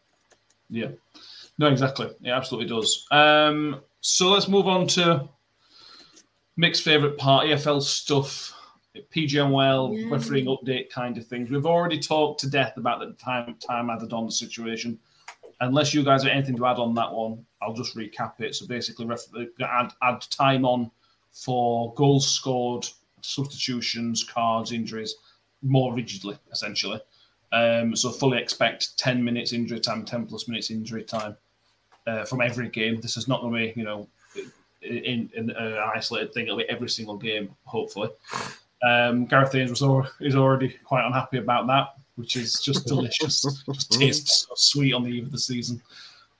Yeah. 0.70 0.90
No, 1.58 1.66
exactly. 1.66 2.10
It 2.22 2.30
absolutely 2.30 2.68
does. 2.68 3.06
Um, 3.10 3.80
so 4.00 4.28
let's 4.28 4.46
move 4.46 4.68
on 4.68 4.86
to 4.88 5.28
Mick's 6.56 6.80
favourite 6.80 7.18
part, 7.18 7.46
EFL 7.46 7.80
stuff, 7.80 8.52
PGMOL, 9.14 10.10
refereeing 10.10 10.46
update 10.46 10.90
kind 10.90 11.16
of 11.18 11.26
things. 11.26 11.50
We've 11.50 11.66
already 11.66 11.98
talked 11.98 12.40
to 12.40 12.50
death 12.50 12.76
about 12.76 13.00
the 13.00 13.12
time 13.14 13.56
time 13.56 13.90
added 13.90 14.12
on 14.12 14.26
the 14.26 14.32
situation. 14.32 14.98
Unless 15.60 15.94
you 15.94 16.04
guys 16.04 16.22
have 16.22 16.32
anything 16.32 16.56
to 16.56 16.66
add 16.66 16.76
on 16.76 16.94
that 16.94 17.12
one, 17.12 17.44
I'll 17.62 17.72
just 17.72 17.96
recap 17.96 18.40
it. 18.40 18.54
So 18.54 18.66
basically, 18.66 19.06
ref- 19.06 19.26
add, 19.62 19.92
add 20.02 20.20
time 20.30 20.64
on 20.66 20.90
for 21.32 21.94
goals 21.94 22.28
scored, 22.28 22.86
substitutions, 23.22 24.22
cards, 24.24 24.72
injuries, 24.72 25.14
more 25.62 25.94
rigidly, 25.94 26.38
essentially. 26.52 27.00
Um, 27.52 27.94
so 27.96 28.10
fully 28.10 28.38
expect 28.38 28.98
10 28.98 29.22
minutes 29.22 29.52
injury 29.52 29.80
time, 29.80 30.04
10 30.04 30.26
plus 30.26 30.48
minutes 30.48 30.70
injury 30.70 31.04
time 31.04 31.36
uh, 32.06 32.24
from 32.24 32.40
every 32.40 32.68
game. 32.68 33.00
This 33.00 33.16
is 33.16 33.28
not 33.28 33.40
going 33.40 33.52
to 33.52 33.58
be, 33.58 33.80
you 33.80 33.84
know, 33.84 34.08
in, 34.82 35.30
in 35.34 35.50
uh, 35.50 35.60
an 35.60 35.90
isolated 35.94 36.32
thing. 36.32 36.46
It'll 36.46 36.58
be 36.58 36.68
every 36.68 36.88
single 36.88 37.16
game, 37.16 37.54
hopefully. 37.64 38.10
Um, 38.82 39.26
Gareth 39.26 39.52
Haynes 39.52 39.70
was 39.70 39.82
al- 39.82 40.10
is 40.20 40.36
already 40.36 40.76
quite 40.84 41.06
unhappy 41.06 41.38
about 41.38 41.66
that, 41.68 41.88
which 42.16 42.36
is 42.36 42.60
just 42.60 42.86
delicious. 42.86 43.42
just 43.72 43.92
tastes 43.92 44.46
so 44.48 44.54
sweet 44.56 44.94
on 44.94 45.02
the 45.02 45.10
eve 45.10 45.26
of 45.26 45.32
the 45.32 45.38
season. 45.38 45.82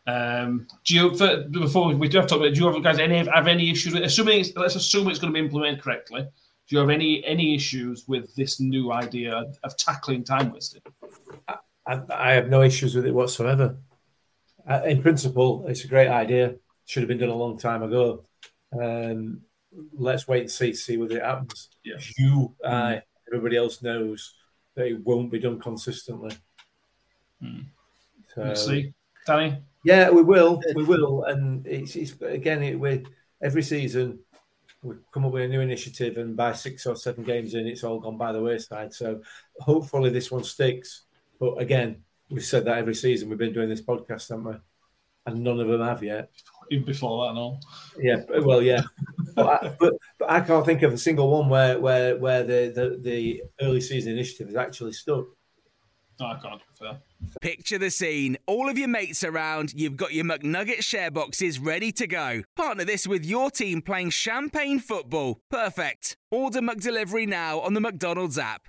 Um, 0.07 0.69
do 0.85 0.95
you, 0.95 1.17
for, 1.17 1.45
before 1.51 1.93
we 1.95 2.09
do 2.09 2.19
have 2.19 2.27
to 2.27 2.35
talk 2.35 2.41
about, 2.41 2.55
do 2.55 2.61
you 2.61 2.73
have 2.73 2.83
guys 2.83 2.99
any 2.99 3.17
have 3.27 3.49
any 3.49 3.71
issues 3.71 3.95
with 3.95 4.05
assuming 4.05 4.41
it's, 4.41 4.55
let's 4.57 4.77
assume 4.77 5.09
it's 5.09 5.19
going 5.19 5.33
to 5.33 5.39
be 5.39 5.45
implemented 5.45 5.83
correctly? 5.83 6.23
Do 6.23 6.75
you 6.75 6.79
have 6.79 6.91
any 6.91 7.25
any 7.25 7.55
issues 7.55 8.07
with 8.07 8.35
this 8.37 8.61
new 8.61 8.93
idea 8.93 9.45
of 9.65 9.77
tackling 9.77 10.25
time 10.25 10.53
wasted? 10.53 10.83
I, 11.87 12.01
I 12.11 12.33
have 12.33 12.49
no 12.49 12.63
issues 12.63 12.95
with 12.95 13.07
it 13.07 13.15
whatsoever. 13.15 13.77
Uh, 14.69 14.83
in 14.85 15.03
principle, 15.03 15.65
it's 15.69 15.85
a 15.85 15.89
great 15.89 16.09
idea. 16.09 16.57
Should 16.87 17.03
have 17.03 17.09
been 17.09 17.19
done 17.19 17.29
a 17.29 17.35
long 17.35 17.59
time 17.59 17.83
ago. 17.83 18.25
Um, 18.81 19.43
let's 19.97 20.29
wait 20.29 20.43
and 20.43 20.51
see, 20.51 20.75
see 20.75 20.97
whether 20.97 21.17
it 21.17 21.25
happens. 21.25 21.71
Yeah. 21.85 21.97
You, 22.19 22.55
I, 22.65 22.71
mm. 22.71 23.03
everybody 23.29 23.57
else 23.57 23.83
knows 23.83 24.35
that 24.75 24.87
it 24.87 25.05
won't 25.05 25.31
be 25.31 25.39
done 25.39 25.59
consistently. 25.59 26.37
Mm. 27.43 27.67
So, 28.35 28.43
Let's 28.43 28.67
see, 28.67 28.93
Danny. 29.27 29.59
yeah, 29.85 30.11
we 30.11 30.23
will, 30.23 30.61
we 30.75 30.85
will, 30.85 31.25
and 31.25 31.67
it's, 31.67 31.97
it's 31.97 32.15
again, 32.21 32.63
it, 32.63 32.79
we 32.79 33.05
every 33.43 33.63
season 33.63 34.19
we 34.83 34.95
come 35.13 35.25
up 35.25 35.33
with 35.33 35.45
a 35.45 35.49
new 35.49 35.61
initiative, 35.61 36.17
and 36.19 36.37
by 36.37 36.53
six 36.53 36.87
or 36.87 36.97
seven 36.97 37.25
games 37.25 37.55
in, 37.55 37.67
it's 37.67 37.85
all 37.85 37.99
gone 37.99 38.17
by 38.17 38.33
the 38.33 38.43
wayside. 38.43 38.93
So 38.93 39.21
hopefully 39.61 40.11
this 40.11 40.31
one 40.31 40.45
sticks. 40.45 41.03
But 41.41 41.55
again, 41.59 42.03
we've 42.31 42.45
said 42.45 42.65
that 42.67 42.79
every 42.79 42.95
season. 42.95 43.29
We've 43.29 43.39
been 43.39 43.53
doing 43.53 43.69
this 43.69 43.83
podcast, 43.83 44.29
haven't 44.29 44.45
we? 44.45 44.55
And 45.27 45.43
none 45.43 45.59
of 45.59 45.67
them 45.67 45.81
have 45.81 46.03
yet. 46.03 46.31
Even 46.71 46.87
before 46.87 47.27
that, 47.27 47.35
no. 47.35 47.59
Yeah, 47.99 48.23
well, 48.43 48.63
yeah, 48.63 48.83
but, 49.37 49.47
I, 49.65 49.77
but 49.79 49.95
but 50.19 50.31
I 50.31 50.41
can't 50.41 50.67
think 50.67 50.83
of 50.83 50.93
a 50.93 50.99
single 50.99 51.31
one 51.31 51.49
where 51.49 51.79
where 51.79 52.17
where 52.19 52.43
the 52.43 52.73
the, 52.75 52.99
the 53.01 53.43
early 53.61 53.81
season 53.81 54.13
initiative 54.13 54.49
is 54.49 54.57
actually 54.57 54.93
stuck. 54.93 55.27
No, 56.19 56.27
I 56.27 56.39
can't. 56.43 56.63
Fair. 56.79 56.99
Picture 57.43 57.79
the 57.79 57.91
scene. 57.91 58.39
All 58.47 58.71
of 58.71 58.79
your 58.79 58.89
mates 58.89 59.23
around, 59.23 59.75
you've 59.75 59.99
got 59.99 60.15
your 60.15 60.25
McNugget 60.25 60.83
share 60.83 61.11
boxes 61.11 61.59
ready 61.59 61.93
to 61.93 62.07
go. 62.07 62.43
Partner 62.57 62.85
this 62.85 63.07
with 63.07 63.27
your 63.27 63.51
team 63.51 63.83
playing 63.83 64.11
champagne 64.11 64.79
football. 64.79 65.41
Perfect. 65.51 66.17
Order 66.31 66.61
McDelivery 66.61 67.29
now 67.29 67.61
on 67.61 67.75
the 67.75 67.81
McDonald's 67.81 68.39
app. 68.39 68.69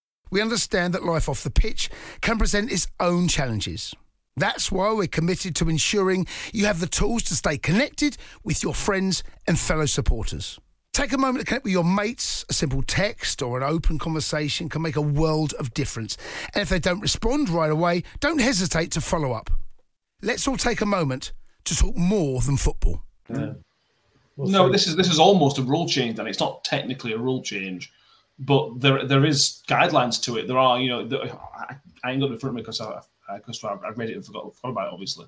we 0.31 0.41
understand 0.41 0.93
that 0.93 1.03
life 1.03 1.29
off 1.29 1.43
the 1.43 1.51
pitch 1.51 1.89
can 2.21 2.37
present 2.37 2.71
its 2.71 2.87
own 2.99 3.27
challenges. 3.27 3.93
That's 4.37 4.71
why 4.71 4.93
we're 4.93 5.07
committed 5.07 5.55
to 5.57 5.69
ensuring 5.69 6.25
you 6.53 6.65
have 6.65 6.79
the 6.79 6.87
tools 6.87 7.23
to 7.23 7.35
stay 7.35 7.57
connected 7.57 8.17
with 8.43 8.63
your 8.63 8.73
friends 8.73 9.23
and 9.45 9.59
fellow 9.59 9.85
supporters. 9.85 10.57
Take 10.93 11.13
a 11.13 11.17
moment 11.17 11.39
to 11.39 11.45
connect 11.45 11.63
with 11.63 11.73
your 11.73 11.83
mates. 11.83 12.45
A 12.49 12.53
simple 12.53 12.81
text 12.81 13.41
or 13.41 13.57
an 13.57 13.63
open 13.63 13.97
conversation 13.97 14.67
can 14.67 14.81
make 14.81 14.95
a 14.95 15.01
world 15.01 15.53
of 15.53 15.73
difference. 15.73 16.17
And 16.53 16.61
if 16.61 16.69
they 16.69 16.79
don't 16.79 16.99
respond 16.99 17.49
right 17.49 17.71
away, 17.71 18.03
don't 18.19 18.41
hesitate 18.41 18.91
to 18.91 19.01
follow 19.01 19.31
up. 19.31 19.49
Let's 20.21 20.47
all 20.47 20.57
take 20.57 20.81
a 20.81 20.85
moment 20.85 21.33
to 21.65 21.75
talk 21.75 21.95
more 21.95 22.41
than 22.41 22.57
football. 22.57 23.03
Yeah. 23.29 23.53
no, 24.37 24.69
this 24.69 24.87
is 24.87 24.95
this 24.95 25.09
is 25.09 25.19
almost 25.19 25.57
a 25.57 25.63
rule 25.63 25.87
change, 25.87 26.19
and 26.19 26.27
it's 26.27 26.39
not 26.39 26.63
technically 26.63 27.13
a 27.13 27.17
rule 27.17 27.41
change, 27.41 27.91
but 28.41 28.79
there 28.79 29.05
there 29.05 29.25
is 29.25 29.61
guidelines 29.67 30.21
to 30.23 30.37
it. 30.37 30.47
There 30.47 30.57
are, 30.57 30.79
you 30.79 30.89
know, 30.89 31.07
the, 31.07 31.31
I, 31.31 31.75
I 32.03 32.11
ain't 32.11 32.21
got 32.21 32.29
it 32.29 32.33
in 32.33 32.39
front 32.39 32.51
of 32.51 32.55
me 32.55 32.61
because 32.61 32.81
I 32.81 32.99
because 33.35 33.63
I, 33.63 33.73
I 33.73 33.89
read 33.91 34.09
it 34.09 34.15
and 34.15 34.25
forgot, 34.25 34.53
forgot 34.55 34.71
about 34.71 34.87
it, 34.87 34.93
obviously. 34.93 35.25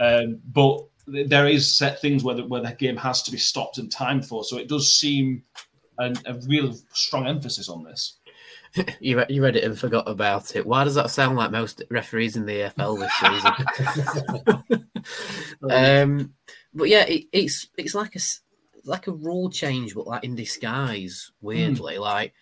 Um, 0.00 0.40
but 0.52 0.84
there 1.06 1.46
is 1.46 1.76
set 1.76 2.00
things 2.00 2.24
where 2.24 2.34
the, 2.34 2.44
where 2.44 2.62
the 2.62 2.72
game 2.72 2.96
has 2.96 3.22
to 3.22 3.30
be 3.30 3.38
stopped 3.38 3.78
and 3.78 3.90
timed 3.90 4.26
for. 4.26 4.44
So 4.44 4.58
it 4.58 4.68
does 4.68 4.92
seem 4.92 5.44
an, 5.98 6.16
a 6.26 6.34
real 6.46 6.74
strong 6.92 7.26
emphasis 7.26 7.68
on 7.68 7.84
this. 7.84 8.16
you, 9.00 9.18
re- 9.18 9.26
you 9.28 9.42
read 9.42 9.56
it 9.56 9.64
and 9.64 9.78
forgot 9.78 10.08
about 10.08 10.56
it. 10.56 10.66
Why 10.66 10.84
does 10.84 10.94
that 10.96 11.10
sound 11.10 11.36
like 11.36 11.50
most 11.50 11.82
referees 11.90 12.36
in 12.36 12.44
the 12.44 12.72
EFL 12.76 12.98
this 12.98 13.12
season? 14.58 14.84
um, 15.70 16.34
but 16.74 16.88
yeah, 16.88 17.04
it, 17.04 17.26
it's 17.32 17.68
it's 17.76 17.94
like 17.94 18.14
a 18.14 18.20
like 18.88 19.06
a 19.06 19.12
rule 19.12 19.50
change, 19.50 19.94
but 19.94 20.06
like 20.06 20.24
in 20.24 20.34
disguise. 20.34 21.30
Weirdly, 21.40 21.96
mm. 21.96 22.00
like 22.00 22.34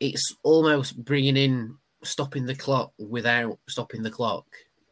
it's 0.00 0.34
almost 0.42 1.02
bringing 1.04 1.36
in 1.36 1.76
stopping 2.02 2.46
the 2.46 2.54
clock 2.54 2.92
without 2.98 3.58
stopping 3.68 4.02
the 4.02 4.10
clock. 4.10 4.46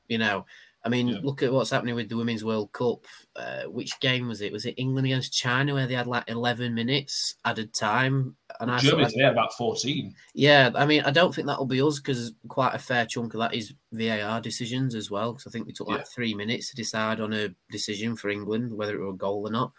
You 0.08 0.18
know, 0.18 0.44
I 0.84 0.88
mean, 0.88 1.08
yeah. 1.08 1.18
look 1.22 1.42
at 1.42 1.52
what's 1.52 1.70
happening 1.70 1.94
with 1.94 2.08
the 2.08 2.16
Women's 2.16 2.44
World 2.44 2.72
Cup. 2.72 3.04
Uh, 3.36 3.64
which 3.64 3.98
game 4.00 4.28
was 4.28 4.40
it? 4.40 4.52
Was 4.52 4.64
it 4.64 4.74
England 4.78 5.06
against 5.06 5.32
China 5.32 5.74
where 5.74 5.86
they 5.86 5.94
had 5.94 6.06
like 6.06 6.24
11 6.26 6.74
minutes 6.74 7.36
added 7.44 7.74
time? 7.74 8.34
And 8.58 8.80
Germany, 8.80 9.12
they 9.14 9.22
had 9.22 9.32
about 9.32 9.52
14. 9.54 10.14
Yeah, 10.34 10.70
I 10.74 10.86
mean, 10.86 11.02
I 11.02 11.10
don't 11.10 11.34
think 11.34 11.46
that'll 11.46 11.66
be 11.66 11.82
us 11.82 12.00
because 12.00 12.32
quite 12.48 12.74
a 12.74 12.78
fair 12.78 13.04
chunk 13.04 13.34
of 13.34 13.40
that 13.40 13.54
is 13.54 13.74
VAR 13.92 14.40
decisions 14.40 14.94
as 14.94 15.10
well. 15.10 15.32
Because 15.32 15.46
I 15.46 15.50
think 15.50 15.66
we 15.66 15.72
took 15.72 15.88
like 15.88 15.98
yeah. 15.98 16.04
three 16.14 16.34
minutes 16.34 16.70
to 16.70 16.76
decide 16.76 17.20
on 17.20 17.34
a 17.34 17.54
decision 17.70 18.16
for 18.16 18.30
England, 18.30 18.72
whether 18.72 18.94
it 18.94 19.00
were 19.00 19.10
a 19.10 19.14
goal 19.14 19.46
or 19.46 19.52
not. 19.52 19.72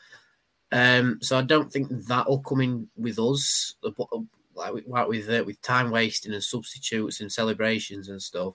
Um, 0.71 1.19
so 1.21 1.37
I 1.37 1.41
don't 1.41 1.71
think 1.71 1.89
that'll 2.07 2.39
come 2.39 2.61
in 2.61 2.87
with 2.95 3.19
us 3.19 3.75
like 4.55 4.73
with 4.73 4.85
with, 4.87 5.29
uh, 5.29 5.43
with 5.45 5.61
time 5.61 5.91
wasting 5.91 6.33
and 6.33 6.43
substitutes 6.43 7.19
and 7.21 7.31
celebrations 7.31 8.09
and 8.09 8.21
stuff, 8.21 8.53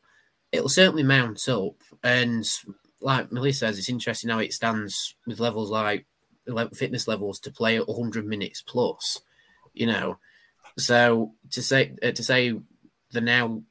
it'll 0.53 0.69
certainly 0.69 1.03
mount 1.03 1.49
up. 1.49 1.75
And 2.03 2.47
like 3.01 3.33
Melissa 3.33 3.59
says, 3.61 3.79
it's 3.79 3.89
interesting 3.89 4.31
how 4.31 4.39
it 4.39 4.53
stands 4.53 5.15
with 5.27 5.41
levels 5.41 5.71
like 5.71 6.07
fitness 6.75 7.09
levels 7.09 7.41
to 7.41 7.51
play 7.51 7.79
100 7.79 8.27
minutes 8.27 8.63
plus. 8.63 9.21
You 9.75 9.87
know, 9.87 10.19
so 10.79 11.35
to 11.51 11.63
say 11.63 11.95
uh, 12.03 12.13
to 12.13 12.23
say 12.23 12.59
the 13.13 13.21
now 13.21 13.63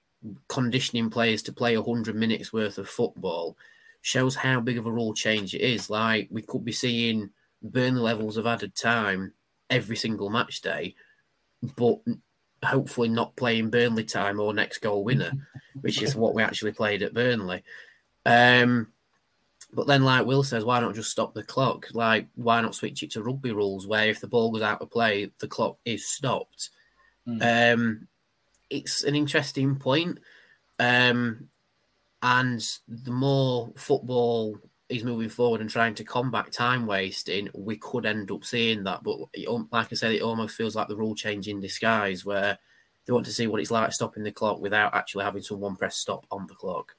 conditioning 0.48 1.10
players 1.10 1.44
to 1.44 1.54
play 1.54 1.78
100 1.78 2.16
minutes 2.16 2.52
worth 2.52 2.78
of 2.78 2.90
football 2.90 3.58
shows 4.02 4.36
how 4.36 4.60
big 4.60 4.78
of 4.78 4.86
a 4.86 4.92
rule 4.92 5.14
change 5.14 5.56
it 5.56 5.62
is. 5.62 5.90
Like 5.90 6.28
we 6.30 6.42
could 6.42 6.64
be 6.64 6.72
seeing 6.72 7.32
Burnley 7.72 8.02
levels 8.02 8.38
of 8.38 8.48
added 8.48 8.76
time 8.76 9.34
every 9.70 9.96
single 9.96 10.30
match 10.30 10.62
day, 10.62 10.96
but 11.76 12.00
hopefully 12.64 13.10
not 13.10 13.36
playing 13.36 13.70
Burnley 13.70 14.04
time 14.04 14.40
or 14.40 14.54
next 14.54 14.80
goal 14.80 15.04
winner, 15.04 15.32
which 15.82 16.02
is 16.02 16.16
what 16.16 16.34
we 16.34 16.44
actually 16.44 16.72
played 16.72 17.02
at 17.04 17.14
Burnley. 17.14 17.64
Um, 18.26 18.92
but 19.74 19.88
then, 19.88 20.04
like 20.04 20.26
Will 20.26 20.44
says, 20.44 20.64
why 20.64 20.80
not 20.80 20.96
just 20.96 21.12
stop 21.12 21.34
the 21.34 21.44
clock? 21.44 21.88
Like, 21.94 22.28
why 22.36 22.62
not 22.62 22.76
switch 22.76 23.04
it 23.04 23.12
to 23.12 23.24
rugby 23.24 23.52
rules, 23.52 23.88
where 23.88 24.08
if 24.08 24.22
the 24.22 24.28
ball 24.28 24.52
goes 24.52 24.62
out 24.62 24.82
of 24.82 24.90
play, 24.90 25.32
the 25.40 25.48
clock 25.48 25.78
is 25.84 26.08
stopped? 26.08 26.70
Mm. 27.28 27.74
Um, 27.74 28.08
it's 28.70 29.04
an 29.04 29.16
interesting 29.16 29.76
point. 29.76 30.20
Um, 30.80 31.50
and 32.22 32.66
the 32.88 33.12
more 33.12 33.72
football 33.76 34.58
is 34.90 35.04
moving 35.04 35.30
forward 35.30 35.62
and 35.62 35.70
trying 35.70 35.96
to 35.96 36.04
combat 36.04 36.52
time 36.52 36.86
wasting, 36.86 37.50
we 37.54 37.78
could 37.78 38.06
end 38.06 38.32
up 38.32 38.44
seeing 38.44 38.84
that. 38.84 39.04
But 39.04 39.18
like 39.72 39.88
I 39.92 39.96
said, 39.96 40.12
it 40.12 40.22
almost 40.22 40.56
feels 40.56 40.76
like 40.76 40.88
the 40.88 40.96
rule 40.96 41.16
change 41.16 41.48
in 41.48 41.60
disguise, 41.60 42.26
where 42.26 42.58
they 43.06 43.14
want 43.14 43.26
to 43.26 43.34
see 43.34 43.48
what 43.48 43.62
it's 43.62 43.72
like 43.72 43.92
stopping 43.94 44.24
the 44.24 44.32
clock 44.32 44.60
without 44.60 44.96
actually 44.96 45.24
having 45.24 45.42
someone 45.42 45.76
press 45.76 45.98
stop 45.98 46.26
on 46.32 46.46
the 46.48 46.56
clock. 46.56 46.96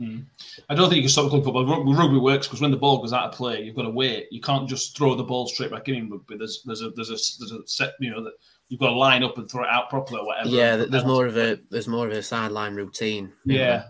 Mm. 0.00 0.26
I 0.68 0.74
don't 0.74 0.88
think 0.88 0.96
you 0.96 1.02
can 1.02 1.10
stop 1.10 1.24
the 1.24 1.30
clock 1.30 1.44
football. 1.44 1.94
Rugby 1.94 2.18
works 2.18 2.46
because 2.46 2.60
when 2.60 2.72
the 2.72 2.76
ball 2.76 3.00
goes 3.00 3.12
out 3.12 3.26
of 3.26 3.32
play, 3.34 3.62
you've 3.62 3.76
got 3.76 3.82
to 3.82 3.90
wait. 3.90 4.26
You 4.30 4.40
can't 4.40 4.68
just 4.68 4.96
throw 4.96 5.14
the 5.14 5.22
ball 5.22 5.46
straight 5.46 5.70
back 5.70 5.88
in 5.88 5.94
in 5.94 6.10
rugby. 6.10 6.36
There's 6.36 6.62
there's 6.64 6.82
a 6.82 6.90
there's 6.90 7.10
a 7.10 7.18
there's 7.38 7.52
a 7.52 7.66
set 7.66 7.92
you 8.00 8.10
know 8.10 8.22
that 8.24 8.32
you've 8.68 8.80
got 8.80 8.88
to 8.88 8.96
line 8.96 9.22
up 9.22 9.38
and 9.38 9.48
throw 9.48 9.62
it 9.62 9.70
out 9.70 9.90
properly 9.90 10.20
or 10.20 10.26
whatever. 10.26 10.48
Yeah, 10.48 10.76
there's 10.76 11.04
more 11.04 11.26
of 11.26 11.36
a 11.36 11.60
there's 11.70 11.86
more 11.86 12.08
of 12.08 12.12
a 12.12 12.22
sideline 12.22 12.74
routine. 12.74 13.32
Yeah, 13.44 13.84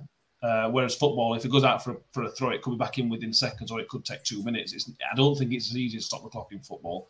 uh, 0.44 0.68
whereas 0.68 0.94
football, 0.94 1.34
if 1.34 1.44
it 1.44 1.50
goes 1.50 1.64
out 1.64 1.82
for, 1.82 1.96
for 2.12 2.24
a 2.24 2.30
throw, 2.30 2.50
it 2.50 2.60
could 2.60 2.72
be 2.72 2.76
back 2.76 2.98
in 2.98 3.08
within 3.08 3.32
seconds 3.32 3.70
or 3.70 3.80
it 3.80 3.88
could 3.88 4.04
take 4.04 4.22
two 4.22 4.42
minutes. 4.42 4.74
It's, 4.74 4.90
I 5.10 5.16
don't 5.16 5.36
think 5.38 5.52
it's 5.52 5.70
as 5.70 5.76
easy 5.76 5.96
to 5.96 6.04
stop 6.04 6.22
the 6.22 6.28
clock 6.28 6.52
in 6.52 6.60
football. 6.60 7.08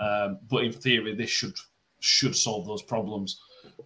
Um, 0.00 0.40
but 0.50 0.64
in 0.64 0.72
theory, 0.72 1.14
this 1.14 1.30
should 1.30 1.54
should 2.00 2.34
solve 2.34 2.66
those 2.66 2.82
problems. 2.82 3.40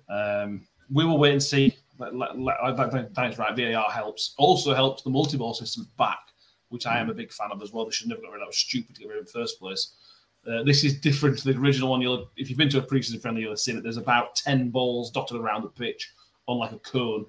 Um, 0.08 0.66
we 0.90 1.04
will 1.04 1.18
wait 1.18 1.32
and 1.32 1.42
see. 1.42 1.76
That's 1.98 3.38
right. 3.38 3.56
VAR 3.56 3.90
helps. 3.90 4.34
Also 4.38 4.72
helps 4.72 5.02
the 5.02 5.10
multi-ball 5.10 5.52
system 5.52 5.86
back, 5.98 6.20
which 6.70 6.86
I 6.86 6.98
am 6.98 7.10
a 7.10 7.14
big 7.14 7.32
fan 7.32 7.50
of 7.52 7.62
as 7.62 7.72
well. 7.72 7.84
They 7.84 7.90
should 7.90 8.08
never 8.08 8.22
get 8.22 8.30
rid 8.30 8.36
of. 8.36 8.40
That 8.40 8.46
was 8.46 8.56
stupid 8.56 8.94
to 8.94 9.00
get 9.02 9.08
rid 9.08 9.18
of 9.18 9.22
in 9.22 9.26
the 9.26 9.38
first 9.38 9.60
place. 9.60 9.94
Uh, 10.48 10.62
this 10.62 10.84
is 10.84 11.00
different 11.00 11.36
to 11.38 11.52
the 11.52 11.58
original 11.58 11.90
one. 11.90 12.00
You'll, 12.00 12.30
if 12.36 12.48
you've 12.48 12.56
been 12.56 12.70
to 12.70 12.78
a 12.78 12.82
preseason 12.82 13.20
friendly, 13.20 13.42
you'll 13.42 13.50
have 13.50 13.58
seen 13.58 13.76
it. 13.76 13.82
There's 13.82 13.96
about 13.98 14.36
ten 14.36 14.70
balls 14.70 15.10
dotted 15.10 15.38
around 15.38 15.64
the 15.64 15.68
pitch 15.68 16.14
on 16.46 16.58
like 16.58 16.72
a 16.72 16.78
cone 16.78 17.26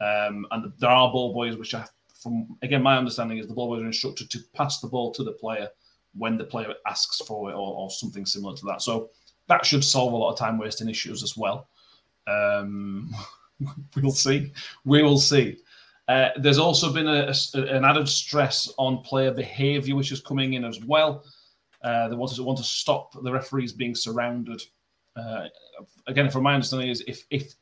um, 0.00 0.46
and 0.50 0.72
there 0.78 0.90
are 0.90 1.10
ball 1.10 1.32
boys, 1.32 1.56
which 1.56 1.74
are, 1.74 1.86
from 2.22 2.56
again, 2.62 2.82
my 2.82 2.96
understanding 2.96 3.38
is 3.38 3.46
the 3.46 3.54
ball 3.54 3.68
boys 3.68 3.82
are 3.82 3.86
instructed 3.86 4.30
to 4.30 4.38
pass 4.54 4.80
the 4.80 4.88
ball 4.88 5.12
to 5.12 5.24
the 5.24 5.32
player 5.32 5.68
when 6.14 6.36
the 6.36 6.44
player 6.44 6.74
asks 6.86 7.20
for 7.26 7.50
it 7.50 7.54
or, 7.54 7.74
or 7.74 7.90
something 7.90 8.26
similar 8.26 8.56
to 8.56 8.66
that. 8.66 8.82
So 8.82 9.10
that 9.48 9.64
should 9.64 9.84
solve 9.84 10.12
a 10.12 10.16
lot 10.16 10.32
of 10.32 10.38
time 10.38 10.58
wasting 10.58 10.88
issues 10.88 11.22
as 11.22 11.36
well. 11.36 11.68
Um, 12.26 13.14
we'll 13.96 14.12
see. 14.12 14.52
We 14.84 15.02
will 15.02 15.18
see. 15.18 15.58
Uh, 16.06 16.30
there's 16.38 16.58
also 16.58 16.92
been 16.92 17.06
a, 17.06 17.32
a, 17.54 17.60
an 17.76 17.84
added 17.84 18.08
stress 18.08 18.72
on 18.78 19.02
player 19.02 19.30
behaviour, 19.30 19.94
which 19.94 20.12
is 20.12 20.20
coming 20.20 20.54
in 20.54 20.64
as 20.64 20.82
well. 20.84 21.24
Uh, 21.82 22.08
they 22.08 22.16
want 22.16 22.34
to 22.34 22.42
want 22.42 22.58
to 22.58 22.64
stop 22.64 23.12
the 23.22 23.30
referees 23.30 23.72
being 23.72 23.94
surrounded. 23.94 24.62
Uh, 25.16 25.44
again, 26.06 26.30
from 26.30 26.44
my 26.44 26.54
understanding, 26.54 26.88
is 26.88 27.04
if 27.06 27.24
if 27.30 27.54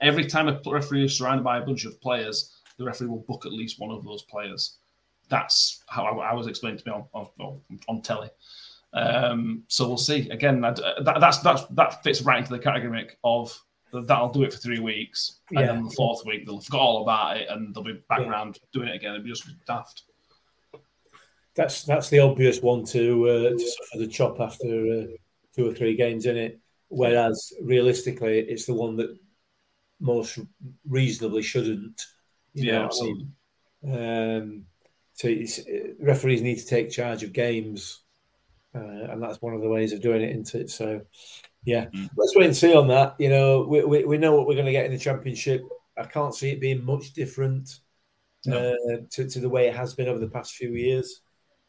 Every 0.00 0.26
time 0.26 0.48
a 0.48 0.60
referee 0.66 1.04
is 1.04 1.18
surrounded 1.18 1.44
by 1.44 1.58
a 1.58 1.66
bunch 1.66 1.84
of 1.84 2.00
players, 2.00 2.60
the 2.78 2.84
referee 2.84 3.08
will 3.08 3.24
book 3.28 3.46
at 3.46 3.52
least 3.52 3.78
one 3.78 3.90
of 3.90 4.04
those 4.04 4.22
players. 4.22 4.78
That's 5.28 5.82
how 5.88 6.04
I, 6.04 6.30
I 6.30 6.34
was 6.34 6.46
explained 6.46 6.78
to 6.80 6.88
me 6.88 6.92
on 7.14 7.28
on, 7.38 7.60
on 7.88 8.02
telly. 8.02 8.30
Um, 8.92 9.62
so 9.68 9.86
we'll 9.86 9.96
see. 9.96 10.28
Again, 10.30 10.60
that, 10.62 10.80
that's 11.04 11.38
that's 11.38 11.64
that 11.66 12.02
fits 12.02 12.22
right 12.22 12.38
into 12.38 12.50
the 12.50 12.58
category 12.58 13.08
of 13.22 13.56
that'll 13.92 14.30
do 14.30 14.42
it 14.42 14.52
for 14.52 14.58
three 14.58 14.80
weeks, 14.80 15.40
and 15.50 15.60
yeah. 15.60 15.66
then 15.66 15.84
the 15.84 15.90
fourth 15.90 16.24
week 16.26 16.46
they'll 16.46 16.60
forget 16.60 16.80
all 16.80 17.02
about 17.02 17.36
it 17.36 17.48
and 17.48 17.74
they'll 17.74 17.84
be 17.84 18.00
back 18.08 18.20
yeah. 18.20 18.28
around 18.28 18.58
doing 18.72 18.88
it 18.88 18.96
again. 18.96 19.14
It'll 19.14 19.24
be 19.24 19.30
just 19.30 19.48
daft. 19.66 20.02
That's 21.54 21.84
that's 21.84 22.08
the 22.08 22.20
obvious 22.20 22.60
one 22.60 22.84
to 22.86 23.28
uh, 23.28 23.50
to 23.50 23.58
suffer 23.58 23.98
the 23.98 24.06
chop 24.06 24.40
after 24.40 24.66
uh, 24.66 25.16
two 25.54 25.68
or 25.68 25.74
three 25.74 25.96
games 25.96 26.26
in 26.26 26.36
it. 26.36 26.60
Whereas 26.88 27.52
realistically, 27.62 28.40
it's 28.40 28.66
the 28.66 28.74
one 28.74 28.96
that 28.96 29.16
most 30.00 30.38
reasonably 30.88 31.42
shouldn't. 31.42 32.06
yeah, 32.54 32.84
absolutely. 32.84 33.28
I 33.84 33.86
mean? 33.86 34.36
um, 34.36 34.66
so 35.14 35.28
referees 36.00 36.40
need 36.40 36.58
to 36.58 36.66
take 36.66 36.90
charge 36.90 37.22
of 37.22 37.32
games, 37.32 38.00
uh, 38.74 38.78
and 38.78 39.22
that's 39.22 39.42
one 39.42 39.54
of 39.54 39.60
the 39.60 39.68
ways 39.68 39.92
of 39.92 40.00
doing 40.00 40.22
it, 40.22 40.30
isn't 40.30 40.54
it? 40.54 40.70
So, 40.70 41.02
yeah, 41.64 41.86
mm. 41.86 42.08
let's 42.16 42.34
wait 42.34 42.46
and 42.46 42.56
see 42.56 42.74
on 42.74 42.88
that. 42.88 43.16
You 43.18 43.28
know, 43.28 43.66
we, 43.68 43.84
we, 43.84 44.04
we 44.04 44.18
know 44.18 44.34
what 44.34 44.46
we're 44.46 44.54
going 44.54 44.66
to 44.66 44.72
get 44.72 44.86
in 44.86 44.92
the 44.92 44.98
championship. 44.98 45.62
I 45.98 46.04
can't 46.04 46.34
see 46.34 46.50
it 46.50 46.60
being 46.60 46.84
much 46.84 47.12
different 47.12 47.80
no. 48.46 48.72
uh, 48.72 48.96
to, 49.10 49.28
to 49.28 49.40
the 49.40 49.48
way 49.48 49.68
it 49.68 49.76
has 49.76 49.94
been 49.94 50.08
over 50.08 50.18
the 50.18 50.28
past 50.28 50.54
few 50.54 50.70
years. 50.70 51.20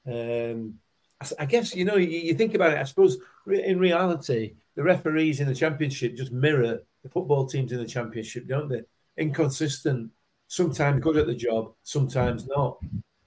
Um, 0.07 0.75
I, 1.21 1.27
I 1.39 1.45
guess 1.45 1.75
you 1.75 1.85
know 1.85 1.97
you, 1.97 2.07
you 2.07 2.33
think 2.33 2.55
about 2.55 2.73
it. 2.73 2.79
I 2.79 2.83
suppose 2.83 3.17
in 3.47 3.79
reality, 3.79 4.53
the 4.75 4.83
referees 4.83 5.39
in 5.39 5.47
the 5.47 5.55
championship 5.55 6.15
just 6.15 6.31
mirror 6.31 6.79
the 7.03 7.09
football 7.09 7.45
teams 7.45 7.71
in 7.71 7.79
the 7.79 7.85
championship, 7.85 8.47
don't 8.47 8.69
they? 8.69 8.81
inconsistent. 9.17 10.11
Sometimes 10.47 11.01
good 11.01 11.17
at 11.17 11.27
the 11.27 11.35
job, 11.35 11.73
sometimes 11.83 12.45
not. 12.47 12.77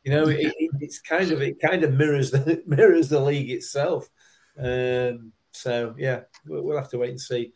You 0.03 0.13
know, 0.13 0.29
it, 0.29 0.53
it, 0.59 0.71
it's 0.81 1.01
kind 1.01 1.31
of 1.33 1.41
it 1.41 1.59
kind 1.61 1.83
of 1.83 1.95
mirrors 1.95 2.31
the 2.31 2.63
mirrors 2.67 3.09
the 3.09 3.21
league 3.21 3.51
itself. 3.51 4.09
Um, 4.59 5.33
so 5.53 5.95
yeah, 5.97 6.23
we'll, 6.47 6.63
we'll 6.63 6.77
have 6.77 6.91
to 6.91 6.99
wait 6.99 7.11
and 7.11 7.21
see. 7.21 7.53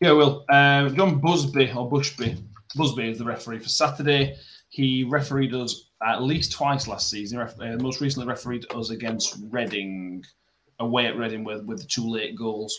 Yeah, 0.00 0.12
well, 0.12 0.44
uh, 0.48 0.88
John 0.90 1.20
Busby 1.20 1.72
or 1.72 1.90
Bushby, 1.90 2.42
Busby 2.74 3.10
is 3.10 3.18
the 3.18 3.24
referee 3.24 3.58
for 3.58 3.68
Saturday. 3.68 4.36
He 4.68 5.04
refereed 5.04 5.54
us 5.54 5.90
at 6.06 6.22
least 6.22 6.52
twice 6.52 6.86
last 6.88 7.10
season. 7.10 7.38
Uh, 7.38 7.76
most 7.80 8.00
recently, 8.00 8.26
refereed 8.26 8.64
us 8.74 8.90
against 8.90 9.38
Reading, 9.50 10.24
away 10.78 11.06
at 11.06 11.16
Reading 11.16 11.44
with 11.44 11.64
with 11.64 11.80
the 11.80 11.86
two 11.86 12.08
late 12.08 12.34
goals. 12.34 12.78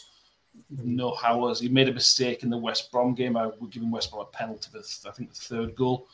No 0.70 1.18
hours. 1.24 1.60
He 1.60 1.70
made 1.70 1.89
a 1.89 1.93
mistake 1.93 2.43
in 2.43 2.49
the 2.49 2.58
West 2.58 2.91
Brom 2.91 3.14
game. 3.14 3.38
I 3.38 3.47
would 3.47 3.72
give 3.72 3.84
him 3.84 3.91
West 3.91 4.12
Brom 4.12 4.22
a 4.22 4.26
penalty 4.26 4.70
for 4.72 4.80
I 5.08 5.12
think 5.12 5.30
the 5.30 5.39
third 5.39 5.76
goal. 5.76 6.08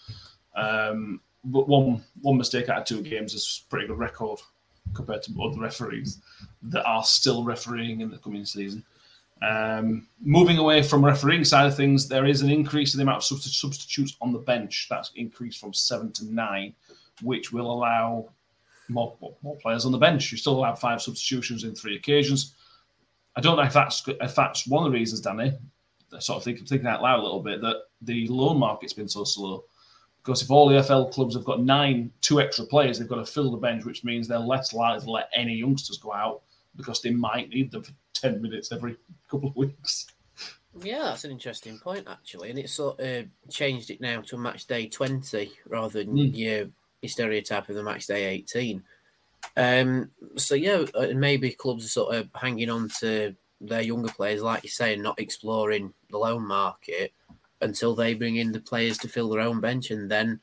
Um, 0.56 1.22
but 1.46 1.68
one 1.68 2.04
one 2.22 2.38
mistake 2.38 2.70
out 2.70 2.80
of 2.80 2.86
two 2.86 3.02
games 3.02 3.34
is 3.34 3.64
a 3.66 3.70
pretty 3.70 3.88
good 3.88 3.98
record 3.98 4.40
compared 4.94 5.24
to 5.24 5.42
other 5.42 5.60
referees 5.60 6.20
that 6.64 6.86
are 6.86 7.04
still 7.04 7.44
refereeing 7.44 8.02
in 8.02 8.12
the 8.12 8.18
coming 8.18 8.46
season. 8.46 8.84
Um, 9.42 10.08
moving 10.22 10.58
away 10.58 10.84
from 10.84 11.04
refereeing 11.04 11.44
side 11.44 11.66
of 11.66 11.76
things, 11.76 12.08
there 12.08 12.26
is 12.26 12.42
an 12.42 12.50
increase 12.50 12.94
in 12.94 13.00
the 13.00 13.04
amount 13.04 13.30
of 13.30 13.38
subst- 13.38 13.60
substitutes 13.60 14.16
on 14.22 14.32
the 14.32 14.40
bench. 14.40 14.88
That's 14.90 15.12
increased 15.16 15.60
from 15.60 15.74
seven 15.74 16.12
to 16.14 16.26
nine, 16.34 16.74
which 17.22 17.52
will 17.52 17.70
allow 17.70 18.30
more, 18.88 19.16
more, 19.20 19.58
players 19.58 19.86
on 19.86 19.92
the 19.92 19.98
bench. 19.98 20.32
You 20.32 20.38
still 20.38 20.58
allow 20.58 20.76
five 20.76 21.02
substitutions 21.02 21.64
in 21.64 21.76
three 21.76 21.96
occasions. 21.96 22.56
I 23.36 23.42
don't 23.42 23.58
know 23.58 23.64
if 23.64 23.74
that's 23.74 24.04
if 24.08 24.36
that's 24.36 24.68
one 24.68 24.86
of 24.86 24.92
the 24.92 24.98
reasons, 24.98 25.22
Danny. 25.22 25.54
I 26.14 26.20
sort 26.20 26.38
of 26.38 26.44
thinking, 26.44 26.66
thinking 26.66 26.88
out 26.88 27.02
loud 27.02 27.20
a 27.20 27.24
little 27.24 27.40
bit 27.42 27.62
that 27.62 27.78
the 28.02 28.28
loan 28.28 28.60
market's 28.60 28.94
been 28.94 29.08
so 29.10 29.24
slow. 29.24 29.64
Because 30.18 30.42
if 30.44 30.52
all 30.52 30.70
the 30.70 30.82
FL 30.84 31.06
clubs 31.06 31.34
have 31.36 31.44
got 31.44 31.62
nine, 31.62 32.12
two 32.22 32.40
extra 32.40 32.66
players, 32.66 33.00
they've 33.00 33.08
got 33.10 33.16
to 33.16 33.26
fill 33.26 33.52
the 33.52 33.58
bench, 33.58 33.84
which 33.84 34.04
means 34.04 34.28
they're 34.28 34.38
less 34.40 34.74
likely 34.74 35.04
to 35.04 35.12
let 35.12 35.30
any 35.36 35.54
youngsters 35.56 35.98
go 35.98 36.14
out 36.14 36.44
because 36.76 37.02
they 37.02 37.10
might 37.12 37.50
need 37.50 37.72
them 37.72 37.84
for 37.84 37.92
10 38.14 38.42
minutes 38.42 38.72
every 38.72 38.96
couple 39.30 39.50
of 39.50 39.56
weeks. 39.56 40.08
Yeah, 40.82 41.04
that's 41.04 41.24
an 41.26 41.32
interesting 41.32 41.78
point 41.78 42.08
actually, 42.08 42.52
and 42.52 42.58
it's 42.60 42.74
sort 42.74 43.00
of 43.00 43.26
changed 43.50 43.90
it 43.90 44.00
now 44.02 44.22
to 44.22 44.36
a 44.36 44.40
match 44.40 44.66
day 44.66 44.88
twenty 44.88 45.52
rather 45.68 46.04
than 46.04 46.16
Mm. 46.16 46.36
your, 46.38 46.58
your 47.02 47.10
stereotype 47.10 47.70
of 47.70 47.76
the 47.76 47.84
match 47.84 48.08
day 48.08 48.26
eighteen. 48.26 48.84
Um, 49.56 50.12
so 50.36 50.56
yeah, 50.56 50.86
uh, 50.96 51.08
maybe 51.16 51.52
clubs 51.52 51.86
are 51.86 51.90
sort 51.90 52.16
of 52.16 52.30
hanging 52.36 52.70
on 52.70 52.90
to 53.00 53.36
their 53.62 53.82
younger 53.82 54.12
players, 54.12 54.42
like 54.42 54.64
you 54.64 54.70
say, 54.70 54.94
and 54.94 55.04
not 55.04 55.20
exploring 55.20 55.94
the 56.10 56.18
loan 56.18 56.46
market 56.46 57.14
until 57.62 57.96
they 57.96 58.14
bring 58.14 58.36
in 58.38 58.52
the 58.52 58.60
players 58.60 58.98
to 59.00 59.08
fill 59.08 59.30
their 59.30 59.42
own 59.42 59.62
bench, 59.62 59.92
and 59.92 60.10
then 60.10 60.40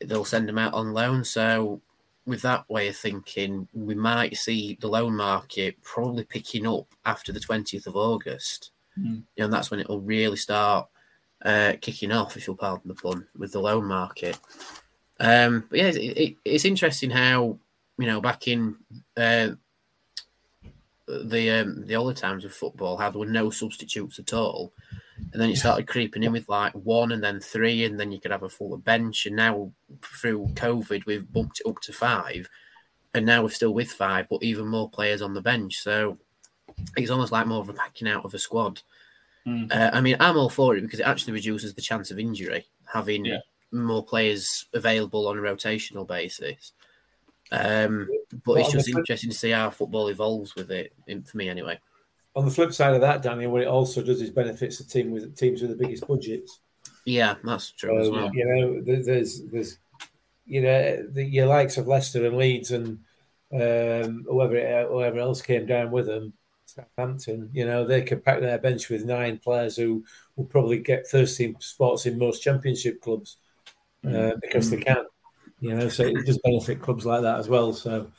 they'll 0.00 0.24
send 0.24 0.48
them 0.48 0.58
out 0.58 0.74
on 0.74 0.92
loan. 0.92 1.24
So 1.24 1.80
with 2.24 2.42
that 2.42 2.68
way 2.68 2.88
of 2.88 2.96
thinking, 2.96 3.68
we 3.72 3.94
might 3.94 4.36
see 4.36 4.78
the 4.80 4.88
loan 4.88 5.14
market 5.14 5.80
probably 5.82 6.24
picking 6.24 6.66
up 6.66 6.86
after 7.04 7.32
the 7.32 7.40
twentieth 7.40 7.86
of 7.86 7.96
August 7.96 8.70
you 8.96 9.22
know, 9.38 9.44
and 9.44 9.52
that's 9.52 9.70
when 9.70 9.80
it 9.80 9.88
will 9.88 10.00
really 10.00 10.36
start 10.36 10.88
uh, 11.44 11.74
kicking 11.80 12.12
off, 12.12 12.36
if 12.36 12.46
you'll 12.46 12.56
pardon 12.56 12.88
the 12.88 12.94
pun, 12.94 13.26
with 13.36 13.52
the 13.52 13.60
loan 13.60 13.84
market. 13.84 14.38
Um, 15.20 15.64
but 15.68 15.78
yeah, 15.78 15.88
it, 15.88 15.96
it, 15.96 16.36
it's 16.44 16.64
interesting 16.64 17.10
how 17.10 17.58
you 17.98 18.06
know 18.06 18.20
back 18.20 18.48
in 18.48 18.76
uh, 19.16 19.50
the 21.08 21.50
um, 21.50 21.86
the 21.86 21.96
older 21.96 22.14
times 22.14 22.44
of 22.44 22.52
football, 22.54 22.96
how 22.96 23.10
there 23.10 23.20
were 23.20 23.26
no 23.26 23.50
substitutes 23.50 24.18
at 24.18 24.32
all, 24.32 24.72
and 25.32 25.40
then 25.40 25.50
it 25.50 25.56
started 25.56 25.86
creeping 25.86 26.22
in 26.24 26.32
with 26.32 26.48
like 26.48 26.72
one 26.72 27.12
and 27.12 27.22
then 27.22 27.40
three, 27.40 27.84
and 27.84 27.98
then 27.98 28.10
you 28.10 28.20
could 28.20 28.32
have 28.32 28.42
a 28.42 28.48
full 28.48 28.76
bench. 28.78 29.26
And 29.26 29.36
now 29.36 29.72
through 30.02 30.48
COVID, 30.54 31.06
we've 31.06 31.32
bumped 31.32 31.60
it 31.60 31.68
up 31.68 31.80
to 31.82 31.92
five, 31.92 32.48
and 33.14 33.24
now 33.24 33.42
we're 33.42 33.50
still 33.50 33.72
with 33.72 33.90
five, 33.90 34.26
but 34.28 34.42
even 34.42 34.66
more 34.66 34.90
players 34.90 35.22
on 35.22 35.32
the 35.32 35.40
bench. 35.40 35.78
So 35.78 36.18
it's 36.96 37.10
almost 37.10 37.32
like 37.32 37.46
more 37.46 37.60
of 37.60 37.68
a 37.68 37.72
packing 37.72 38.08
out 38.08 38.24
of 38.24 38.34
a 38.34 38.38
squad. 38.38 38.82
Mm. 39.46 39.72
Uh, 39.72 39.90
I 39.92 40.00
mean, 40.00 40.16
I'm 40.18 40.36
all 40.36 40.50
for 40.50 40.76
it 40.76 40.80
because 40.80 40.98
it 40.98 41.06
actually 41.06 41.34
reduces 41.34 41.72
the 41.72 41.82
chance 41.82 42.10
of 42.10 42.18
injury, 42.18 42.66
having 42.92 43.24
Yeah. 43.24 43.38
more 43.70 44.04
players 44.04 44.66
available 44.74 45.28
on 45.28 45.38
a 45.38 45.40
rotational 45.40 46.06
basis. 46.06 46.72
Um, 47.52 48.08
but 48.44 48.54
Well, 48.54 48.56
it's 48.56 48.72
just 48.72 48.88
interesting 48.88 49.30
to 49.30 49.36
see 49.36 49.50
how 49.50 49.70
football 49.70 50.08
evolves 50.08 50.54
with 50.54 50.70
it, 50.70 50.92
in- 51.06 51.22
for 51.22 51.36
me 51.36 51.48
anyway. 51.48 51.78
On 52.34 52.44
the 52.44 52.50
flip 52.50 52.72
side 52.72 52.94
of 52.94 53.00
that, 53.00 53.22
Daniel, 53.22 53.50
what 53.50 53.62
it 53.62 53.68
also 53.68 54.02
does 54.02 54.20
is 54.20 54.30
benefits 54.30 54.78
the 54.78 54.84
team 54.84 55.10
with 55.10 55.36
teams 55.36 55.62
with 55.62 55.70
the 55.70 55.76
biggest 55.76 56.06
budgets. 56.06 56.60
Yeah, 57.06 57.36
that's 57.42 57.70
true 57.70 58.04
So, 58.04 58.12
well. 58.12 58.30
You 58.34 58.44
know, 58.44 59.02
there's 59.02 59.42
there's 59.44 59.78
you 60.44 60.60
know 60.60 61.06
the 61.12 61.24
your 61.24 61.46
likes 61.46 61.78
of 61.78 61.86
Leicester 61.86 62.26
and 62.26 62.36
Leeds 62.36 62.72
and 62.72 62.98
um, 63.52 64.26
whoever 64.28 64.86
whoever 64.88 65.18
else 65.18 65.40
came 65.40 65.66
down 65.66 65.90
with 65.90 66.06
them, 66.06 66.32
Southampton. 66.66 67.48
You 67.52 67.64
know, 67.64 67.86
they 67.86 68.02
could 68.02 68.24
pack 68.24 68.40
their 68.40 68.58
bench 68.58 68.90
with 68.90 69.04
nine 69.04 69.38
players 69.38 69.76
who 69.76 70.04
will 70.34 70.44
probably 70.44 70.78
get 70.78 71.08
first 71.08 71.38
team 71.38 71.56
spots 71.60 72.04
in 72.06 72.18
most 72.18 72.42
Championship 72.42 73.00
clubs 73.00 73.38
uh, 74.06 74.32
because 74.42 74.68
they 74.70 74.78
can. 74.78 75.06
You 75.60 75.74
know, 75.74 75.88
so 75.88 76.04
it 76.04 76.26
does 76.26 76.38
benefit 76.38 76.82
clubs 76.82 77.06
like 77.06 77.22
that 77.22 77.38
as 77.38 77.48
well. 77.48 77.72
So, 77.72 78.10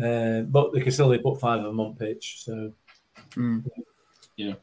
uh, 0.00 0.40
but 0.42 0.72
they 0.72 0.80
can 0.80 0.92
still 0.92 1.06
only 1.06 1.18
put 1.18 1.40
five 1.40 1.58
of 1.60 1.66
them 1.66 1.80
on 1.80 1.94
pitch. 1.94 2.42
So. 2.44 2.72
Yeah. 4.36 4.54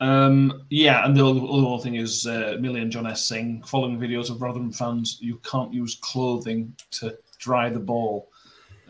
Um, 0.00 0.66
yeah, 0.68 1.04
and 1.04 1.16
the 1.16 1.24
other, 1.24 1.40
other 1.40 1.82
thing 1.82 1.94
is 1.94 2.26
uh, 2.26 2.56
Millie 2.60 2.82
and 2.82 2.90
John 2.90 3.06
S. 3.06 3.26
saying, 3.26 3.62
following 3.64 3.98
videos 3.98 4.30
of 4.30 4.42
Rotherham 4.42 4.72
fans, 4.72 5.18
you 5.20 5.40
can't 5.50 5.72
use 5.72 5.98
clothing 6.02 6.74
to 6.92 7.16
dry 7.38 7.70
the 7.70 7.80
ball, 7.80 8.28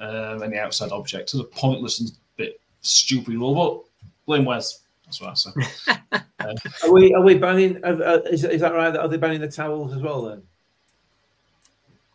um, 0.01 0.43
any 0.43 0.59
outside 0.59 0.91
object. 0.91 1.35
It's 1.35 1.35
a 1.35 1.45
pointless 1.45 2.01
and 2.01 2.11
bit 2.37 2.61
stupid 2.81 3.35
rule, 3.35 3.55
but 3.55 4.15
blame 4.27 4.45
Wes. 4.45 4.83
That's 5.05 5.21
what 5.21 5.31
I 5.31 5.35
say. 5.35 6.21
Are 6.85 6.93
we 6.93 7.13
are 7.13 7.23
we 7.23 7.37
banning? 7.37 7.83
Uh, 7.83 7.89
uh, 7.89 8.21
is, 8.31 8.45
is 8.45 8.61
that 8.61 8.73
right? 8.73 8.95
Are 8.95 9.09
they 9.09 9.17
banning 9.17 9.41
the 9.41 9.49
towels 9.49 9.93
as 9.93 10.01
well? 10.01 10.23
Then 10.23 10.43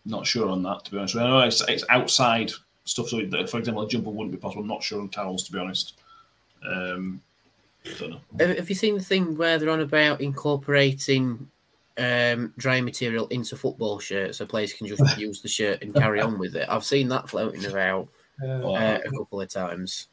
Not 0.05 0.25
sure 0.25 0.49
on 0.49 0.63
that, 0.63 0.85
to 0.85 0.91
be 0.91 0.97
honest. 0.97 1.15
with. 1.15 1.23
I 1.23 1.29
know 1.29 1.39
it's, 1.41 1.61
it's 1.67 1.83
outside 1.89 2.51
stuff, 2.85 3.09
so 3.09 3.21
that, 3.21 3.49
for 3.49 3.59
example, 3.59 3.83
a 3.83 3.87
jumper 3.87 4.09
wouldn't 4.09 4.31
be 4.31 4.37
possible. 4.37 4.63
I'm 4.63 4.67
not 4.67 4.83
sure 4.83 4.99
on 4.99 5.09
towels, 5.09 5.43
to 5.43 5.51
be 5.51 5.59
honest. 5.59 5.93
Um, 6.67 7.21
don't 7.99 8.11
know. 8.11 8.21
Have 8.39 8.57
have 8.57 8.69
you 8.69 8.75
seen 8.75 8.95
the 8.95 9.03
thing 9.03 9.35
where 9.35 9.57
they're 9.57 9.69
on 9.69 9.81
about 9.81 10.21
incorporating 10.21 11.49
um, 11.97 12.53
dry 12.57 12.81
material 12.81 13.27
into 13.27 13.55
football 13.55 13.99
shirts 13.99 14.37
so 14.37 14.45
players 14.45 14.73
can 14.73 14.87
just 14.87 15.17
use 15.17 15.41
the 15.41 15.47
shirt 15.47 15.81
and 15.81 15.93
carry 15.93 16.21
on 16.21 16.37
with 16.37 16.55
it? 16.55 16.67
I've 16.69 16.85
seen 16.85 17.07
that 17.09 17.29
floating 17.29 17.65
about 17.65 18.07
uh, 18.41 18.71
uh, 18.71 18.99
a 19.03 19.09
couple 19.11 19.41
of 19.41 19.49
times. 19.49 20.07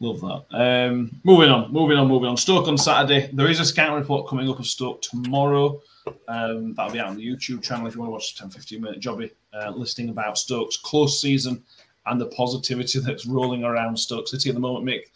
Love 0.00 0.20
that. 0.20 0.44
Um, 0.50 1.10
moving 1.24 1.50
on, 1.50 1.72
moving 1.72 1.98
on, 1.98 2.08
moving 2.08 2.28
on. 2.28 2.36
Stoke 2.36 2.68
on 2.68 2.76
Saturday. 2.76 3.30
There 3.32 3.48
is 3.48 3.60
a 3.60 3.64
scout 3.64 3.96
report 3.96 4.28
coming 4.28 4.48
up 4.50 4.58
of 4.58 4.66
Stoke 4.66 5.02
tomorrow. 5.02 5.80
Um, 6.28 6.74
that'll 6.74 6.92
be 6.92 7.00
out 7.00 7.08
on 7.08 7.16
the 7.16 7.26
YouTube 7.26 7.62
channel 7.62 7.86
if 7.86 7.94
you 7.94 8.00
want 8.00 8.08
to 8.08 8.12
watch 8.12 8.32
a 8.32 8.36
10 8.36 8.50
15 8.50 8.80
minute 8.80 9.00
jobby 9.00 9.30
uh, 9.52 9.70
listing 9.70 10.10
about 10.10 10.38
Stoke's 10.38 10.76
close 10.76 11.20
season 11.20 11.62
and 12.06 12.20
the 12.20 12.26
positivity 12.26 12.98
that's 13.00 13.26
rolling 13.26 13.64
around 13.64 13.96
Stoke 13.96 14.28
City 14.28 14.50
at 14.50 14.54
the 14.54 14.60
moment. 14.60 14.86
Mick, 14.86 15.10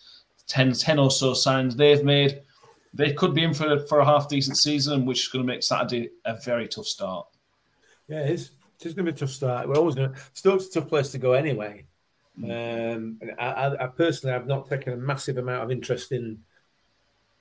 10, 0.47 0.73
10 0.73 0.99
or 0.99 1.11
so 1.11 1.35
signs 1.35 1.77
they've 1.77 2.05
made. 2.05 2.43
They 2.95 3.13
could 3.13 3.35
be 3.35 3.45
in 3.45 3.53
for 3.53 3.75
a, 3.75 3.87
for 3.87 4.01
a 4.01 4.05
half 4.05 4.29
decent 4.29 4.57
season, 4.57 5.05
which 5.05 5.21
is 5.21 5.29
going 5.29 5.47
to 5.47 5.53
make 5.53 5.63
Saturday 5.63 6.11
a 6.25 6.37
very 6.37 6.67
tough 6.67 6.87
start. 6.87 7.27
yeah, 8.09 8.21
it's 8.21 8.51
it's 8.81 8.95
going 8.95 9.07
to 9.07 9.13
be 9.13 9.17
a 9.17 9.19
tough 9.19 9.31
start. 9.31 9.69
We're 9.69 9.77
always 9.77 9.97
going 9.97 10.13
to 10.13 10.21
Stoke's 10.33 10.67
a 10.67 10.81
tough 10.81 10.89
place 10.89 11.11
to 11.13 11.19
go 11.19 11.33
anyway. 11.33 11.85
Um, 12.43 13.19
and 13.21 13.33
I, 13.39 13.47
I, 13.47 13.85
I 13.85 13.87
personally 13.89 14.33
have 14.33 14.47
not 14.47 14.69
taken 14.69 14.93
a 14.93 14.97
massive 14.97 15.39
amount 15.39 15.65
of 15.65 15.71
interest 15.71 16.13
in 16.13 16.39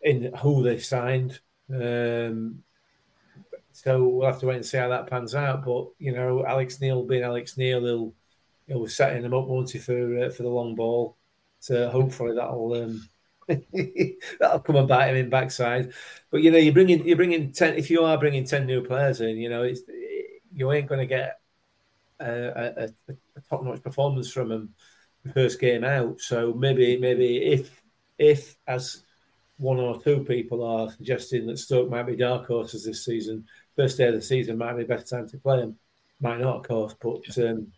in 0.02 0.34
who 0.42 0.64
they 0.64 0.80
signed. 0.80 1.40
Um, 1.74 2.64
so 3.78 4.04
we'll 4.04 4.26
have 4.26 4.40
to 4.40 4.48
wait 4.48 4.56
and 4.56 4.66
see 4.66 4.80
how 4.80 4.90
that 4.90 5.08
pans 5.08 5.36
out. 5.36 5.64
But 5.64 5.90
you 6.00 6.12
know, 6.12 6.44
Alex 6.44 6.82
Neil 6.82 7.04
being 7.04 7.22
Alex 7.22 7.58
Neil, 7.58 7.86
he'll 7.86 8.14
he'll 8.66 8.84
be 8.84 8.90
setting 8.90 9.22
them 9.22 9.36
up, 9.36 9.46
won't 9.46 9.70
he, 9.70 9.78
for 9.78 10.26
uh, 10.26 10.30
for 10.32 10.42
the 10.42 10.50
long 10.50 10.74
ball. 10.74 11.16
So 11.60 11.88
hopefully 11.88 12.34
that'll 12.34 12.74
um, 12.74 13.08
that'll 14.40 14.62
come 14.62 14.78
and 14.78 14.88
bite 14.88 15.10
him 15.10 15.18
in 15.18 15.30
backside. 15.30 15.94
But 16.32 16.42
you 16.42 16.50
know, 16.50 16.58
you're 16.58 16.74
bringing 16.74 17.06
you're 17.08 17.18
bringing 17.18 17.52
ten. 17.52 17.76
If 17.76 17.92
you 17.92 18.04
are 18.04 18.18
bringing 18.18 18.46
ten 18.46 18.66
new 18.66 18.82
players 18.82 19.22
in, 19.22 19.38
you 19.38 19.48
know, 19.48 19.62
it's 19.62 19.82
you 20.52 20.72
ain't 20.72 20.88
going 20.88 21.02
to 21.02 21.06
get 21.06 21.40
a, 22.20 22.26
a, 22.26 22.90
a 23.12 23.42
top 23.48 23.64
notch 23.64 23.84
performance 23.84 24.32
from 24.32 24.50
them 24.50 24.74
the 25.24 25.34
first 25.34 25.60
game 25.60 25.84
out. 25.84 26.20
So 26.20 26.52
maybe 26.52 26.98
maybe 26.98 27.46
if 27.46 27.80
if 28.18 28.58
as 28.66 29.04
one 29.58 29.80
or 29.80 30.02
two 30.02 30.24
people 30.24 30.64
are 30.64 30.90
suggesting 30.90 31.46
that 31.46 31.60
Stoke 31.60 31.92
might 31.92 32.08
be 32.08 32.16
dark 32.16 32.48
horses 32.48 32.86
this 32.86 33.06
season, 33.06 33.46
first 33.78 33.98
day 33.98 34.08
of 34.08 34.14
the 34.16 34.22
season 34.22 34.58
might 34.58 34.76
be 34.76 34.84
a 34.84 34.88
better 34.88 35.04
time 35.04 35.30
to 35.30 35.38
play 35.38 35.58
them. 35.58 35.78
Might 36.20 36.40
not, 36.40 36.58
of 36.58 36.68
course, 36.68 36.96
but 37.00 37.38
um, 37.38 37.72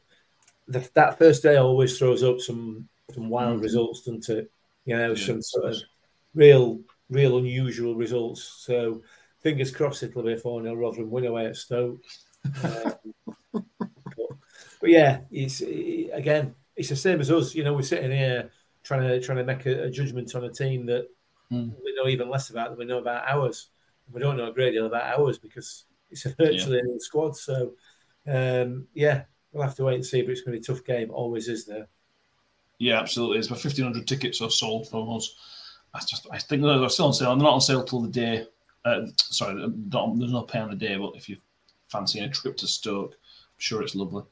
the, 0.68 0.90
that 0.94 1.18
first 1.18 1.44
day 1.44 1.58
always 1.58 1.98
throws 1.98 2.24
up 2.24 2.40
some 2.40 2.88
some 3.14 3.30
wild 3.30 3.62
results, 3.62 4.02
doesn't 4.02 4.30
it? 4.30 4.52
You 4.86 4.96
know, 4.96 5.16
some 5.16 5.42
sort 5.42 5.66
of 5.66 5.78
real 6.34 6.80
real 7.10 7.38
unusual 7.38 7.96
results. 7.96 8.44
So 8.44 9.04
fingers 9.42 9.72
crossed 9.72 10.04
it'll 10.04 10.24
be 10.24 10.34
a 10.34 10.38
4 10.38 10.64
0 10.64 10.76
Rotherham 10.76 11.12
win 11.12 11.26
away 11.26 11.48
at 11.48 11.58
Stoke. 11.58 12.02
Um, 12.64 12.94
but, 13.54 14.30
but, 14.80 14.90
yeah, 14.90 15.22
it's 15.32 15.62
it, 15.62 16.12
again, 16.14 16.56
it's 16.76 16.90
the 16.90 16.96
same 16.96 17.20
as 17.20 17.30
us. 17.30 17.54
You 17.54 17.64
know, 17.64 17.74
we're 17.74 17.82
sitting 17.82 18.12
here 18.12 18.52
trying 18.84 19.02
to 19.02 19.20
trying 19.20 19.40
to 19.40 19.44
make 19.44 19.66
a, 19.66 19.84
a 19.84 19.90
judgment 19.90 20.34
on 20.36 20.46
a 20.46 20.50
team 20.50 20.86
that 20.86 21.10
Mm. 21.52 21.74
we 21.84 21.96
know 21.96 22.08
even 22.08 22.30
less 22.30 22.50
about 22.50 22.70
than 22.70 22.80
we 22.80 22.86
know 22.86 23.00
about 23.00 23.28
ours. 23.28 23.70
We 24.12 24.22
don't 24.22 24.38
know 24.38 24.50
a 24.50 24.54
great 24.54 24.72
deal 24.72 24.86
about 24.86 25.20
ours 25.20 25.40
because 25.40 25.86
it's 26.12 26.26
a 26.26 26.36
virtually 26.36 26.80
a 26.80 26.84
new 26.84 27.00
squad. 27.00 27.36
So, 27.36 27.74
um, 28.28 28.88
yeah, 28.94 29.24
we'll 29.52 29.64
have 29.64 29.76
to 29.76 29.84
wait 29.84 29.96
and 29.96 30.06
see. 30.06 30.22
But 30.22 30.32
it's 30.32 30.42
going 30.42 30.54
to 30.54 30.60
be 30.60 30.64
a 30.64 30.76
tough 30.76 30.86
game. 30.86 31.12
Always 31.12 31.48
is 31.48 31.66
there. 31.66 31.88
Yeah, 32.78 33.00
absolutely. 33.00 33.40
It's 33.40 33.48
about 33.48 33.62
fifteen 33.62 33.86
hundred 33.86 34.08
tickets 34.08 34.42
are 34.42 34.50
sold 34.50 34.90
from 34.90 35.10
us. 35.10 35.36
I 35.94 36.00
just, 36.00 36.28
I 36.32 36.38
think 36.38 36.62
they're 36.62 36.90
still 36.90 37.08
on 37.08 37.14
sale. 37.14 37.36
They're 37.36 37.44
not 37.44 37.54
on 37.54 37.62
sale 37.62 37.84
till 37.84 38.02
the 38.02 38.10
day. 38.10 38.46
Uh, 38.86 39.02
sorry, 39.18 39.56
there's 39.56 40.32
no 40.32 40.44
pay 40.44 40.60
on 40.60 40.70
the 40.70 40.76
day. 40.76 40.96
But 40.98 41.16
if 41.16 41.28
you 41.28 41.38
fancy 41.90 42.20
a 42.20 42.30
trip 42.30 42.58
to 42.58 42.68
Stoke, 42.68 43.14
I'm 43.14 43.58
sure 43.58 43.82
it's 43.82 43.96
lovely. 43.96 44.24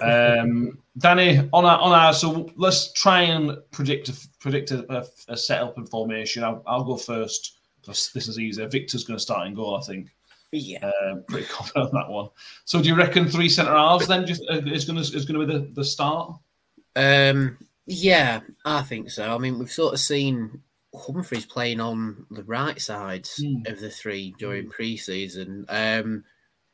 Um, 0.00 0.78
Danny, 0.98 1.48
on 1.52 1.64
our, 1.64 1.78
on 1.78 1.92
our, 1.92 2.12
so 2.12 2.50
let's 2.56 2.92
try 2.92 3.22
and 3.22 3.58
predict 3.72 4.08
a, 4.08 4.28
predict 4.38 4.70
a, 4.70 4.90
a, 4.92 5.04
a 5.28 5.36
setup 5.36 5.76
and 5.76 5.88
formation. 5.88 6.44
I'll, 6.44 6.62
I'll 6.66 6.84
go 6.84 6.96
first 6.96 7.58
because 7.80 8.10
this 8.12 8.28
is 8.28 8.38
easier. 8.38 8.68
Victor's 8.68 9.04
going 9.04 9.16
to 9.16 9.22
start 9.22 9.46
in 9.46 9.54
goal, 9.54 9.76
I 9.76 9.80
think. 9.84 10.10
Yeah, 10.52 10.90
Um, 11.04 11.24
pretty 11.28 11.46
confident 11.46 11.86
on 11.88 11.94
that 11.94 12.10
one. 12.10 12.28
So, 12.64 12.80
do 12.82 12.88
you 12.88 12.94
reckon 12.96 13.28
three 13.28 13.48
centre 13.48 13.72
halves 13.72 14.06
then 14.06 14.26
just 14.26 14.42
uh, 14.50 14.60
is 14.66 14.84
going 14.84 15.02
to 15.02 15.16
is 15.16 15.24
going 15.24 15.40
to 15.40 15.46
be 15.46 15.52
the, 15.58 15.72
the 15.74 15.84
start? 15.84 16.34
Um, 16.96 17.58
yeah, 17.86 18.40
I 18.64 18.82
think 18.82 19.10
so. 19.10 19.34
I 19.34 19.38
mean, 19.38 19.58
we've 19.58 19.70
sort 19.70 19.94
of 19.94 20.00
seen 20.00 20.62
Humphreys 20.94 21.46
playing 21.46 21.80
on 21.80 22.26
the 22.30 22.44
right 22.44 22.80
sides 22.80 23.40
Mm. 23.42 23.68
of 23.70 23.80
the 23.80 23.90
three 23.90 24.34
during 24.38 24.68
pre-season, 24.70 25.66
um, 25.68 26.24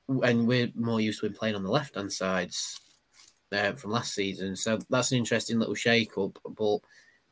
and 0.09 0.47
we're 0.47 0.71
more 0.75 1.01
used 1.01 1.21
to 1.21 1.27
him 1.27 1.35
playing 1.35 1.57
on 1.57 1.63
the 1.65 1.71
left-hand 1.71 2.13
sides 2.13 2.81
uh, 3.53 3.73
from 3.73 3.91
last 3.91 4.15
season. 4.15 4.55
So 4.57 4.79
that's 4.89 5.11
an 5.13 5.19
interesting 5.19 5.59
little 5.59 5.75
shake-up. 5.75 6.39
But 6.57 6.79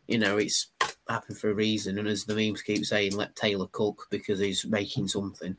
you 0.08 0.18
know, 0.18 0.36
it's 0.38 0.66
happened 1.08 1.38
for 1.38 1.50
a 1.50 1.54
reason, 1.54 1.98
and 1.98 2.08
as 2.08 2.24
the 2.24 2.34
memes 2.34 2.62
keep 2.62 2.84
saying, 2.84 3.16
let 3.16 3.36
Taylor 3.36 3.68
cook 3.70 4.06
because 4.10 4.40
he's 4.40 4.66
making 4.66 5.06
something. 5.08 5.56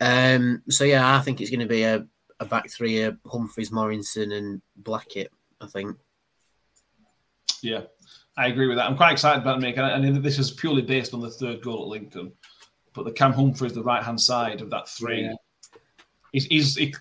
Um, 0.00 0.62
so 0.68 0.84
yeah, 0.84 1.16
I 1.16 1.20
think 1.20 1.40
it's 1.40 1.50
going 1.50 1.60
to 1.60 1.66
be 1.66 1.82
a, 1.82 2.06
a 2.40 2.44
back 2.44 2.70
three 2.70 3.02
of 3.02 3.18
Humphreys, 3.26 3.70
Morrison, 3.70 4.32
and 4.32 4.62
Blackett. 4.76 5.30
I 5.60 5.66
think. 5.66 5.96
Yeah, 7.62 7.82
I 8.36 8.46
agree 8.46 8.66
with 8.66 8.78
that. 8.78 8.86
I'm 8.86 8.96
quite 8.96 9.12
excited 9.12 9.42
about 9.42 9.60
making 9.60 9.84
it, 9.84 9.92
and 9.92 10.22
this 10.24 10.38
is 10.38 10.50
purely 10.50 10.82
based 10.82 11.12
on 11.12 11.20
the 11.20 11.30
third 11.30 11.62
goal 11.62 11.82
at 11.82 11.88
Lincoln. 11.88 12.32
But 12.94 13.04
the 13.04 13.12
Cam 13.12 13.32
Humphreys, 13.32 13.74
the 13.74 13.82
right 13.82 14.02
hand 14.02 14.20
side 14.20 14.60
of 14.62 14.70
that 14.70 14.88
three, 14.88 15.22
Yeah. 15.22 15.34
he's, 16.32 16.46
he's, 16.46 16.76
he, 16.76 16.94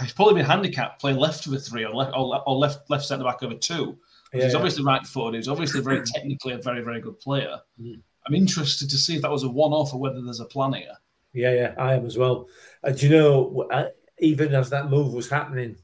he's 0.00 0.12
probably 0.12 0.34
been 0.34 0.46
handicapped 0.46 1.00
playing 1.00 1.18
left 1.18 1.46
of 1.46 1.52
a 1.52 1.58
three 1.58 1.84
or 1.84 1.92
left 1.94 2.12
or, 2.16 2.42
or 2.46 2.56
left 2.56 2.88
left 2.88 3.04
centre 3.04 3.24
back 3.24 3.42
of 3.42 3.50
a 3.50 3.56
two. 3.56 3.98
Yeah. 4.32 4.44
He's 4.44 4.54
obviously 4.54 4.84
right 4.84 5.04
footed. 5.06 5.34
He's 5.40 5.48
obviously 5.48 5.80
very 5.80 6.02
technically 6.14 6.52
a 6.52 6.58
very 6.58 6.82
very 6.82 7.00
good 7.00 7.18
player. 7.18 7.58
Mm. 7.80 8.00
I'm 8.26 8.34
interested 8.34 8.88
to 8.90 8.96
see 8.96 9.16
if 9.16 9.22
that 9.22 9.30
was 9.30 9.42
a 9.42 9.48
one 9.48 9.72
off 9.72 9.92
or 9.92 10.00
whether 10.00 10.20
there's 10.22 10.40
a 10.40 10.46
plan 10.46 10.72
here. 10.72 10.96
Yeah, 11.36 11.52
yeah, 11.52 11.74
I 11.76 11.94
am 11.94 12.06
as 12.06 12.16
well. 12.16 12.48
Uh, 12.82 12.92
do 12.92 13.06
you 13.06 13.12
know, 13.16 13.66
uh, 13.70 13.88
even 14.18 14.54
as 14.54 14.70
that 14.70 14.90
move 14.90 15.12
was 15.12 15.28
happening, 15.28 15.76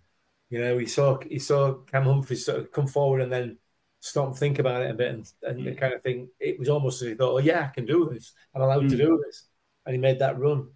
you 0.49 0.59
know, 0.59 0.79
he 0.79 0.87
saw 0.87 1.19
he 1.21 1.39
saw 1.39 1.75
Cam 1.91 2.05
Humphreys 2.05 2.47
sort 2.47 2.59
of 2.59 2.73
come 2.73 2.87
forward 2.87 3.21
and 3.21 3.33
then 3.33 3.59
stop 4.01 4.29
and 4.29 4.37
think 4.37 4.59
about 4.59 4.83
it 4.83 4.91
a 4.91 4.95
bit 4.95 5.15
and, 5.15 5.33
and 5.43 5.67
the 5.67 5.75
kind 5.75 5.93
of 5.95 6.03
thing. 6.03 6.29
It 6.41 6.59
was 6.59 6.69
almost 6.69 7.03
as 7.03 7.09
he 7.09 7.15
thought, 7.15 7.35
oh 7.35 7.39
yeah, 7.39 7.69
I 7.71 7.75
can 7.75 7.87
do 7.87 8.09
this. 8.13 8.33
I'm 8.55 8.63
allowed 8.63 8.89
to 8.89 8.95
Mm. 8.97 8.99
do 8.99 9.23
this, 9.25 9.45
and 9.85 9.95
he 9.95 10.01
made 10.01 10.19
that 10.21 10.39
run 10.39 10.71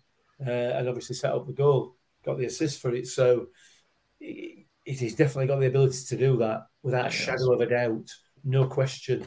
uh, 0.47 0.51
and 0.51 0.89
obviously 0.89 1.17
set 1.17 1.33
up 1.33 1.47
the 1.47 1.53
goal, 1.53 1.97
got 2.25 2.39
the 2.39 2.47
assist 2.47 2.81
for 2.81 2.95
it. 2.95 3.07
So 3.07 3.49
he, 4.19 4.67
he's 4.85 5.15
definitely 5.15 5.47
got 5.47 5.61
the 5.61 5.67
ability 5.67 6.05
to 6.09 6.17
do 6.17 6.37
that 6.39 6.67
without 6.83 7.07
a 7.07 7.11
shadow 7.11 7.53
of 7.55 7.61
a 7.61 7.67
doubt, 7.67 8.11
no 8.45 8.67
question. 8.67 9.27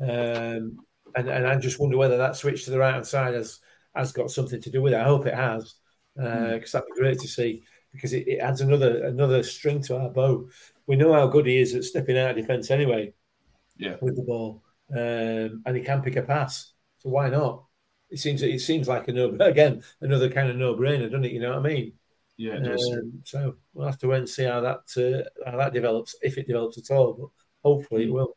Um, 0.00 0.78
and 1.16 1.28
and 1.28 1.46
I 1.46 1.56
just 1.56 1.78
wonder 1.78 1.96
whether 1.96 2.16
that 2.16 2.36
switch 2.36 2.64
to 2.64 2.70
the 2.70 2.78
right 2.78 2.94
hand 2.94 3.06
side 3.06 3.34
has 3.34 3.60
has 3.94 4.12
got 4.12 4.30
something 4.30 4.60
to 4.60 4.70
do 4.70 4.82
with 4.82 4.92
it. 4.92 5.00
I 5.00 5.04
hope 5.04 5.26
it 5.26 5.34
has, 5.34 5.74
because 6.16 6.72
that'd 6.72 6.88
be 6.94 7.00
great 7.00 7.18
to 7.20 7.28
see. 7.28 7.62
Because 7.92 8.12
it, 8.12 8.26
it 8.26 8.38
adds 8.38 8.60
another 8.60 9.04
another 9.04 9.42
string 9.42 9.80
to 9.82 9.96
our 9.96 10.10
bow. 10.10 10.48
We 10.86 10.96
know 10.96 11.12
how 11.12 11.28
good 11.28 11.46
he 11.46 11.58
is 11.58 11.74
at 11.74 11.84
stepping 11.84 12.18
out 12.18 12.30
of 12.30 12.36
defence 12.36 12.70
anyway 12.70 13.14
Yeah, 13.76 13.96
with 14.00 14.16
the 14.16 14.22
ball, 14.22 14.62
um, 14.92 15.62
and 15.66 15.76
he 15.76 15.82
can 15.82 16.02
pick 16.02 16.16
a 16.16 16.22
pass. 16.22 16.72
So 16.98 17.10
why 17.10 17.28
not? 17.30 17.64
It 18.10 18.18
seems 18.18 18.42
it 18.42 18.60
seems 18.60 18.88
like 18.88 19.08
a 19.08 19.12
no 19.12 19.36
again 19.40 19.82
another 20.00 20.30
kind 20.30 20.50
of 20.50 20.56
no 20.56 20.74
brainer, 20.74 21.04
doesn't 21.10 21.24
it? 21.24 21.32
You 21.32 21.40
know 21.40 21.50
what 21.50 21.58
I 21.66 21.68
mean? 21.68 21.92
yeah, 22.36 22.54
it 22.54 22.62
does. 22.62 22.98
Um, 22.98 23.22
so 23.24 23.56
we'll 23.74 23.86
have 23.86 23.98
to 24.00 24.08
wait 24.08 24.18
and 24.18 24.28
see 24.28 24.44
how 24.44 24.60
that 24.62 25.28
uh, 25.46 25.50
how 25.50 25.58
that 25.58 25.74
develops, 25.74 26.16
if 26.22 26.38
it 26.38 26.46
develops 26.48 26.78
at 26.78 26.94
all. 26.96 27.14
But 27.14 27.68
hopefully 27.68 28.04
it 28.04 28.12
will. 28.12 28.36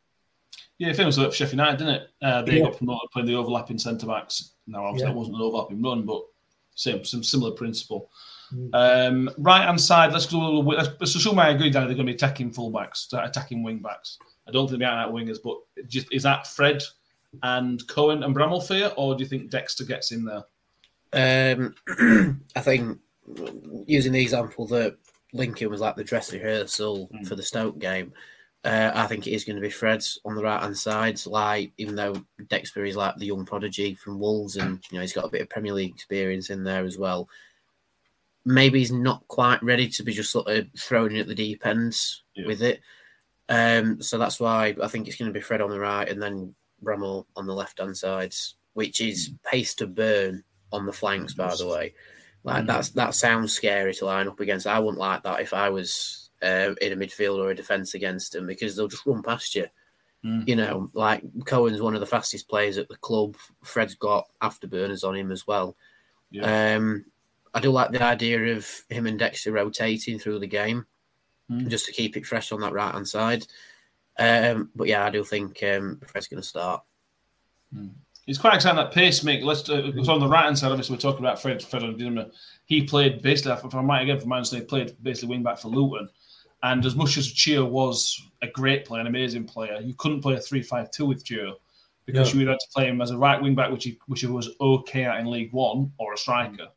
Yeah, 0.79 0.93
famous 0.93 1.15
for 1.17 1.31
Sheffield 1.31 1.53
United, 1.53 1.77
didn't 1.77 1.95
it? 1.95 2.09
Uh, 2.21 2.41
they 2.43 2.59
Yeah. 2.59 2.61
got 2.61 2.77
promoted 2.77 3.09
playing 3.11 3.27
the 3.27 3.35
overlapping 3.35 3.79
centre 3.79 4.07
backs. 4.07 4.53
Now, 4.67 4.85
obviously, 4.85 5.07
Yeah. 5.07 5.13
that 5.13 5.17
wasn't 5.17 5.37
an 5.37 5.41
overlapping 5.41 5.81
run, 5.81 6.03
but 6.03 6.21
same, 6.75 7.03
some 7.05 7.23
similar 7.23 7.51
principle. 7.51 8.09
Mm. 8.53 8.69
Um, 8.73 9.29
right 9.37 9.63
hand 9.65 9.79
side, 9.81 10.13
let's 10.13 10.25
go. 10.25 10.59
Let's, 10.59 10.89
let's 10.99 11.15
assume 11.15 11.39
I 11.39 11.49
agree, 11.49 11.69
Danny. 11.69 11.87
They're 11.87 11.95
going 11.95 12.05
to 12.07 12.11
be 12.11 12.15
attacking 12.15 12.51
fullbacks, 12.51 13.11
attacking 13.13 13.63
wing 13.63 13.79
backs. 13.79 14.19
I 14.47 14.51
don't 14.51 14.67
think 14.67 14.79
they're 14.79 14.89
out 14.89 15.13
wingers, 15.13 15.39
but 15.43 15.57
just 15.89 16.07
is 16.13 16.23
that 16.23 16.47
Fred 16.47 16.81
and 17.43 17.85
Cohen 17.87 18.23
and 18.23 18.33
Bramall 18.35 18.65
for 18.65 18.75
you, 18.75 18.87
or 18.95 19.15
do 19.15 19.23
you 19.23 19.27
think 19.29 19.49
Dexter 19.51 19.83
gets 19.83 20.11
in 20.11 20.23
there? 20.23 20.43
Um, 21.13 21.75
I 22.55 22.61
think 22.61 22.99
using 23.85 24.13
the 24.13 24.21
example 24.21 24.65
that 24.67 24.95
Lincoln 25.33 25.69
was 25.69 25.81
like 25.81 25.95
the 25.97 26.03
dress 26.03 26.31
rehearsal 26.31 27.09
Mm. 27.13 27.27
for 27.27 27.35
the 27.35 27.43
Stoke 27.43 27.79
game, 27.79 28.13
uh, 28.67 28.91
I 28.93 29.07
think 29.07 29.25
it 29.27 29.31
is 29.31 29.45
going 29.45 29.55
to 29.55 29.61
be 29.61 29.69
Fred's 29.69 30.19
on 30.25 30.35
the 30.35 30.43
right 30.43 30.61
hand 30.61 30.77
side. 30.77 31.25
Like 31.25 31.71
even 31.77 31.95
though 31.95 32.21
Dexter 32.49 32.83
is 32.85 32.95
like 32.97 33.15
the 33.15 33.25
young 33.27 33.45
prodigy 33.45 33.93
from 33.95 34.19
Wolves, 34.19 34.57
and 34.57 34.79
you 34.91 34.97
know 34.97 35.01
he's 35.01 35.13
got 35.13 35.25
a 35.25 35.29
bit 35.29 35.41
of 35.41 35.49
Premier 35.49 35.73
League 35.73 35.93
experience 35.93 36.49
in 36.49 36.63
there 36.63 36.83
as 36.85 36.97
well. 36.97 37.29
Maybe 38.45 38.79
he's 38.79 38.91
not 38.91 39.27
quite 39.27 39.61
ready 39.63 39.87
to 39.89 40.03
be 40.03 40.13
just 40.13 40.31
sort 40.31 40.47
of 40.47 40.67
thrown 40.77 41.11
in 41.11 41.17
at 41.21 41.27
the 41.27 41.35
deep 41.35 41.65
ends 41.65 42.23
Yeah. 42.35 42.47
with 42.47 42.61
it. 42.61 42.81
Um, 43.49 44.01
so 44.01 44.17
that's 44.17 44.39
why 44.39 44.75
I 44.81 44.87
think 44.87 45.07
it's 45.07 45.17
going 45.17 45.29
to 45.29 45.33
be 45.37 45.41
Fred 45.41 45.61
on 45.61 45.69
the 45.69 45.79
right 45.79 46.07
and 46.07 46.21
then 46.21 46.53
Bramall 46.83 47.25
on 47.35 47.45
the 47.47 47.53
left 47.55 47.79
hand 47.79 47.97
sides, 47.97 48.55
which 48.73 49.01
is 49.01 49.31
pace 49.49 49.73
to 49.75 49.87
burn 49.87 50.43
on 50.71 50.85
the 50.85 50.93
flanks, 50.93 51.33
by 51.33 51.55
the 51.55 51.67
way. 51.67 51.93
Like 52.43 52.63
Mm. 52.63 52.67
that's 52.67 52.89
that 52.91 53.15
sounds 53.15 53.53
scary 53.53 53.93
to 53.95 54.05
line 54.05 54.27
up 54.27 54.39
against. 54.39 54.67
I 54.67 54.79
wouldn't 54.79 54.99
like 54.99 55.23
that 55.23 55.41
if 55.41 55.53
I 55.53 55.69
was 55.69 56.26
uh, 56.41 56.73
in 56.81 56.93
a 56.93 56.95
midfield 56.95 57.37
or 57.37 57.51
a 57.51 57.55
defence 57.55 57.93
against 57.93 58.33
them 58.33 58.47
because 58.47 58.75
they'll 58.75 58.87
just 58.87 59.05
run 59.05 59.23
past 59.23 59.55
you. 59.55 59.65
Mm. 60.25 60.47
You 60.47 60.55
know, 60.55 60.89
like 60.93 61.23
Cohen's 61.45 61.81
one 61.81 61.93
of 61.93 61.99
the 61.99 62.05
fastest 62.05 62.47
players 62.49 62.77
at 62.77 62.89
the 62.89 62.97
club. 62.97 63.35
Fred's 63.63 63.95
got 63.95 64.27
afterburners 64.41 65.07
on 65.07 65.15
him 65.15 65.31
as 65.31 65.45
well. 65.45 65.75
Um, 66.41 67.05
I 67.53 67.59
do 67.59 67.71
like 67.71 67.91
the 67.91 68.03
idea 68.03 68.55
of 68.55 68.67
him 68.89 69.07
and 69.07 69.17
Dexter 69.17 69.51
rotating 69.51 70.19
through 70.19 70.39
the 70.39 70.47
game 70.47 70.85
Mm. 71.51 71.69
just 71.69 71.85
to 71.85 71.93
keep 71.93 72.17
it 72.17 72.25
fresh 72.25 72.51
on 72.51 72.59
that 72.61 72.73
right 72.73 72.93
hand 72.93 73.07
side. 73.07 73.45
Um, 74.19 74.69
but 74.75 74.87
yeah, 74.87 75.05
I 75.05 75.09
do 75.09 75.23
think 75.23 75.63
um, 75.63 75.99
Fred's 76.05 76.27
going 76.27 76.41
to 76.41 76.47
start. 76.47 76.83
It's 78.25 78.37
quite 78.37 78.55
exciting 78.55 78.77
that 78.77 78.91
pacemaker. 78.91 79.45
Let's 79.45 79.69
uh, 79.69 79.93
on 80.09 80.19
the 80.19 80.27
right 80.27 80.45
hand 80.45 80.59
side. 80.59 80.71
Obviously, 80.71 80.95
we're 80.95 81.01
talking 81.01 81.19
about 81.23 81.41
Fred. 81.41 81.63
Fred. 81.63 81.83
He 82.65 82.83
played 82.83 83.21
basically, 83.21 83.53
if 83.53 83.73
I 83.73 83.81
might 83.81 84.01
again 84.01 84.19
from 84.19 84.29
my 84.29 84.37
understanding, 84.37 84.65
he 84.65 84.69
played 84.69 85.01
basically 85.01 85.29
wing 85.29 85.43
back 85.43 85.59
for 85.59 85.69
Luton. 85.69 86.09
And 86.63 86.85
as 86.85 86.95
much 86.95 87.17
as 87.17 87.27
Chio 87.27 87.65
was 87.65 88.19
a 88.41 88.47
great 88.47 88.85
player, 88.85 89.01
an 89.01 89.07
amazing 89.07 89.45
player, 89.45 89.79
you 89.79 89.93
couldn't 89.93 90.21
play 90.21 90.35
a 90.35 90.39
three-five-two 90.39 91.05
with 91.05 91.23
Chio 91.23 91.57
because 92.05 92.33
No. 92.33 92.39
you 92.39 92.45
would 92.45 92.51
have 92.51 92.59
to 92.59 92.67
play 92.73 92.87
him 92.87 93.01
as 93.01 93.11
a 93.11 93.17
right 93.17 93.39
wing 93.41 93.53
back, 93.55 93.71
which 93.71 93.83
he 93.83 93.99
which 94.07 94.21
he 94.21 94.27
was 94.27 94.49
okay 94.59 95.03
at 95.05 95.19
in 95.19 95.29
League 95.29 95.53
One, 95.53 95.91
or 95.99 96.13
a 96.13 96.17
striker. 96.17 96.67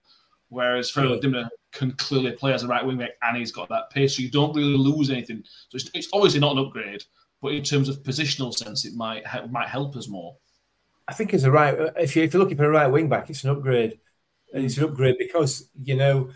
Whereas 0.48 0.90
Fred 0.90 1.06
Dimna 1.22 1.48
can 1.72 1.92
clearly 1.92 2.32
play 2.32 2.52
as 2.52 2.64
a 2.64 2.68
right 2.68 2.84
wing 2.84 2.98
back, 2.98 3.10
and 3.22 3.36
he's 3.36 3.52
got 3.52 3.68
that 3.68 3.88
pace, 3.90 4.16
so 4.16 4.22
you 4.22 4.30
don't 4.30 4.54
really 4.54 4.76
lose 4.76 5.08
anything. 5.08 5.44
So 5.68 5.76
it's, 5.76 5.88
it's 5.94 6.08
obviously 6.12 6.40
not 6.40 6.56
an 6.56 6.66
upgrade, 6.66 7.04
but 7.40 7.52
in 7.52 7.62
terms 7.62 7.88
of 7.88 8.02
positional 8.02 8.52
sense, 8.52 8.84
it 8.84 8.94
might 8.94 9.22
might 9.50 9.68
help 9.68 9.96
us 9.96 10.08
more. 10.08 10.36
I 11.08 11.14
think 11.14 11.32
it's 11.32 11.44
a 11.44 11.50
right. 11.50 11.76
If, 11.96 12.16
you, 12.16 12.22
if 12.24 12.32
you're 12.34 12.42
looking 12.42 12.56
for 12.56 12.64
a 12.66 12.70
right 12.70 12.86
wing 12.88 13.08
back, 13.08 13.30
it's 13.30 13.44
an 13.44 13.50
upgrade, 13.50 13.98
and 14.52 14.64
it's 14.64 14.76
an 14.76 14.84
upgrade 14.84 15.16
because 15.18 15.68
you 15.82 15.94
know, 15.96 16.30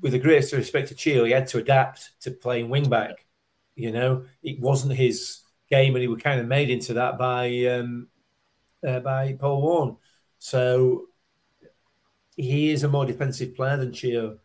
with 0.00 0.12
the 0.12 0.18
greatest 0.18 0.52
respect 0.52 0.88
to 0.88 0.94
Chile, 0.94 1.28
he 1.28 1.32
had 1.32 1.46
to 1.48 1.58
adapt 1.58 2.12
to 2.22 2.30
playing 2.30 2.68
wing 2.68 2.88
back. 2.88 3.24
You 3.74 3.92
know, 3.92 4.24
it 4.42 4.60
wasn't 4.60 4.94
his 4.94 5.40
game, 5.70 5.94
and 5.94 6.02
he 6.02 6.08
was 6.08 6.22
kind 6.22 6.40
of 6.40 6.46
made 6.46 6.70
into 6.70 6.94
that 6.94 7.18
by 7.18 7.64
um, 7.66 8.08
uh, 8.86 9.00
by 9.00 9.34
Paul 9.34 9.62
Warne. 9.62 9.96
So 10.38 11.06
he 12.36 12.70
is 12.70 12.84
a 12.84 12.88
more 12.88 13.06
defensive 13.06 13.54
player 13.54 13.76
than 13.76 13.92
Chio, 13.92 14.38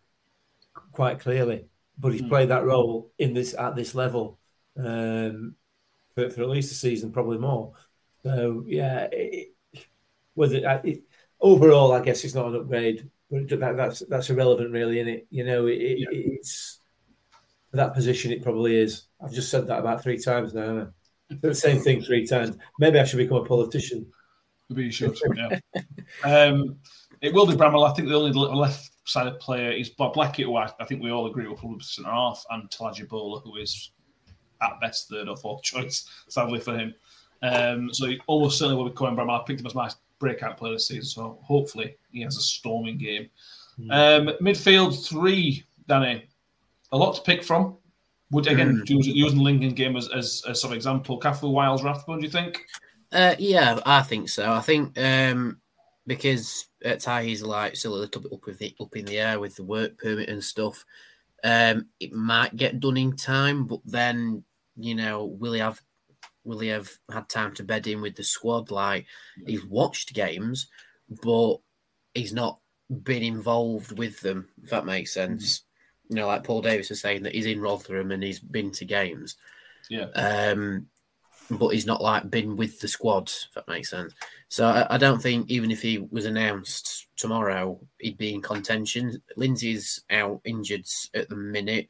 quite 0.92 1.20
clearly. 1.20 1.66
But 1.98 2.14
he's 2.14 2.22
Mm. 2.22 2.30
played 2.30 2.50
that 2.50 2.64
role 2.64 3.12
in 3.20 3.34
this 3.34 3.54
at 3.54 3.76
this 3.76 3.94
level 3.94 4.40
um, 4.78 5.56
for, 6.16 6.30
for 6.30 6.42
at 6.42 6.50
least 6.50 6.72
a 6.72 6.76
season, 6.76 7.12
probably 7.12 7.38
more. 7.38 7.74
So 8.24 8.64
yeah, 8.68 9.08
it, 9.12 9.54
whether 10.34 10.68
uh, 10.68 10.82
it, 10.84 11.04
overall, 11.40 11.92
I 11.92 12.02
guess 12.02 12.24
it's 12.24 12.36
not 12.36 12.48
an 12.48 12.56
upgrade, 12.56 13.10
that, 13.32 13.74
that's 13.78 14.00
that's 14.10 14.30
irrelevant, 14.30 14.72
really, 14.72 15.00
isn't 15.00 15.14
it? 15.14 15.28
You 15.30 15.46
know, 15.46 15.68
it, 15.68 15.80
Yeah. 16.00 16.08
it's 16.12 16.80
that 17.72 17.94
position. 17.94 18.32
It 18.32 18.44
probably 18.44 18.76
is. 18.76 19.04
I've 19.24 19.34
just 19.34 19.50
said 19.50 19.68
that 19.68 19.80
about 19.80 20.04
three 20.04 20.18
times 20.18 20.54
now. 20.54 20.88
I? 21.32 21.36
The 21.42 21.56
same 21.56 21.80
thing 21.80 22.02
three 22.02 22.28
times. 22.28 22.58
Maybe 22.80 23.00
I 23.00 23.06
should 23.06 23.18
become 23.18 23.38
a 23.38 23.46
politician. 23.46 24.06
Maybe 24.70 24.84
you 24.86 24.92
should. 24.92 25.18
Yeah. 25.36 25.60
um, 26.26 26.78
it 27.22 27.34
will 27.34 27.46
be 27.48 27.54
Bramall. 27.54 27.90
I 27.90 27.94
think 27.94 28.10
the 28.10 28.16
only 28.16 28.34
left-sided 28.34 29.40
player 29.40 29.72
is 29.72 29.90
Bob 29.90 30.14
Blackett, 30.14 30.46
who 30.46 30.58
I, 30.58 30.70
I 30.80 30.86
think 30.86 31.02
we 31.02 31.12
all 31.12 31.28
agree 31.28 31.48
will 31.48 31.56
probably 31.56 31.78
be 31.78 31.84
centre 31.86 32.10
half, 32.12 32.44
and 32.50 32.70
Tolaji 32.70 33.08
Bola, 33.08 33.40
who 33.40 33.56
is 33.58 33.92
at 34.62 34.80
best 34.82 35.10
third 35.10 35.30
or 35.30 35.38
fourth 35.38 35.64
choice, 35.64 36.08
sadly 36.28 36.60
for 36.60 36.78
him. 36.78 36.94
Um, 37.44 37.94
so 37.94 38.08
he 38.08 38.20
almost 38.28 38.60
certainly 38.60 38.76
will 38.82 38.90
be 38.90 38.96
Cohen 38.96 39.16
Bramall. 39.16 39.42
I 39.42 39.44
picked 39.46 39.62
him 39.62 39.68
as 39.68 39.76
my 39.76 39.90
breakout 40.22 40.58
player 40.58 40.74
this 40.74 40.88
season, 40.88 41.04
so 41.04 41.40
hopefully 41.44 41.98
he 42.12 42.22
has 42.22 42.38
a 42.38 42.42
storming 42.42 42.98
game. 42.98 43.30
Um, 43.90 44.28
midfield 44.42 45.06
three, 45.06 45.66
Danny. 45.88 46.30
A 46.94 46.98
lot 46.98 47.16
to 47.16 47.22
pick 47.22 47.44
from. 47.44 47.78
Would 48.32 48.48
again 48.48 48.82
using, 48.86 49.16
using 49.16 49.40
the 49.40 49.44
Lincoln 49.44 49.74
game 49.74 49.98
as, 49.98 50.08
as, 50.10 50.42
as 50.48 50.62
some 50.62 50.72
example, 50.72 51.20
Cafu, 51.20 51.52
Wiles, 51.52 51.84
Rathbone. 51.84 52.20
Do 52.20 52.26
you 52.26 52.32
think? 52.32 52.66
Uh, 53.12 53.36
yeah, 53.38 53.80
I 53.86 54.04
think 54.04 54.30
so. 54.30 54.54
I 54.54 54.62
think 54.62 54.98
um, 54.98 55.60
because 56.08 56.68
at 56.86 57.02
Ty 57.02 57.24
he's 57.24 57.42
like 57.42 57.76
still 57.76 57.96
a 57.96 57.98
little 57.98 58.22
bit 58.22 58.32
up 58.32 58.46
with 58.46 58.60
the 58.60 58.74
up 58.80 58.96
in 58.96 59.06
the 59.06 59.20
air 59.20 59.40
with 59.40 59.56
the 59.56 59.64
work 59.64 59.98
permit 59.98 60.30
and 60.30 60.42
stuff. 60.42 60.86
Um, 61.44 61.88
it 62.00 62.14
might 62.14 62.56
get 62.56 62.80
done 62.80 62.98
in 62.98 63.18
time, 63.18 63.66
but 63.66 63.82
then 63.84 64.44
you 64.78 64.96
know, 64.96 65.26
will 65.26 65.54
he 65.54 65.60
have 65.60 65.82
will 66.44 66.60
he 66.60 66.70
have 66.70 66.90
had 67.12 67.30
time 67.30 67.54
to 67.56 67.64
bed 67.64 67.88
in 67.88 68.02
with 68.02 68.16
the 68.16 68.24
squad? 68.24 68.72
Like 68.72 69.06
he's 69.46 69.66
watched 69.66 70.14
games, 70.14 70.68
but 71.24 71.58
he's 72.14 72.34
not 72.34 72.60
been 73.04 73.24
involved 73.24 73.98
with 73.98 74.20
them. 74.22 74.50
If 74.64 74.70
that 74.70 74.86
makes 74.86 75.14
sense. 75.14 75.64
You 76.10 76.16
know, 76.18 76.28
like 76.28 76.44
Paul 76.44 76.62
Davis 76.62 76.90
was 76.90 77.00
saying 77.00 77.24
that 77.24 77.34
he's 77.34 77.46
in 77.46 77.62
Rotherham 77.62 78.12
and 78.12 78.22
he's 78.22 78.40
been 78.40 78.72
to 78.72 78.86
games. 78.86 79.38
Yeah. 79.90 80.08
Um, 80.16 80.88
but 81.50 81.70
he's 81.70 81.86
not 81.86 82.02
like 82.02 82.30
been 82.30 82.56
with 82.56 82.80
the 82.80 82.88
squad, 82.88 83.28
if 83.28 83.54
that 83.56 83.68
makes 83.68 83.90
sense. 83.90 84.14
So 84.48 84.66
I, 84.66 84.96
I 84.96 84.98
don't 84.98 85.22
think 85.22 85.50
even 85.50 85.72
if 85.72 85.82
he 85.82 86.00
was 86.12 86.26
announced 86.26 87.08
tomorrow, 87.18 87.80
he'd 88.00 88.18
be 88.18 88.34
in 88.34 88.42
contention. 88.42 89.22
Lindsay's 89.36 90.02
out 90.10 90.42
injured 90.46 90.86
at 91.14 91.30
the 91.30 91.36
minute. 91.36 91.88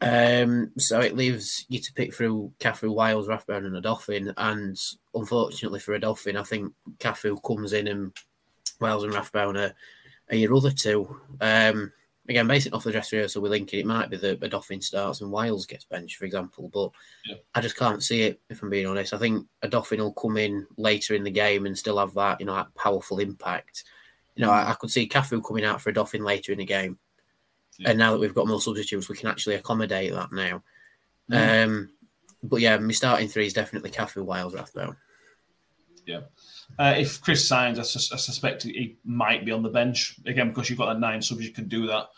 Um, 0.00 0.72
so 0.78 1.00
it 1.00 1.16
leaves 1.16 1.64
you 1.68 1.80
to 1.80 1.92
pick 1.94 2.14
through 2.14 2.52
Cafu, 2.60 2.94
Wiles, 2.94 3.28
Rathbone, 3.28 3.64
and 3.64 3.82
Odoffin. 3.82 4.32
And 4.36 4.78
unfortunately 5.14 5.80
for 5.80 5.98
Odoffin, 5.98 6.36
I 6.36 6.42
think 6.42 6.72
Cafu 6.98 7.42
comes 7.42 7.72
in 7.72 7.88
and 7.88 8.12
Wiles 8.80 9.04
and 9.04 9.14
Rathbone 9.14 9.56
are, 9.56 9.74
are 10.30 10.36
your 10.36 10.54
other 10.54 10.70
two. 10.70 11.18
Um, 11.40 11.92
again, 12.28 12.46
based 12.46 12.72
off 12.72 12.84
the 12.84 12.92
dress 12.92 13.12
rehearsal 13.12 13.42
we're 13.42 13.48
linking, 13.48 13.80
it 13.80 13.86
might 13.86 14.10
be 14.10 14.16
that 14.18 14.40
Odoffin 14.40 14.82
starts 14.82 15.20
and 15.20 15.30
Wiles 15.30 15.66
gets 15.66 15.84
benched, 15.84 16.16
for 16.16 16.24
example. 16.24 16.70
But 16.72 16.90
Yeah. 17.24 17.36
I 17.54 17.60
just 17.60 17.76
can't 17.76 18.02
see 18.02 18.22
it, 18.22 18.40
if 18.50 18.62
I'm 18.62 18.70
being 18.70 18.86
honest. 18.86 19.14
I 19.14 19.18
think 19.18 19.46
Odoffin 19.64 19.98
will 19.98 20.12
come 20.12 20.36
in 20.36 20.66
later 20.76 21.14
in 21.14 21.24
the 21.24 21.30
game 21.30 21.66
and 21.66 21.76
still 21.76 21.98
have 21.98 22.14
that, 22.14 22.40
you 22.40 22.46
know, 22.46 22.54
that 22.54 22.74
powerful 22.74 23.18
impact. 23.18 23.84
You 24.34 24.44
know, 24.44 24.50
I, 24.50 24.70
I 24.70 24.74
could 24.74 24.90
see 24.90 25.08
Cafu 25.08 25.42
coming 25.42 25.64
out 25.64 25.80
for 25.80 25.92
Odoffin 25.92 26.22
later 26.22 26.52
in 26.52 26.58
the 26.58 26.66
game. 26.66 26.98
Yeah. 27.78 27.90
And 27.90 27.98
now 27.98 28.12
that 28.12 28.18
we've 28.18 28.34
got 28.34 28.46
more 28.46 28.60
substitutes, 28.60 29.08
we 29.08 29.16
can 29.16 29.28
actually 29.28 29.56
accommodate 29.56 30.12
that 30.12 30.32
now. 30.32 30.62
Mm. 31.30 31.64
Um, 31.64 31.90
but 32.42 32.60
yeah, 32.60 32.78
my 32.78 32.92
starting 32.92 33.28
three 33.28 33.46
is 33.46 33.52
definitely 33.52 33.90
Cafu, 33.90 34.24
Wiles, 34.24 34.54
Rathbone. 34.54 34.96
Yeah. 36.06 36.20
Uh, 36.78 36.94
if 36.96 37.20
Chris 37.20 37.46
signs, 37.46 37.78
I, 37.78 37.82
sus- 37.82 38.12
I 38.12 38.16
suspect 38.16 38.62
he 38.62 38.96
might 39.04 39.44
be 39.44 39.52
on 39.52 39.62
the 39.62 39.68
bench 39.68 40.16
again 40.26 40.48
because 40.48 40.68
you've 40.68 40.78
got 40.78 40.92
that 40.92 41.00
nine 41.00 41.20
subs. 41.20 41.44
You 41.44 41.52
can 41.52 41.68
do 41.68 41.86
that 41.86 42.08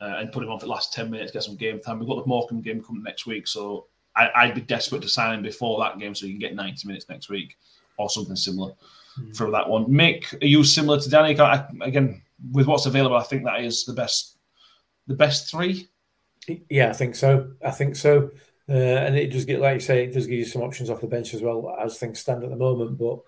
uh, 0.00 0.16
and 0.18 0.32
put 0.32 0.42
him 0.42 0.50
on 0.50 0.58
for 0.58 0.66
the 0.66 0.72
last 0.72 0.92
ten 0.92 1.10
minutes, 1.10 1.32
get 1.32 1.42
some 1.42 1.56
game 1.56 1.80
time. 1.80 1.98
We've 1.98 2.08
got 2.08 2.22
the 2.22 2.28
Morecambe 2.28 2.62
game 2.62 2.82
coming 2.82 3.02
next 3.02 3.26
week, 3.26 3.46
so 3.46 3.86
I, 4.16 4.30
I'd 4.36 4.54
be 4.54 4.60
desperate 4.60 5.02
to 5.02 5.08
sign 5.08 5.34
him 5.34 5.42
before 5.42 5.80
that 5.80 5.98
game 5.98 6.14
so 6.14 6.26
you 6.26 6.32
can 6.32 6.40
get 6.40 6.54
ninety 6.54 6.86
minutes 6.86 7.08
next 7.08 7.28
week 7.28 7.56
or 7.96 8.08
something 8.10 8.36
similar 8.36 8.72
for 9.34 9.50
that 9.50 9.68
one. 9.68 9.86
Mick, 9.86 10.40
are 10.42 10.46
you 10.46 10.64
similar 10.64 11.00
to 11.00 11.08
Danny? 11.08 11.38
I, 11.38 11.64
again, 11.82 12.20
with 12.52 12.66
what's 12.66 12.86
available, 12.86 13.16
I 13.16 13.22
think 13.22 13.44
that 13.44 13.60
is 13.60 13.84
the 13.84 13.92
best, 13.92 14.33
the 15.06 15.14
best 15.14 15.50
three. 15.50 15.88
Yeah, 16.68 16.90
I 16.90 16.92
think 16.92 17.14
so. 17.14 17.52
I 17.64 17.70
think 17.70 17.96
so. 17.96 18.30
Uh, 18.68 18.72
and 18.72 19.16
it 19.16 19.30
does 19.30 19.44
get, 19.44 19.60
like 19.60 19.74
you 19.74 19.80
say, 19.80 20.04
it 20.04 20.12
does 20.12 20.26
give 20.26 20.38
you 20.38 20.44
some 20.44 20.62
options 20.62 20.88
off 20.90 21.00
the 21.00 21.06
bench 21.06 21.34
as 21.34 21.42
well 21.42 21.74
as 21.80 21.98
things 21.98 22.20
stand 22.20 22.44
at 22.44 22.50
the 22.50 22.56
moment. 22.56 22.98
But 22.98 23.20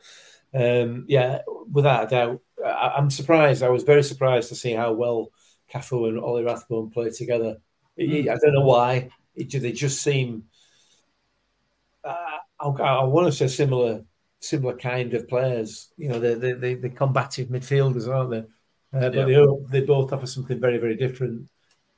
um, 0.55 1.05
yeah, 1.09 1.41
without 1.71 2.05
a 2.05 2.09
doubt, 2.09 2.41
I, 2.65 2.95
I'm 2.97 3.11
surprised. 3.11 3.63
I 3.63 3.69
was 3.69 3.83
very 3.83 4.03
surprised 4.03 4.49
to 4.51 4.55
see 4.55 4.73
how 4.73 4.93
well 4.93 5.31
Cafu 5.73 6.09
and 6.09 6.19
Ollie 6.19 6.45
Rathbone 6.45 6.91
played 6.91 7.13
together. 7.13 7.57
It- 7.97 8.29
I 8.29 8.37
don't 8.37 8.55
know 8.55 8.65
why. 8.67 9.11
It, 9.35 9.51
they 9.61 9.73
just 9.73 10.03
seem. 10.03 10.45
Uh, 12.05 12.39
I, 12.61 12.67
I 12.69 13.05
want 13.05 13.27
to 13.27 13.33
say 13.33 13.49
similar, 13.49 14.05
similar 14.41 14.77
kind 14.77 15.13
of 15.15 15.29
players. 15.29 15.93
You 15.97 16.09
know, 16.09 16.21
they're, 16.21 16.37
they're, 16.37 16.57
they're, 16.57 16.77
they're 16.77 16.91
combative 16.91 17.49
midfielders, 17.49 18.09
aren't 18.09 18.31
they? 18.31 18.39
Uh, 18.99 19.11
but 19.11 19.29
Yeah. 19.29 19.45
they, 19.71 19.81
they 19.81 19.87
both 19.87 20.13
offer 20.13 20.27
something 20.27 20.61
very, 20.61 20.79
very 20.79 20.97
different. 20.97 21.49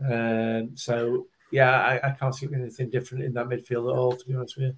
Um, 0.05 0.77
so 0.77 1.27
yeah, 1.51 1.71
I, 1.71 2.09
I 2.09 2.11
can't 2.13 2.35
see 2.35 2.49
anything 2.53 2.91
different 2.91 3.25
in 3.25 3.33
that 3.35 3.47
midfield 3.49 3.91
at 3.91 3.99
all. 3.99 4.13
To 4.13 4.27
be 4.27 4.35
honest 4.35 4.57
with 4.57 4.67
you. 4.67 4.77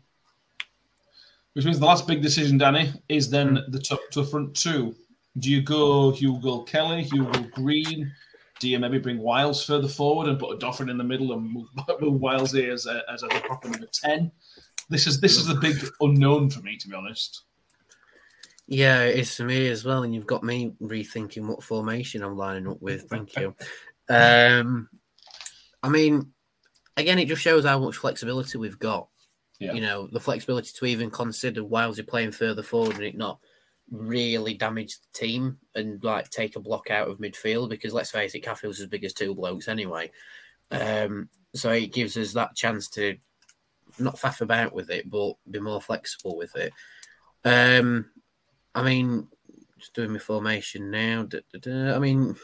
Which 1.55 1.65
means 1.65 1.81
the 1.81 1.87
last 1.87 2.07
big 2.07 2.23
decision, 2.23 2.59
Danny, 2.59 2.93
is 3.09 3.29
then 3.29 3.65
the 3.69 3.81
top 3.81 4.01
to 4.13 4.25
front 4.25 4.55
two. 4.55 4.95
Do 5.39 5.51
you 5.51 5.63
go 5.63 6.13
Hugill 6.13 6.67
Kelly, 6.67 7.05
Hugill 7.05 7.51
Green? 7.51 8.13
Do 8.61 8.69
you 8.69 8.79
maybe 8.79 8.99
bring 8.99 9.19
Wiles 9.19 9.65
further 9.65 9.89
forward 9.89 10.29
and 10.29 10.39
put 10.39 10.59
Odoffin 10.59 10.91
in 10.91 10.99
the 10.99 11.05
middle 11.05 11.33
and 11.33 11.51
move, 11.51 11.69
move 12.01 12.21
Wiles 12.21 12.53
here 12.53 12.73
as 12.73 12.87
a, 12.87 13.03
as 13.11 13.23
a 13.23 13.29
proper 13.29 13.69
number 13.69 13.89
ten? 13.93 14.31
This 14.89 15.07
is 15.07 15.21
this 15.21 15.37
is 15.37 15.47
the 15.47 15.55
big 15.55 15.77
unknown 16.01 16.51
for 16.51 16.61
me, 16.61 16.77
to 16.77 16.89
be 16.89 16.95
honest. 16.95 17.43
Yeah, 18.67 19.03
it 19.03 19.19
is 19.19 19.35
for 19.35 19.45
me 19.45 19.69
as 19.69 19.85
well. 19.85 20.05
And 20.05 20.15
you've 20.15 20.27
got 20.27 20.45
me 20.45 20.73
rethinking 20.81 21.47
what 21.47 21.63
formation 21.63 22.23
I'm 22.23 22.37
lining 22.37 22.69
up 22.69 22.81
with. 22.81 23.09
Thank 23.09 23.37
you. 23.37 23.55
Um, 24.13 24.89
I 25.83 25.89
mean, 25.89 26.33
again, 26.97 27.19
it 27.19 27.29
just 27.29 27.43
shows 27.43 27.65
how 27.65 27.79
much 27.79 27.97
flexibility 27.97 28.59
we've 28.59 28.79
got. 28.79 29.09
Yeah. 29.59 29.73
You 29.73 29.83
know, 29.83 30.09
the 30.11 30.21
flexibility 30.21 30.71
to 30.75 30.87
even 30.87 31.11
consider 31.11 31.63
whilst 31.63 31.99
you're 31.99 32.07
playing 32.07 32.33
further 32.33 32.63
forward 32.63 32.97
and 32.97 33.05
it 33.05 33.17
not 33.17 33.39
really 33.91 34.55
damage 34.55 34.99
the 35.01 35.19
team 35.19 35.59
and 35.75 36.03
like 36.05 36.31
take 36.31 36.57
a 36.57 36.61
block 36.61 36.91
out 36.91 37.09
of 37.09 37.19
midfield 37.19 37.69
because 37.69 37.93
let's 37.93 38.11
face 38.11 38.35
it, 38.35 38.45
Caffield's 38.45 38.81
as 38.81 38.87
big 38.87 39.05
as 39.05 39.13
two 39.13 39.35
blokes 39.35 39.69
anyway. 39.69 40.11
Um, 40.71 41.29
so 41.55 41.71
it 41.71 41.93
gives 41.93 42.17
us 42.17 42.33
that 42.33 42.55
chance 42.55 42.89
to 42.91 43.17
not 43.99 44.17
faff 44.17 44.41
about 44.41 44.73
with 44.73 44.91
it, 44.91 45.11
but 45.11 45.35
be 45.51 45.61
more 45.61 45.81
flexible 45.81 46.37
with 46.37 46.57
it. 46.57 46.73
Um, 47.45 48.07
I 48.75 48.83
mean, 48.83 49.29
just 49.79 49.95
doing 49.95 50.13
my 50.13 50.19
formation 50.19 50.91
now. 50.91 51.25
da, 51.25 51.41
da, 51.53 51.59
da. 51.61 51.97
I 51.97 51.99
mean, 51.99 52.37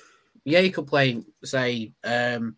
yeah, 0.45 0.61
you 0.61 0.73
could 0.73 0.87
play, 0.87 1.23
say, 1.45 1.93
um, 2.05 2.57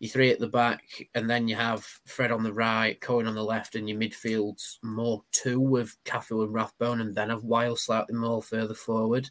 your 0.00 0.10
three 0.10 0.30
at 0.30 0.40
the 0.40 0.48
back, 0.48 0.82
and 1.14 1.28
then 1.28 1.46
you 1.46 1.54
have 1.56 1.86
Fred 2.06 2.32
on 2.32 2.42
the 2.42 2.52
right, 2.52 2.98
Cohen 3.00 3.26
on 3.26 3.34
the 3.34 3.44
left, 3.44 3.76
and 3.76 3.88
your 3.88 3.98
midfield's 3.98 4.78
more 4.82 5.22
two 5.30 5.60
with 5.60 5.94
Cafu 6.04 6.42
and 6.42 6.54
Rathbone, 6.54 7.02
and 7.02 7.14
then 7.14 7.28
have 7.28 7.44
Wiles 7.44 7.84
slightly 7.84 8.14
more 8.14 8.42
further 8.42 8.74
forward. 8.74 9.28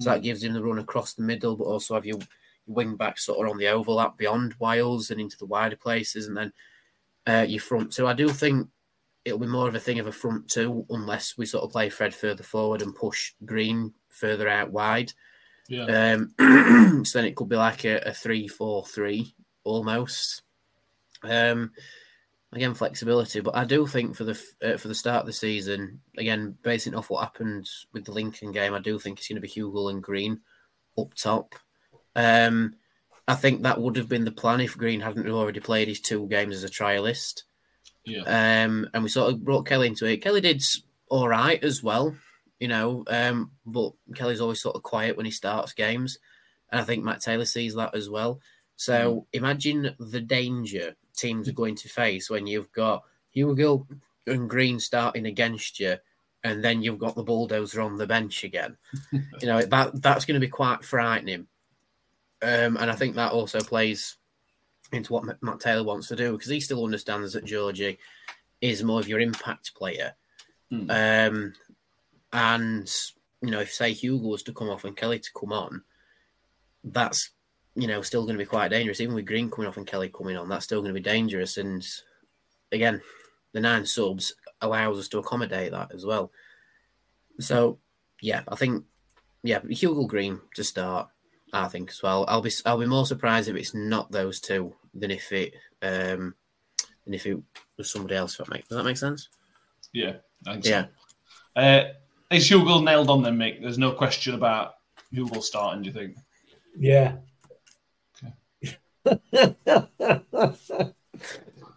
So 0.00 0.10
that 0.10 0.22
gives 0.22 0.42
him 0.42 0.52
the 0.52 0.62
run 0.62 0.78
across 0.78 1.14
the 1.14 1.22
middle, 1.22 1.56
but 1.56 1.64
also 1.64 1.94
have 1.94 2.06
your 2.06 2.18
wing 2.66 2.96
back 2.96 3.18
sort 3.18 3.46
of 3.46 3.52
on 3.52 3.58
the 3.58 3.66
overlap 3.66 4.16
beyond 4.16 4.54
Wiles 4.58 5.10
and 5.10 5.20
into 5.20 5.36
the 5.36 5.46
wider 5.46 5.76
places, 5.76 6.28
and 6.28 6.36
then 6.36 6.52
uh, 7.26 7.44
your 7.46 7.60
front 7.60 7.92
two. 7.92 8.06
I 8.06 8.12
do 8.12 8.28
think 8.28 8.68
it'll 9.24 9.40
be 9.40 9.46
more 9.46 9.68
of 9.68 9.74
a 9.74 9.80
thing 9.80 9.98
of 9.98 10.06
a 10.06 10.12
front 10.12 10.48
two, 10.48 10.86
unless 10.88 11.36
we 11.36 11.46
sort 11.46 11.64
of 11.64 11.72
play 11.72 11.88
Fred 11.88 12.14
further 12.14 12.44
forward 12.44 12.82
and 12.82 12.94
push 12.94 13.32
Green 13.44 13.92
further 14.08 14.48
out 14.48 14.70
wide. 14.70 15.12
Yeah. 15.68 16.16
Um, 16.38 17.04
so 17.04 17.18
then 17.18 17.26
it 17.26 17.34
could 17.34 17.48
be 17.48 17.56
like 17.56 17.84
a, 17.84 17.98
a 17.98 18.12
three-four-three 18.12 19.34
almost. 19.64 20.42
Um, 21.22 21.72
again, 22.52 22.74
flexibility, 22.74 23.40
but 23.40 23.56
I 23.56 23.64
do 23.64 23.86
think 23.86 24.16
for 24.16 24.24
the 24.24 24.42
uh, 24.62 24.76
for 24.76 24.88
the 24.88 24.94
start 24.94 25.20
of 25.20 25.26
the 25.26 25.32
season, 25.32 26.00
again, 26.18 26.56
basing 26.62 26.94
off 26.94 27.10
what 27.10 27.22
happened 27.22 27.68
with 27.92 28.04
the 28.04 28.12
Lincoln 28.12 28.52
game, 28.52 28.74
I 28.74 28.80
do 28.80 28.98
think 28.98 29.18
it's 29.18 29.28
going 29.28 29.36
to 29.36 29.40
be 29.40 29.48
Hugill 29.48 29.90
and 29.90 30.02
Green 30.02 30.40
up 30.98 31.14
top. 31.14 31.54
Um, 32.14 32.74
I 33.26 33.34
think 33.34 33.62
that 33.62 33.80
would 33.80 33.96
have 33.96 34.08
been 34.08 34.24
the 34.24 34.32
plan 34.32 34.60
if 34.60 34.76
Green 34.76 35.00
hadn't 35.00 35.28
already 35.28 35.60
played 35.60 35.88
his 35.88 36.00
two 36.00 36.26
games 36.26 36.56
as 36.56 36.64
a 36.64 36.68
trialist. 36.68 37.44
Yeah. 38.04 38.22
Um, 38.22 38.88
and 38.92 39.02
we 39.02 39.08
sort 39.08 39.32
of 39.32 39.44
brought 39.44 39.66
Kelly 39.66 39.86
into 39.86 40.06
it. 40.06 40.22
Kelly 40.22 40.40
did 40.40 40.62
all 41.08 41.28
right 41.28 41.62
as 41.62 41.82
well, 41.82 42.16
you 42.58 42.68
know, 42.68 43.04
um, 43.06 43.52
but 43.64 43.92
Kelly's 44.14 44.40
always 44.40 44.60
sort 44.60 44.76
of 44.76 44.82
quiet 44.82 45.16
when 45.16 45.26
he 45.26 45.32
starts 45.32 45.72
games. 45.72 46.18
And 46.70 46.80
I 46.80 46.84
think 46.84 47.04
Matt 47.04 47.20
Taylor 47.20 47.44
sees 47.44 47.74
that 47.76 47.94
as 47.94 48.10
well. 48.10 48.40
So 48.82 49.28
imagine 49.32 49.94
the 50.00 50.20
danger 50.20 50.96
teams 51.16 51.48
are 51.48 51.52
going 51.52 51.76
to 51.76 51.88
face 51.88 52.28
when 52.28 52.48
you've 52.48 52.72
got 52.72 53.04
Hugill 53.34 53.86
and 54.26 54.50
Green 54.50 54.80
starting 54.80 55.26
against 55.26 55.78
you, 55.78 55.98
and 56.42 56.64
then 56.64 56.82
you've 56.82 56.98
got 56.98 57.14
the 57.14 57.22
bulldozer 57.22 57.80
on 57.80 57.96
the 57.96 58.08
bench 58.08 58.42
again. 58.42 58.76
you 59.12 59.22
know, 59.44 59.62
that 59.62 60.02
that's 60.02 60.24
going 60.24 60.34
to 60.34 60.44
be 60.44 60.50
quite 60.50 60.82
frightening. 60.82 61.46
Um, 62.42 62.76
and 62.76 62.90
I 62.90 62.94
think 62.96 63.14
that 63.14 63.30
also 63.30 63.60
plays 63.60 64.16
into 64.90 65.12
what 65.12 65.40
Matt 65.40 65.60
Taylor 65.60 65.84
wants 65.84 66.08
to 66.08 66.16
do 66.16 66.32
because 66.32 66.50
he 66.50 66.58
still 66.58 66.84
understands 66.84 67.34
that 67.34 67.44
Georgie 67.44 68.00
is 68.60 68.82
more 68.82 68.98
of 68.98 69.08
your 69.08 69.20
impact 69.20 69.76
player. 69.76 70.14
Hmm. 70.70 70.90
Um, 70.90 71.52
and 72.32 72.92
you 73.42 73.50
know, 73.52 73.60
if 73.60 73.72
say 73.72 73.92
Hugill 73.92 74.22
was 74.22 74.42
to 74.42 74.52
come 74.52 74.70
off 74.70 74.84
and 74.84 74.96
Kelly 74.96 75.20
to 75.20 75.30
come 75.38 75.52
on, 75.52 75.84
that's 76.82 77.30
you 77.74 77.86
know 77.86 78.02
still 78.02 78.22
going 78.22 78.34
to 78.36 78.42
be 78.42 78.48
quite 78.48 78.68
dangerous. 78.68 79.00
Even 79.00 79.14
with 79.14 79.26
Green 79.26 79.50
coming 79.50 79.68
off 79.68 79.76
and 79.76 79.86
Kelly 79.86 80.08
coming 80.08 80.36
on, 80.36 80.48
that's 80.48 80.64
still 80.64 80.80
going 80.80 80.94
to 80.94 81.00
be 81.00 81.04
dangerous. 81.04 81.56
And 81.56 81.86
again, 82.70 83.00
the 83.52 83.60
nine 83.60 83.86
subs 83.86 84.34
allows 84.60 84.98
us 84.98 85.08
to 85.08 85.18
accommodate 85.18 85.72
that 85.72 85.92
as 85.94 86.04
well. 86.04 86.30
So 87.40 87.78
yeah, 88.20 88.42
I 88.48 88.56
think 88.56 88.84
yeah, 89.42 89.60
Hugill 89.60 90.06
Green 90.06 90.40
to 90.54 90.64
start. 90.64 91.08
I 91.54 91.68
think 91.68 91.90
as 91.90 92.02
well. 92.02 92.24
I'll 92.28 92.40
be 92.40 92.52
I'll 92.64 92.78
be 92.78 92.86
more 92.86 93.06
surprised 93.06 93.48
if 93.48 93.56
it's 93.56 93.74
not 93.74 94.10
those 94.10 94.40
two 94.40 94.74
than 94.94 95.10
if 95.10 95.30
it 95.32 95.54
um 95.82 96.34
than 97.04 97.14
if 97.14 97.26
it 97.26 97.38
was 97.76 97.90
somebody 97.90 98.14
else. 98.14 98.36
That 98.36 98.48
make, 98.48 98.66
does 98.68 98.78
that 98.78 98.84
make 98.84 98.96
sense? 98.96 99.28
Yeah, 99.92 100.14
I 100.46 100.52
think 100.54 100.64
Yeah. 100.64 100.86
so. 101.54 101.60
Uh, 101.60 101.84
is 102.30 102.48
Hugill 102.48 102.82
nailed 102.82 103.10
on 103.10 103.22
then, 103.22 103.36
Mick? 103.36 103.60
There's 103.60 103.76
no 103.76 103.92
question 103.92 104.34
about 104.34 104.76
Hugill 105.12 105.42
starting, 105.42 105.82
do 105.82 105.88
you 105.88 105.92
think? 105.92 106.16
Yeah. 106.78 107.16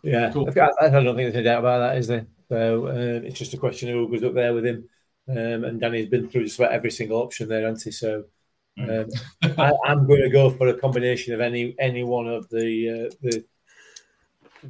Yeah. 0.04 0.32
Cool. 0.32 0.50
I, 0.56 0.86
I 0.86 0.90
don't 0.90 1.16
think 1.16 1.18
there's 1.18 1.36
any 1.36 1.44
doubt 1.44 1.60
about 1.60 1.80
that, 1.80 1.98
is 1.98 2.08
there? 2.08 2.28
So 2.50 2.88
um, 2.90 3.26
it's 3.26 3.40
just 3.40 3.54
a 3.54 3.58
question 3.58 3.90
of 3.90 3.96
who 3.96 4.10
goes 4.10 4.24
up 4.24 4.36
there 4.36 4.54
with 4.54 4.66
him. 4.66 4.88
Um, 5.28 5.64
and 5.64 5.82
Danny's 5.82 6.10
been 6.10 6.30
through 6.30 6.44
just 6.44 6.60
about 6.60 6.72
every 6.72 6.92
single 6.92 7.20
option 7.22 7.50
there, 7.50 7.68
hasn't 7.68 7.84
he? 7.84 7.92
So 7.92 8.26
um, 8.80 9.08
I, 9.58 9.74
I'm 9.86 10.06
going 10.06 10.22
to 10.22 10.30
go 10.30 10.52
for 10.52 10.68
a 10.68 10.78
combination 10.78 11.34
of 11.34 11.42
any 11.42 11.76
any 11.80 12.04
one 12.04 12.28
of 12.28 12.48
the 12.50 13.10
uh, 13.10 13.16
the 13.22 13.44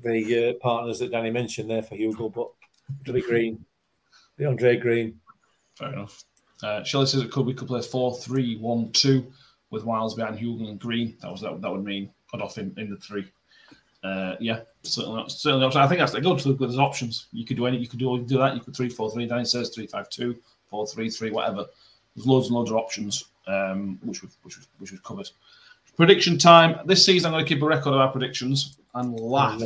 the 0.04 0.50
uh, 0.50 0.54
partners 0.62 1.00
that 1.00 1.12
Danny 1.12 1.32
mentioned 1.32 1.70
there 1.70 1.84
for 1.84 1.96
Hugill, 1.96 2.34
but 2.34 2.52
Billy 3.04 3.22
Green, 3.22 3.66
the 4.38 4.46
Andre 4.46 4.78
Green. 4.78 5.20
Fair 5.78 5.92
enough. 5.92 6.24
Uh, 6.64 6.84
Shelley 6.84 7.08
says 7.08 7.22
it 7.22 7.32
could 7.32 7.46
we 7.46 7.54
could 7.54 7.68
play 7.68 7.82
4 7.82 8.16
3 8.16 8.58
1 8.58 8.92
2 8.94 9.34
with 9.72 9.84
Wiles 9.84 10.16
behind 10.16 10.38
Hugill 10.38 10.70
and 10.70 10.80
Green. 10.80 11.18
That 11.22 11.32
was 11.32 11.42
that, 11.42 11.62
that 11.62 11.72
would 11.72 11.84
mean 11.84 12.12
put 12.36 12.44
off 12.44 12.58
in, 12.58 12.74
in 12.78 12.90
the 12.90 12.98
three. 12.98 13.26
Uh, 14.04 14.36
yeah, 14.40 14.62
certainly, 14.84 15.18
not- 15.18 15.32
certainly. 15.32 15.66
Option. 15.66 15.82
I 15.82 15.88
think 15.88 16.00
that's 16.00 16.12
they 16.12 16.22
go 16.22 16.38
to 16.38 16.54
the 16.54 16.54
there's 16.54 16.78
options. 16.78 17.28
You 17.32 17.46
could 17.46 17.58
do 17.58 17.66
any. 17.66 17.78
You 17.78 17.88
could 17.88 18.00
do, 18.00 18.20
do 18.20 18.38
that. 18.38 18.56
You 18.56 18.62
could 18.62 18.76
three 18.76 18.90
four 18.90 19.10
three. 19.12 19.28
Says 19.46 19.70
three 19.70 19.88
five 19.88 20.10
two, 20.10 20.36
four 20.70 20.86
three 20.86 21.10
three, 21.10 21.32
whatever. 21.32 21.66
There's 22.16 22.28
loads 22.28 22.48
and 22.48 22.56
loads 22.56 22.72
of 22.72 22.78
options, 22.78 23.26
um, 23.48 24.00
which 24.04 24.22
we've 24.22 24.36
which 24.44 24.58
we've, 24.58 24.68
which 24.80 24.92
we've 24.92 25.04
covered. 25.04 25.30
Prediction 25.98 26.38
time 26.38 26.80
this 26.86 27.06
season. 27.06 27.28
I'm 27.28 27.34
going 27.34 27.46
to 27.46 27.54
keep 27.54 27.64
a 27.64 27.66
record 27.66 27.94
of 27.94 28.00
our 28.00 28.12
predictions 28.12 28.78
and 28.94 29.20
laugh. 29.20 29.62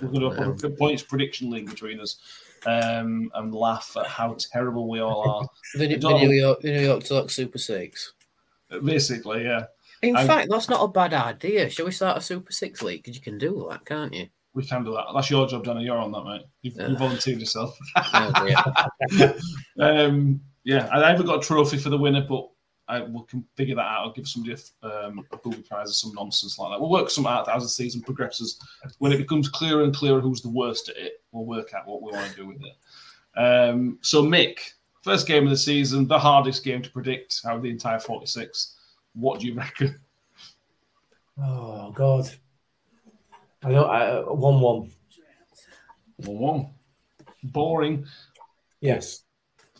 We're 0.00 0.08
going 0.08 0.30
to 0.30 0.52
put 0.52 0.64
a 0.64 0.70
points 0.70 1.02
prediction 1.02 1.50
league 1.50 1.68
between 1.68 2.00
us 2.00 2.16
um, 2.64 3.30
and 3.34 3.54
laugh 3.54 3.94
at 3.98 4.06
how 4.06 4.36
terrible 4.38 4.88
we 4.88 5.00
all 5.00 5.28
are. 5.28 5.48
The, 5.74 5.94
the, 5.96 6.12
New 6.14 6.30
York, 6.30 6.60
the 6.60 6.72
New 6.72 6.80
York 6.80 7.04
Talk 7.04 7.30
Super 7.30 7.58
Six. 7.58 8.14
Basically, 8.82 9.44
yeah. 9.44 9.66
In 10.08 10.26
fact, 10.26 10.48
that's 10.50 10.68
not 10.68 10.82
a 10.82 10.88
bad 10.88 11.14
idea. 11.14 11.68
Shall 11.70 11.86
we 11.86 11.92
start 11.92 12.18
a 12.18 12.20
Super 12.20 12.52
Six 12.52 12.82
league? 12.82 13.02
Because 13.02 13.16
you 13.16 13.22
can 13.22 13.38
do 13.38 13.66
that, 13.70 13.84
can't 13.84 14.12
you? 14.12 14.28
We 14.54 14.64
can 14.64 14.84
do 14.84 14.92
that. 14.92 15.06
That's 15.14 15.30
your 15.30 15.46
job, 15.48 15.64
Danny. 15.64 15.84
You're 15.84 15.98
on 15.98 16.12
that, 16.12 16.24
mate. 16.24 16.42
You've, 16.62 16.76
you 16.76 16.96
volunteered 16.96 17.40
yourself. 17.40 17.76
Oh, 17.96 18.56
dear. 19.10 19.34
um, 19.80 20.40
yeah, 20.62 20.88
I 20.92 21.10
haven't 21.10 21.26
got 21.26 21.44
a 21.44 21.46
trophy 21.46 21.78
for 21.78 21.90
the 21.90 21.98
winner, 21.98 22.24
but 22.28 22.48
I 22.88 23.02
we 23.02 23.22
can 23.28 23.44
figure 23.56 23.74
that 23.74 23.82
out. 23.82 24.06
I'll 24.06 24.12
give 24.12 24.28
somebody 24.28 24.56
a, 24.82 25.06
um, 25.06 25.26
a 25.32 25.36
booby 25.36 25.62
prize 25.62 25.90
or 25.90 25.94
some 25.94 26.14
nonsense 26.14 26.58
like 26.58 26.70
that. 26.70 26.80
We'll 26.80 26.90
work 26.90 27.10
some 27.10 27.26
out 27.26 27.48
as 27.48 27.62
the 27.62 27.68
season 27.68 28.02
progresses. 28.02 28.58
When 28.98 29.12
it 29.12 29.18
becomes 29.18 29.48
clearer 29.48 29.82
and 29.84 29.94
clearer 29.94 30.20
who's 30.20 30.42
the 30.42 30.50
worst 30.50 30.88
at 30.88 30.96
it, 30.96 31.14
we'll 31.32 31.46
work 31.46 31.72
out 31.74 31.86
what 31.86 32.02
we 32.02 32.12
want 32.12 32.30
to 32.30 32.36
do 32.36 32.46
with 32.46 32.62
it. 32.62 33.40
Um, 33.40 33.98
so, 34.02 34.22
Mick, 34.22 34.58
first 35.02 35.26
game 35.26 35.44
of 35.44 35.50
the 35.50 35.56
season, 35.56 36.06
the 36.06 36.18
hardest 36.18 36.64
game 36.64 36.82
to 36.82 36.90
predict 36.90 37.40
out 37.46 37.56
of 37.56 37.62
the 37.62 37.70
entire 37.70 37.98
46. 37.98 38.73
What 39.14 39.40
do 39.40 39.46
you 39.46 39.54
reckon? 39.62 39.98
Oh 41.42 41.90
God, 41.92 42.30
I 43.62 43.70
know. 43.70 43.84
I, 43.84 44.20
one 44.30 44.60
one. 44.60 44.90
1 46.18 46.38
1. 46.38 46.68
Boring. 47.44 48.06
Yes. 48.80 49.24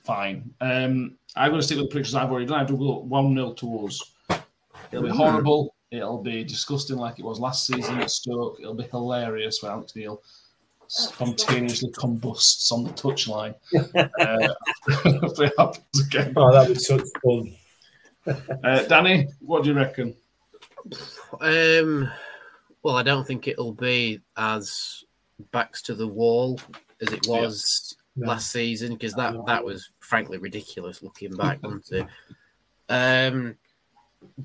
fine. 0.04 0.50
Um, 0.60 1.16
I'm 1.36 1.50
going 1.50 1.60
to 1.60 1.66
stick 1.66 1.78
with 1.78 1.86
the 1.86 1.90
predictions 1.90 2.14
I've 2.16 2.30
already 2.30 2.46
done. 2.46 2.60
I've 2.60 2.68
go 2.68 2.98
1 2.98 3.34
0 3.34 3.52
to 3.52 3.86
us. 3.86 4.12
It'll 4.90 5.04
be 5.04 5.10
horrible. 5.10 5.74
It'll 5.90 6.22
be 6.22 6.44
disgusting 6.44 6.96
like 6.96 7.18
it 7.18 7.24
was 7.24 7.38
last 7.38 7.66
season 7.66 8.00
at 8.00 8.10
Stoke. 8.10 8.58
It'll 8.60 8.74
be 8.74 8.84
hilarious 8.84 9.62
when 9.62 9.72
Alex 9.72 9.94
Neil 9.94 10.22
spontaneously 10.88 11.90
combusts 11.92 12.70
on 12.72 12.84
the 12.84 12.90
touchline. 12.90 13.54
uh, 13.74 14.54
if 14.88 15.40
it 15.40 15.52
happens 15.56 16.06
again. 16.06 16.32
Oh, 16.36 16.52
that 16.52 16.68
was 16.68 16.86
such 16.86 17.02
fun. 17.22 17.54
Uh, 18.26 18.82
Danny, 18.84 19.28
what 19.40 19.62
do 19.64 19.70
you 19.70 19.76
reckon? 19.76 20.14
Um, 21.40 22.10
well, 22.82 22.96
I 22.96 23.02
don't 23.02 23.26
think 23.26 23.48
it'll 23.48 23.72
be 23.72 24.20
as 24.36 25.04
backs 25.50 25.82
to 25.82 25.94
the 25.94 26.06
wall 26.08 26.58
as 27.00 27.12
it 27.12 27.26
was 27.26 27.96
No. 28.16 28.28
last 28.28 28.50
season 28.52 28.92
because 28.94 29.14
that 29.14 29.34
that 29.46 29.64
was 29.64 29.90
frankly 30.00 30.38
ridiculous 30.38 31.02
looking 31.02 31.34
back, 31.36 31.58
wasn't 31.62 31.90
it? 31.90 32.06
Um, 32.88 33.56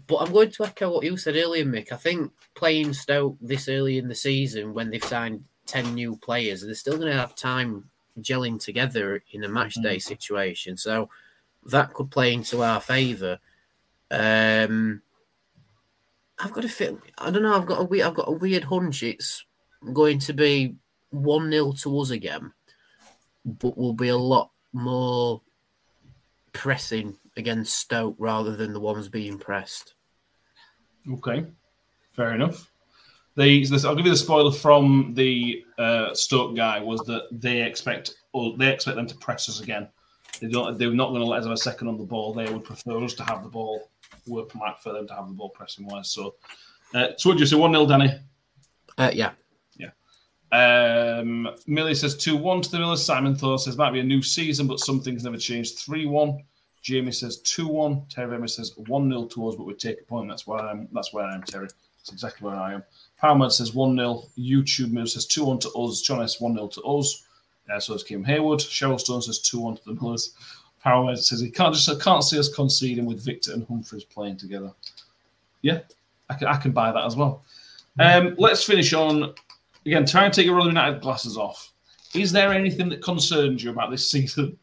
but 0.07 0.17
I'm 0.17 0.34
going 0.34 0.51
to 0.51 0.65
echo 0.65 0.93
what 0.93 1.05
you 1.05 1.15
said 1.17 1.36
earlier, 1.36 1.65
Mick. 1.65 1.91
I 1.91 1.95
think 1.95 2.32
playing 2.55 2.93
Stoke 2.93 3.38
this 3.39 3.69
early 3.69 3.97
in 3.97 4.07
the 4.07 4.15
season 4.15 4.73
when 4.73 4.89
they've 4.89 5.03
signed 5.03 5.43
ten 5.65 5.93
new 5.93 6.17
players, 6.17 6.61
they're 6.65 6.73
still 6.73 6.97
going 6.97 7.11
to 7.11 7.17
have 7.19 7.36
time 7.36 7.89
gelling 8.21 8.59
together 8.61 9.23
in 9.32 9.43
a 9.45 9.47
match 9.47 9.75
day 9.75 9.99
situation. 9.99 10.75
So 10.75 11.09
that 11.67 11.93
could 11.93 12.09
play 12.11 12.34
into 12.34 12.63
our 12.63 12.82
favour. 12.82 13.39
Um, 14.12 15.01
I've 16.39 16.53
got 16.53 16.66
a 16.66 16.70
feel. 16.70 16.99
I 17.18 17.32
don't 17.32 17.43
know. 17.43 17.55
I've 17.55 17.66
got 17.66 17.82
a 17.82 17.84
weird. 17.84 18.07
I've 18.07 18.16
got 18.16 18.30
a 18.30 18.34
weird 18.34 18.64
hunch. 18.64 19.03
It's 19.03 19.45
going 19.93 20.20
to 20.20 20.34
be 20.34 20.76
one 21.12 21.51
0 21.51 21.74
to 21.84 21.99
us 21.99 22.10
again, 22.12 22.53
but 23.45 23.78
will 23.78 23.93
be 23.93 24.10
a 24.10 24.18
lot 24.18 24.51
more 24.74 25.41
pressing 26.53 27.18
against 27.38 27.78
Stoke 27.78 28.16
rather 28.20 28.55
than 28.55 28.74
the 28.74 28.80
ones 28.80 29.10
being 29.10 29.38
pressed. 29.38 29.95
Okay, 31.12 31.45
fair 32.14 32.34
enough. 32.34 32.72
The, 33.36 33.66
this, 33.66 33.86
I'll 33.86 33.95
give 33.95 34.05
you 34.05 34.12
the 34.12 34.18
spoiler 34.18 34.51
from 34.51 35.14
the 35.16 35.64
uh, 35.78 36.14
Stoke 36.14 36.55
guy 36.55 36.80
was 36.80 36.99
that 37.01 37.28
they 37.32 37.62
expect 37.62 38.16
or 38.34 38.57
they 38.57 38.72
expect 38.72 38.97
them 38.97 39.07
to 39.07 39.16
press 39.16 39.47
us 39.49 39.62
again. 39.62 39.88
They 40.41 40.47
don't. 40.47 40.78
They're 40.78 40.91
not 40.91 41.10
going 41.10 41.22
to 41.22 41.28
let 41.28 41.39
us 41.39 41.45
have 41.45 41.53
a 41.53 41.57
second 41.57 41.88
on 41.88 41.97
the 41.97 42.03
ball. 42.03 42.34
They 42.34 42.51
would 42.51 42.64
prefer 42.64 43.03
us 43.03 43.14
to 43.16 43.24
have 43.24 43.43
the 43.43 43.49
ball. 43.49 43.89
Work 44.28 44.55
might 44.55 44.80
for 44.82 44.93
them 44.93 45.07
to 45.07 45.13
have 45.13 45.28
the 45.28 45.34
ball 45.34 45.49
pressing 45.49 45.86
wise. 45.86 46.11
So, 46.11 46.36
uh, 46.93 47.09
so 47.17 47.30
what 47.30 47.38
do 47.38 47.41
you 47.41 47.45
say? 47.45 47.55
One 47.55 47.72
0 47.72 47.86
Danny. 47.86 48.13
Uh, 48.97 49.11
yeah, 49.13 49.32
yeah. 49.78 49.91
Um, 50.51 51.49
Millie 51.67 51.95
says 51.95 52.15
2 52.17 52.36
1 52.36 52.61
to 52.61 52.72
the 52.72 52.80
Millers. 52.80 53.05
Simon 53.05 53.36
Thor 53.36 53.57
says 53.59 53.78
might 53.78 53.91
be 53.91 53.99
a 53.99 54.03
new 54.03 54.22
season, 54.22 54.67
but 54.67 54.80
some 54.80 55.01
things 55.01 55.24
never 55.24 55.38
changed. 55.38 55.80
3 55.80 56.05
1. 56.05 56.43
Jamie 56.82 57.11
says 57.11 57.38
2 57.41 57.67
1. 57.67 58.05
Terry 58.09 58.36
Emma 58.36 58.47
says 58.47 58.74
1 58.78 59.09
0 59.09 59.26
to 59.26 59.49
us, 59.49 59.55
but 59.55 59.65
we 59.65 59.74
take 59.74 60.01
a 60.01 60.05
point. 60.05 60.30
That's 60.30 60.47
where 60.47 60.59
I'm 60.59 60.88
that's 60.91 61.13
where 61.13 61.26
I 61.26 61.36
am, 61.36 61.43
Terry. 61.43 61.67
That's 61.97 62.11
exactly 62.11 62.47
where 62.47 62.55
I 62.55 62.74
am. 62.74 62.84
Powerman 63.22 63.51
says 63.51 63.74
1 63.74 63.95
0. 63.95 64.24
YouTube 64.38 64.91
Move 64.91 65.09
says 65.09 65.26
2 65.26 65.45
1 65.45 65.59
to 65.59 65.70
us. 65.72 66.01
John 66.01 66.22
S 66.22 66.39
1 66.39 66.55
0 66.55 66.67
to 66.67 66.82
us. 66.82 67.26
Uh, 67.72 67.80
so 67.80 67.93
it's 67.93 68.03
Kim 68.03 68.24
Haywood. 68.24 68.59
Cheryl 68.59 68.99
Stone 68.99 69.22
says 69.22 69.39
2 69.39 69.59
1 69.59 69.78
to 69.78 69.82
the 69.86 69.93
Millers. 69.93 70.34
Powerman 70.84 71.17
says 71.17 71.39
he 71.39 71.51
can't 71.51 71.73
just 71.73 71.89
I 71.89 72.01
can't 72.01 72.23
see 72.23 72.39
us 72.39 72.53
conceding 72.53 73.05
with 73.05 73.23
Victor 73.23 73.53
and 73.53 73.65
Humphreys 73.67 74.03
playing 74.03 74.38
together. 74.38 74.71
Yeah, 75.61 75.80
I 76.30 76.36
can, 76.36 76.47
I 76.47 76.57
can 76.57 76.71
buy 76.71 76.91
that 76.91 77.05
as 77.05 77.15
well. 77.15 77.43
Um, 77.99 78.36
let's 78.38 78.63
finish 78.63 78.93
on 78.93 79.34
again, 79.86 80.05
try 80.05 80.25
and 80.25 80.34
take 80.34 80.45
your 80.45 80.55
Rotherham 80.55 80.75
United 80.75 81.01
glasses 81.01 81.38
off. 81.38 81.73
Is 82.15 82.32
there 82.32 82.53
anything 82.53 82.89
that 82.89 83.01
concerns 83.01 83.63
you 83.63 83.71
about 83.71 83.91
this 83.91 84.09
season? 84.11 84.57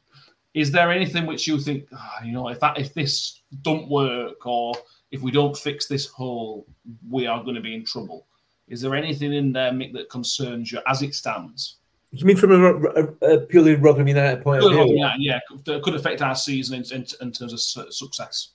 Is 0.54 0.70
there 0.70 0.90
anything 0.90 1.26
which 1.26 1.46
you 1.46 1.60
think, 1.60 1.86
"Ah, 1.92 2.22
you 2.24 2.32
know, 2.32 2.48
if 2.48 2.60
that 2.60 2.78
if 2.78 2.94
this 2.94 3.42
don't 3.62 3.88
work 3.88 4.46
or 4.46 4.74
if 5.10 5.20
we 5.20 5.30
don't 5.30 5.56
fix 5.56 5.86
this 5.86 6.06
hole, 6.06 6.66
we 7.08 7.26
are 7.26 7.42
going 7.42 7.54
to 7.54 7.60
be 7.60 7.74
in 7.74 7.84
trouble? 7.84 8.26
Is 8.68 8.80
there 8.80 8.94
anything 8.94 9.32
in 9.32 9.52
there, 9.52 9.70
Mick, 9.70 9.92
that 9.92 10.10
concerns 10.10 10.72
you 10.72 10.80
as 10.86 11.02
it 11.02 11.14
stands? 11.14 11.76
You 12.18 12.26
mean 12.26 12.36
from 12.36 12.52
a, 12.52 12.74
a, 12.74 13.34
a 13.34 13.40
purely 13.46 13.74
Rotherham 13.74 14.08
United 14.08 14.42
point 14.42 14.62
of 14.62 14.70
Rotherham 14.70 14.88
view? 14.88 14.96
United, 14.96 15.22
yeah, 15.22 15.40
that 15.64 15.82
could 15.82 15.94
affect 15.94 16.22
our 16.22 16.34
season 16.34 16.76
in, 16.76 16.84
in, 16.92 17.06
in 17.20 17.32
terms 17.32 17.52
of 17.52 17.60
success. 17.92 18.52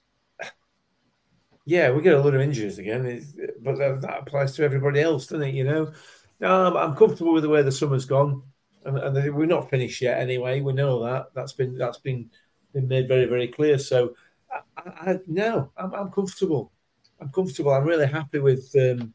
Yeah, 1.66 1.92
we 1.92 2.02
get 2.02 2.16
a 2.16 2.20
lot 2.20 2.34
of 2.34 2.42
injuries 2.42 2.80
again, 2.80 3.06
it's, 3.06 3.34
but 3.62 3.78
that, 3.78 4.02
that 4.02 4.20
applies 4.22 4.56
to 4.56 4.64
everybody 4.64 5.00
else, 5.00 5.28
doesn't 5.28 5.50
it? 5.50 5.54
You 5.54 5.64
know, 5.64 5.92
um, 6.42 6.76
I'm 6.76 6.96
comfortable 6.96 7.34
with 7.34 7.44
the 7.44 7.50
way 7.50 7.62
the 7.62 7.72
summer's 7.72 8.06
gone, 8.06 8.42
and, 8.84 8.98
and 8.98 9.36
we're 9.36 9.46
not 9.46 9.70
finished 9.70 10.02
yet. 10.02 10.20
Anyway, 10.20 10.62
we 10.62 10.74
know 10.74 11.04
that 11.04 11.28
that's 11.36 11.54
been 11.54 11.78
that's 11.78 12.00
been 12.00 12.32
been 12.74 12.88
made 12.88 13.08
very 13.08 13.26
very 13.26 13.48
clear. 13.48 13.78
So, 13.78 14.16
I, 14.52 14.82
I, 14.90 15.12
I 15.12 15.20
no, 15.28 15.72
I'm, 15.78 15.94
I'm 15.94 16.12
comfortable. 16.12 16.72
I'm 17.20 17.30
comfortable. 17.30 17.74
I'm 17.74 17.86
really 17.86 18.08
happy 18.08 18.40
with 18.40 18.76
um, 18.76 19.14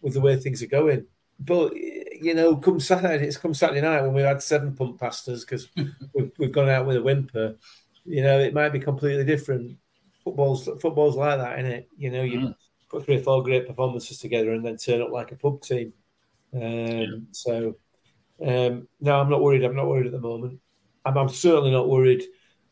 with 0.00 0.14
the 0.14 0.20
way 0.20 0.36
things 0.36 0.64
are 0.64 0.66
going. 0.66 1.06
But 1.38 1.74
you 2.20 2.34
know, 2.34 2.56
come 2.56 2.80
Saturday, 2.80 3.26
it's 3.26 3.36
come 3.36 3.54
Saturday 3.54 3.80
night 3.80 4.02
when 4.02 4.14
we've 4.14 4.24
had 4.24 4.42
seven 4.42 4.74
pump 4.74 4.98
past 5.00 5.28
us 5.28 5.44
because 5.44 5.68
we've, 6.14 6.30
we've 6.38 6.52
gone 6.52 6.68
out 6.68 6.86
with 6.86 6.96
a 6.96 7.02
whimper. 7.02 7.56
You 8.04 8.22
know, 8.22 8.38
it 8.38 8.54
might 8.54 8.70
be 8.70 8.80
completely 8.80 9.24
different. 9.24 9.76
Football's 10.22 10.66
football's 10.80 11.16
like 11.16 11.38
that, 11.38 11.58
isn't 11.58 11.70
it? 11.70 11.88
You 11.96 12.10
know, 12.10 12.22
you 12.22 12.38
Mm. 12.40 12.54
put 12.88 13.04
three 13.04 13.16
or 13.16 13.22
four 13.22 13.42
great 13.42 13.66
performances 13.66 14.18
together 14.18 14.52
and 14.52 14.64
then 14.64 14.76
turn 14.76 15.02
up 15.02 15.10
like 15.10 15.32
a 15.32 15.36
pub 15.36 15.62
team. 15.62 15.92
Um, 16.54 16.62
Yeah. 16.62 17.06
So, 17.32 17.76
um, 18.44 18.88
no, 19.00 19.20
I'm 19.20 19.30
not 19.30 19.42
worried. 19.42 19.64
I'm 19.64 19.76
not 19.76 19.88
worried 19.88 20.06
at 20.06 20.12
the 20.12 20.20
moment. 20.20 20.60
I'm, 21.04 21.16
I'm 21.16 21.28
certainly 21.28 21.70
not 21.70 21.88
worried 21.88 22.22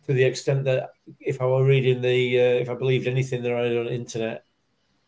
to 0.07 0.12
the 0.12 0.24
extent 0.24 0.64
that 0.64 0.90
if 1.20 1.40
I 1.40 1.47
were 1.47 1.64
reading 1.64 2.01
the, 2.01 2.38
uh, 2.40 2.55
if 2.62 2.68
I 2.70 2.74
believed 2.74 3.07
anything 3.07 3.43
that 3.43 3.53
I 3.53 3.62
read 3.62 3.76
on 3.76 3.86
the 3.86 3.95
internet, 3.95 4.45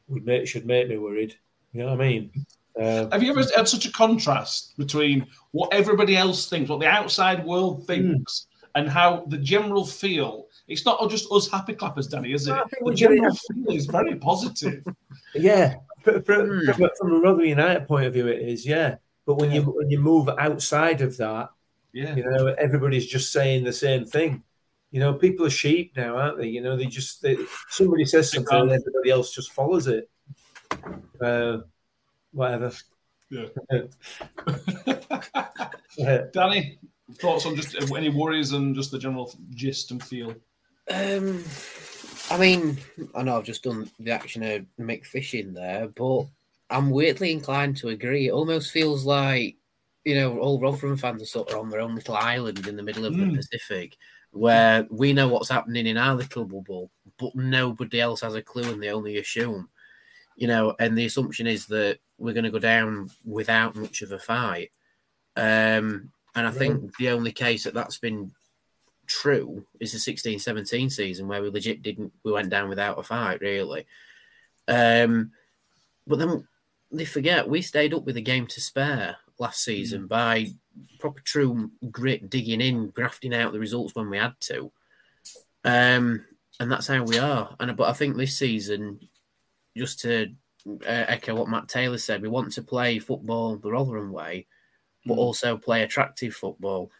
would 0.09 0.25
make 0.25 0.47
should 0.47 0.67
make 0.67 0.89
me 0.89 0.99
worried. 0.99 1.35
You 1.73 1.81
know 1.81 1.87
what 1.87 2.01
I 2.01 2.09
mean? 2.09 2.31
Um, 2.81 3.11
Have 3.13 3.23
you 3.23 3.31
ever 3.31 3.45
had 3.57 3.69
such 3.69 3.87
a 3.87 3.93
contrast 3.93 4.77
between 4.77 5.27
what 5.53 5.73
everybody 5.73 6.17
else 6.17 6.49
thinks, 6.49 6.69
what 6.69 6.81
the 6.81 6.87
outside 6.89 7.45
world 7.45 7.87
thinks, 7.87 8.47
and 8.75 8.89
how 8.89 9.25
the 9.29 9.39
general 9.39 9.85
feel? 9.87 10.47
It's 10.67 10.85
not 10.85 11.09
just 11.11 11.31
us 11.31 11.49
happy 11.49 11.75
clappers, 11.75 12.09
Danny, 12.09 12.33
is 12.33 12.49
it? 12.49 12.51
No, 12.53 12.65
The 12.83 12.95
general 12.95 13.33
it. 13.33 13.39
feel 13.55 13.77
is 13.77 13.87
very 13.87 14.17
positive. 14.17 14.85
Yeah, 15.37 15.75
from, 16.03 16.23
from, 16.23 16.47
Hmm. 16.49 16.71
from, 16.73 16.85
a- 16.85 16.91
from 16.97 17.13
a 17.13 17.19
Rotherham 17.19 17.47
United 17.49 17.89
point 17.89 18.07
of 18.07 18.13
view, 18.13 18.29
it 18.29 18.41
is. 18.41 18.65
Yeah, 18.65 18.97
but 19.27 19.35
when 19.35 19.51
you 19.51 19.63
when 19.63 19.91
you 19.91 19.99
move 19.99 20.29
outside 20.39 21.01
of 21.01 21.17
that, 21.17 21.49
Yeah. 21.93 22.15
you 22.15 22.23
know, 22.25 22.55
everybody's 22.57 23.07
just 23.07 23.33
saying 23.33 23.65
the 23.65 23.73
same 23.73 24.05
thing. 24.05 24.45
You 24.93 25.01
know, 25.01 25.13
people 25.15 25.45
are 25.47 25.51
sheep 25.51 25.97
now, 25.97 26.17
aren't 26.17 26.39
they? 26.39 26.47
You 26.47 26.61
know, 26.61 26.77
they 26.77 26.87
just 26.87 27.21
they, 27.21 27.37
somebody 27.69 28.05
says 28.05 28.31
something 28.31 28.57
and 28.61 28.71
everybody 28.71 29.11
else 29.11 29.35
just 29.35 29.51
follows 29.53 29.89
it. 29.89 30.09
Uh, 31.21 31.59
whatever. 32.35 32.73
Yeah. 33.31 33.47
Yeah. 35.97 36.25
Danny, 36.33 36.79
thoughts 37.21 37.47
on 37.47 37.57
just 37.57 37.77
any 37.93 38.09
worries 38.09 38.53
and 38.53 38.75
just 38.75 38.91
the 38.91 38.99
general 38.99 39.33
gist 39.51 39.91
and 39.91 40.03
feel? 40.03 40.35
Um, 40.91 41.43
I 42.31 42.39
mean, 42.39 42.79
I 43.15 43.23
know 43.23 43.39
I've 43.39 43.45
just 43.45 43.63
done 43.63 43.91
the 43.99 44.11
action 44.13 44.43
of 44.43 44.67
Mick 44.79 45.07
Fishing 45.07 45.55
there, 45.55 45.89
but 45.89 46.27
I'm 46.71 46.91
weirdly 46.91 47.33
inclined 47.33 47.77
to 47.79 47.89
agree. 47.89 48.29
It 48.29 48.33
almost 48.33 48.73
feels 48.73 49.05
like, 49.05 49.57
you 50.05 50.15
know, 50.17 50.39
all 50.39 50.61
Rotherham 50.61 50.97
fans 50.97 51.23
are 51.23 51.27
sort 51.27 51.51
of 51.51 51.59
on 51.59 51.71
their 51.71 51.81
own 51.81 51.95
little 51.95 52.17
island 52.17 52.67
in 52.67 52.77
the 52.77 52.83
middle 52.83 53.07
of 53.07 53.15
Mm. 53.15 53.31
the 53.31 53.37
Pacific, 53.37 53.97
where 54.33 54.87
we 54.91 55.13
know 55.13 55.29
what's 55.29 55.49
happening 55.49 55.87
in 55.87 55.97
our 55.97 56.15
little 56.15 56.45
bubble, 56.45 56.91
but 57.19 57.35
nobody 57.35 58.01
else 58.01 58.21
has 58.21 58.35
a 58.35 58.43
clue 58.43 58.71
and 58.73 58.83
they 58.83 58.91
only 58.91 59.19
assume, 59.19 59.69
you 60.37 60.49
know, 60.49 60.75
and 60.81 60.99
the 60.99 61.07
assumption 61.07 61.47
is 61.47 61.67
that 61.67 61.99
we're 62.19 62.35
going 62.35 62.45
to 62.45 62.51
go 62.51 62.59
down 62.59 63.11
without 63.25 63.75
much 63.75 64.03
of 64.03 64.13
a 64.13 64.19
fight. 64.19 64.71
Um, 65.37 66.13
and 66.35 66.47
I 66.47 66.51
think 66.51 66.97
the 66.97 67.11
only 67.11 67.33
case 67.33 67.65
that 67.65 67.75
that's 67.75 67.99
been 67.99 68.33
true 69.07 69.65
is 69.81 69.93
the 69.93 69.99
16 69.99 70.39
17 70.39 70.91
season 70.91 71.29
where 71.29 71.43
we 71.43 71.51
legit 71.51 71.83
didn't 71.83 72.13
we 72.23 72.33
went 72.33 72.51
down 72.51 72.69
without 72.69 72.99
a 72.99 73.03
fight 73.03 73.41
really. 73.41 73.87
Um 74.67 75.33
but 76.07 76.19
then 76.19 76.47
they 76.91 77.05
forget 77.05 77.49
we 77.49 77.63
stayed 77.63 77.95
up 77.95 78.05
with 78.05 78.17
a 78.17 78.23
game 78.23 78.47
to 78.47 78.61
spare 78.61 79.17
last 79.39 79.63
season 79.63 80.07
by 80.07 80.47
proper 80.99 81.21
true 81.21 81.71
grit 81.91 82.31
digging 82.31 82.61
in 82.61 82.89
grafting 82.91 83.35
out 83.35 83.53
the 83.53 83.61
results 83.61 83.95
when 83.95 84.09
we 84.09 84.19
had 84.19 84.35
to. 84.41 84.73
Um 85.65 86.25
and 86.61 86.71
that's 86.71 86.87
how 86.87 87.03
we 87.03 87.19
are. 87.19 87.55
And 87.61 87.77
but 87.77 87.89
i 87.89 87.93
think 87.93 88.17
this 88.17 88.39
season 88.39 89.01
just 89.77 90.01
to 90.01 90.33
uh, 90.67 91.05
echo 91.09 91.35
what 91.35 91.49
matt 91.49 91.69
taylor 91.69 91.99
said 91.99 92.23
we 92.23 92.29
want 92.29 92.51
to 92.51 92.63
play 92.63 92.99
football 92.99 93.57
the 93.57 93.71
rotherham 93.71 94.11
way 94.11 94.47
but 95.05 95.15
hmm. 95.15 95.21
also 95.21 95.57
play 95.57 95.83
attractive 95.83 96.35
football 96.35 96.91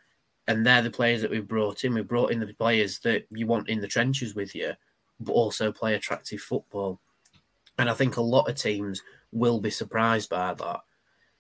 and 0.47 0.67
they're 0.67 0.83
the 0.83 0.91
players 0.91 1.23
that 1.23 1.31
we've 1.31 1.47
brought 1.47 1.85
in. 1.85 1.95
We've 1.95 2.07
brought 2.07 2.31
in 2.31 2.41
the 2.41 2.53
players 2.53 2.99
that 3.01 3.27
you 3.31 3.47
want 3.47 3.69
in 3.69 3.81
the 3.81 3.89
trenches 3.89 4.35
with 4.35 4.55
you, 4.55 4.73
but 5.21 5.33
also 5.33 5.73
play 5.73 5.95
attractive 5.95 6.41
football. 6.41 7.01
And 7.79 7.89
I 7.89 7.95
think 7.95 8.17
a 8.17 8.23
lot 8.23 8.49
of 8.49 8.57
teams 8.57 9.03
will 9.33 9.61
be 9.61 9.71
surprised 9.71 10.31
by 10.31 10.55
that. 10.55 10.81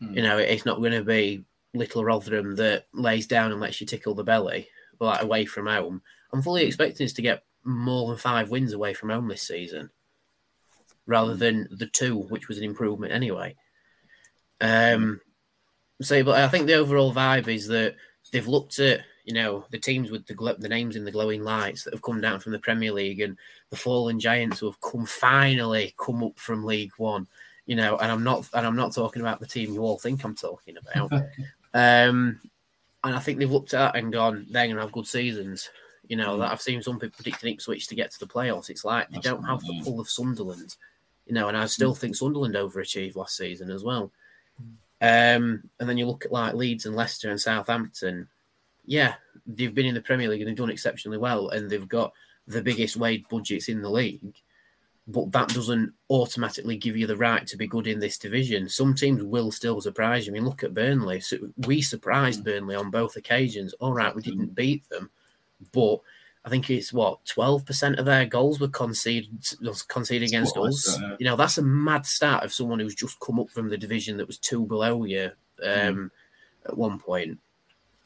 Hmm. 0.00 0.14
You 0.14 0.22
know, 0.22 0.38
it's 0.38 0.64
not 0.64 0.78
going 0.78 0.92
to 0.92 1.04
be 1.04 1.44
little 1.74 2.04
Rotherham 2.04 2.56
that 2.56 2.86
lays 2.92 3.26
down 3.26 3.52
and 3.52 3.60
lets 3.60 3.80
you 3.80 3.86
tickle 3.86 4.14
the 4.14 4.24
belly, 4.24 4.68
like 5.00 5.22
away 5.22 5.44
from 5.44 5.66
home. 5.66 6.02
I'm 6.32 6.42
fully 6.42 6.62
hmm. 6.62 6.68
expecting 6.68 7.04
us 7.04 7.12
to 7.14 7.22
get 7.22 7.44
more 7.62 8.08
than 8.08 8.16
five 8.16 8.50
wins 8.50 8.72
away 8.72 8.94
from 8.94 9.10
home 9.10 9.28
this 9.28 9.42
season, 9.42 9.90
rather 11.06 11.34
than 11.34 11.68
the 11.70 11.86
two, 11.86 12.16
which 12.16 12.48
was 12.48 12.58
an 12.58 12.64
improvement 12.64 13.12
anyway. 13.12 13.54
Um, 14.60 15.20
so, 16.00 16.22
but 16.24 16.40
I 16.40 16.48
think 16.48 16.66
the 16.66 16.74
overall 16.74 17.12
vibe 17.12 17.48
is 17.48 17.66
that 17.68 17.96
they've 18.32 18.46
looked 18.46 18.78
at 18.78 19.02
you 19.24 19.32
know 19.34 19.64
the 19.70 19.78
teams 19.78 20.10
with 20.10 20.26
the 20.26 20.34
glo- 20.34 20.56
the 20.58 20.68
names 20.68 20.96
in 20.96 21.04
the 21.04 21.10
glowing 21.10 21.42
lights 21.42 21.84
that 21.84 21.94
have 21.94 22.02
come 22.02 22.20
down 22.20 22.40
from 22.40 22.52
the 22.52 22.58
Premier 22.58 22.92
League 22.92 23.20
and 23.20 23.36
the 23.70 23.76
fallen 23.76 24.20
giants 24.20 24.58
who 24.58 24.66
have 24.66 24.80
come 24.80 25.06
finally 25.06 25.94
come 25.98 26.22
up 26.22 26.38
from 26.38 26.64
League 26.64 26.92
One. 26.96 27.26
You 27.66 27.76
know, 27.76 27.96
and 27.96 28.12
I'm 28.12 28.22
not 28.22 28.48
and 28.52 28.66
I'm 28.66 28.76
not 28.76 28.94
talking 28.94 29.22
about 29.22 29.40
the 29.40 29.46
team 29.46 29.72
you 29.72 29.82
all 29.82 29.98
think 29.98 30.24
I'm 30.24 30.34
talking 30.34 30.76
about. 30.76 31.12
um, 31.74 32.40
and 33.04 33.14
I 33.14 33.18
think 33.18 33.38
they've 33.38 33.50
looked 33.50 33.74
at 33.74 33.92
that 33.92 33.98
and 33.98 34.12
gone, 34.12 34.46
they're 34.50 34.66
going 34.66 34.76
to 34.76 34.82
have 34.82 34.92
good 34.92 35.06
seasons. 35.06 35.70
You 36.08 36.16
know, 36.16 36.38
that 36.38 36.50
I've 36.50 36.60
seen 36.60 36.82
some 36.82 36.98
people 36.98 37.16
predicting 37.16 37.54
Ipswich 37.54 37.86
to 37.86 37.94
get 37.94 38.10
to 38.10 38.18
the 38.18 38.26
playoffs. 38.26 38.68
It's 38.68 38.84
like 38.84 39.08
they 39.10 39.20
don't 39.20 39.44
have 39.44 39.60
the 39.60 39.80
pull 39.82 40.00
of 40.00 40.08
Sunderland. 40.08 40.76
You 41.26 41.34
know, 41.34 41.48
and 41.48 41.56
I 41.56 41.66
still 41.66 41.94
mm. 41.94 41.98
think 41.98 42.16
Sunderland 42.16 42.54
overachieved 42.54 43.16
last 43.16 43.36
season 43.36 43.70
as 43.70 43.82
well. 43.82 44.12
Mm. 44.62 45.36
Um, 45.36 45.70
and 45.80 45.88
then 45.88 45.98
you 45.98 46.06
look 46.06 46.24
at 46.24 46.32
like 46.32 46.54
Leeds 46.54 46.86
and 46.86 46.96
Leicester 46.96 47.30
and 47.30 47.40
Southampton. 47.40 48.28
Yeah, 48.86 49.14
they've 49.46 49.74
been 49.74 49.86
in 49.86 49.94
the 49.94 50.00
Premier 50.00 50.28
League 50.28 50.40
and 50.40 50.48
they've 50.48 50.56
done 50.56 50.70
exceptionally 50.70 51.18
well, 51.18 51.48
and 51.48 51.70
they've 51.70 51.88
got 51.88 52.12
the 52.46 52.62
biggest 52.62 52.96
wage 52.96 53.24
budgets 53.30 53.68
in 53.68 53.82
the 53.82 53.90
league. 53.90 54.36
But 55.06 55.32
that 55.32 55.48
doesn't 55.48 55.92
automatically 56.08 56.76
give 56.76 56.96
you 56.96 57.06
the 57.06 57.16
right 57.16 57.46
to 57.46 57.58
be 57.58 57.66
good 57.66 57.86
in 57.86 57.98
this 57.98 58.16
division. 58.16 58.68
Some 58.68 58.94
teams 58.94 59.22
will 59.22 59.50
still 59.50 59.80
surprise 59.82 60.26
you. 60.26 60.32
I 60.32 60.34
mean, 60.34 60.46
look 60.46 60.64
at 60.64 60.72
Burnley. 60.72 61.20
So 61.20 61.36
we 61.58 61.82
surprised 61.82 62.40
mm. 62.40 62.44
Burnley 62.44 62.74
on 62.74 62.90
both 62.90 63.16
occasions. 63.16 63.74
All 63.74 63.92
right, 63.92 64.14
we 64.14 64.22
didn't 64.22 64.54
beat 64.54 64.88
them, 64.88 65.10
but 65.72 65.98
I 66.44 66.50
think 66.50 66.68
it's 66.68 66.92
what 66.92 67.24
twelve 67.24 67.64
percent 67.64 67.98
of 67.98 68.04
their 68.04 68.26
goals 68.26 68.60
were 68.60 68.68
conceded 68.68 69.30
was 69.62 69.82
conceded 69.82 70.28
against 70.28 70.56
us. 70.56 70.98
You 71.18 71.24
know, 71.24 71.36
that's 71.36 71.58
a 71.58 71.62
mad 71.62 72.04
start 72.04 72.44
of 72.44 72.52
someone 72.52 72.80
who's 72.80 72.94
just 72.94 73.18
come 73.20 73.40
up 73.40 73.50
from 73.50 73.70
the 73.70 73.78
division 73.78 74.18
that 74.18 74.26
was 74.26 74.38
two 74.38 74.66
below 74.66 75.04
you 75.04 75.30
um, 75.64 76.10
at 76.66 76.76
one 76.76 76.98
point. 76.98 77.38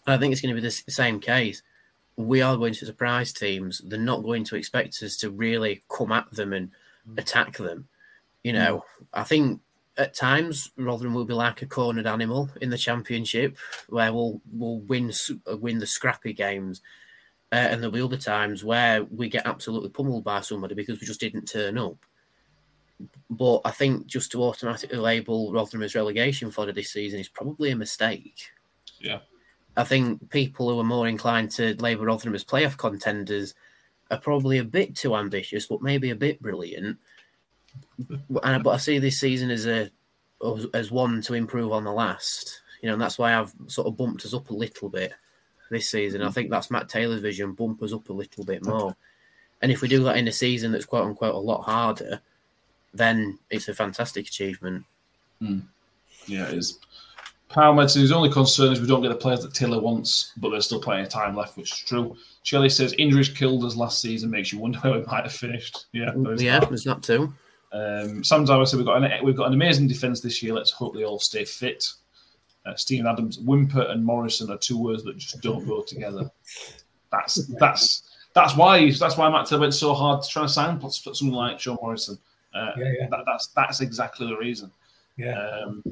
I 0.06 0.16
think 0.16 0.32
it's 0.32 0.40
going 0.40 0.54
to 0.54 0.60
be 0.60 0.66
the 0.66 0.70
same 0.70 1.20
case. 1.20 1.62
We 2.16 2.40
are 2.40 2.56
going 2.56 2.74
to 2.74 2.86
surprise 2.86 3.32
teams. 3.32 3.80
They're 3.84 3.98
not 3.98 4.22
going 4.22 4.44
to 4.44 4.56
expect 4.56 5.02
us 5.02 5.16
to 5.18 5.30
really 5.30 5.82
come 5.88 6.12
at 6.12 6.30
them 6.32 6.52
and 6.52 6.70
attack 7.16 7.56
them. 7.56 7.88
You 8.44 8.52
know, 8.52 8.84
I 9.12 9.24
think 9.24 9.60
at 9.96 10.14
times 10.14 10.70
Rotherham 10.76 11.12
will 11.12 11.24
be 11.24 11.34
like 11.34 11.60
a 11.62 11.66
cornered 11.66 12.06
animal 12.06 12.48
in 12.60 12.70
the 12.70 12.78
championship, 12.78 13.56
where 13.88 14.12
we'll 14.12 14.40
we'll 14.52 14.78
win 14.78 15.12
win 15.46 15.78
the 15.78 15.86
scrappy 15.86 16.32
games, 16.32 16.80
uh, 17.50 17.56
and 17.56 17.80
there'll 17.80 17.92
be 17.92 18.02
other 18.02 18.18
times 18.18 18.62
where 18.62 19.04
we 19.04 19.28
get 19.28 19.46
absolutely 19.46 19.88
pummeled 19.88 20.24
by 20.24 20.40
somebody 20.40 20.74
because 20.74 21.00
we 21.00 21.06
just 21.06 21.20
didn't 21.20 21.46
turn 21.46 21.78
up. 21.78 21.96
But 23.30 23.60
I 23.64 23.70
think 23.70 24.06
just 24.06 24.32
to 24.32 24.42
automatically 24.42 24.98
label 24.98 25.52
Rotherham 25.52 25.82
as 25.82 25.94
relegation 25.94 26.50
fodder 26.50 26.72
this 26.72 26.92
season 26.92 27.20
is 27.20 27.28
probably 27.28 27.70
a 27.70 27.76
mistake. 27.76 28.50
Yeah. 29.00 29.20
I 29.76 29.84
think 29.84 30.28
people 30.30 30.68
who 30.68 30.78
are 30.80 30.84
more 30.84 31.08
inclined 31.08 31.50
to 31.52 31.74
label 31.76 32.04
Rotherham 32.04 32.34
as 32.34 32.44
playoff 32.44 32.76
contenders 32.76 33.54
are 34.10 34.18
probably 34.18 34.58
a 34.58 34.64
bit 34.64 34.96
too 34.96 35.16
ambitious, 35.16 35.66
but 35.66 35.82
maybe 35.82 36.10
a 36.10 36.16
bit 36.16 36.42
brilliant. 36.42 36.98
And 38.42 38.64
but 38.64 38.70
I 38.70 38.76
see 38.76 38.98
this 38.98 39.20
season 39.20 39.50
as 39.50 39.66
a 39.66 39.90
as 40.74 40.90
one 40.90 41.22
to 41.22 41.34
improve 41.34 41.72
on 41.72 41.84
the 41.84 41.92
last. 41.92 42.62
You 42.82 42.88
know, 42.88 42.94
and 42.94 43.02
that's 43.02 43.18
why 43.18 43.34
I've 43.34 43.54
sort 43.68 43.86
of 43.86 43.96
bumped 43.96 44.24
us 44.24 44.34
up 44.34 44.50
a 44.50 44.54
little 44.54 44.88
bit 44.88 45.12
this 45.70 45.90
season. 45.90 46.22
I 46.22 46.28
mm. 46.28 46.34
think 46.34 46.50
that's 46.50 46.70
Matt 46.70 46.88
Taylor's 46.88 47.20
vision, 47.20 47.52
bump 47.52 47.82
us 47.82 47.92
up 47.92 48.08
a 48.08 48.12
little 48.12 48.44
bit 48.44 48.64
more. 48.64 48.96
And 49.60 49.72
if 49.72 49.80
we 49.80 49.88
do 49.88 50.04
that 50.04 50.16
in 50.16 50.28
a 50.28 50.32
season 50.32 50.72
that's 50.72 50.84
quote 50.84 51.04
unquote 51.04 51.34
a 51.34 51.38
lot 51.38 51.62
harder, 51.62 52.20
then 52.94 53.38
it's 53.50 53.68
a 53.68 53.74
fantastic 53.74 54.26
achievement. 54.26 54.84
Hmm. 55.40 55.60
Yeah, 56.26 56.48
it 56.48 56.54
is. 56.54 56.78
Palmer 57.48 57.88
says 57.88 58.02
his 58.02 58.12
only 58.12 58.30
concern 58.30 58.72
is 58.72 58.80
we 58.80 58.86
don't 58.86 59.02
get 59.02 59.08
the 59.08 59.14
players 59.14 59.40
that 59.40 59.54
Taylor 59.54 59.80
wants, 59.80 60.32
but 60.36 60.50
there's 60.50 60.66
still 60.66 60.80
plenty 60.80 61.02
of 61.02 61.08
time 61.08 61.34
left, 61.34 61.56
which 61.56 61.72
is 61.72 61.78
true. 61.78 62.14
Shelley 62.42 62.68
says 62.68 62.94
injuries 62.98 63.30
killed 63.30 63.64
us 63.64 63.74
last 63.74 64.02
season, 64.02 64.30
makes 64.30 64.52
you 64.52 64.58
wonder 64.58 64.78
how 64.82 64.92
we 64.92 65.02
might 65.02 65.24
have 65.24 65.32
finished. 65.32 65.86
Yeah, 65.92 66.10
mm, 66.10 66.24
there 66.24 66.34
is 66.34 66.42
yeah, 66.42 66.60
that. 66.60 66.68
there's 66.68 66.84
that 66.84 67.02
too. 67.02 67.32
Um, 67.72 68.24
Sam 68.24 68.44
Dyer 68.44 68.64
said 68.64 68.78
we've 68.78 68.86
got 68.86 69.02
an 69.02 69.24
we've 69.24 69.36
got 69.36 69.48
an 69.48 69.54
amazing 69.54 69.88
defence 69.88 70.20
this 70.20 70.42
year. 70.42 70.54
Let's 70.54 70.70
hope 70.70 70.94
they 70.94 71.04
all 71.04 71.18
stay 71.18 71.44
fit. 71.44 71.86
Uh, 72.66 72.74
Stephen 72.74 73.06
Adams, 73.06 73.38
whimper 73.38 73.82
and 73.82 74.04
Morrison 74.04 74.50
are 74.50 74.58
two 74.58 74.78
words 74.78 75.02
that 75.04 75.16
just 75.16 75.40
don't 75.40 75.66
go 75.66 75.82
together. 75.82 76.30
That's 77.10 77.46
that's 77.58 78.02
that's 78.34 78.54
why 78.56 78.90
that's 78.90 79.16
why 79.16 79.30
Matt 79.30 79.46
Taylor 79.46 79.62
went 79.62 79.74
so 79.74 79.94
hard 79.94 80.22
to 80.22 80.28
try 80.28 80.42
to 80.42 80.48
sign 80.48 80.80
someone 80.90 81.36
like 81.36 81.60
Sean 81.60 81.78
Morrison. 81.80 82.18
Uh, 82.54 82.72
Yeah, 82.76 82.92
yeah. 83.00 83.08
That, 83.08 83.20
that's 83.26 83.46
that's 83.48 83.80
exactly 83.80 84.26
the 84.26 84.36
reason. 84.36 84.70
Yeah. 85.16 85.38
Um, 85.64 85.82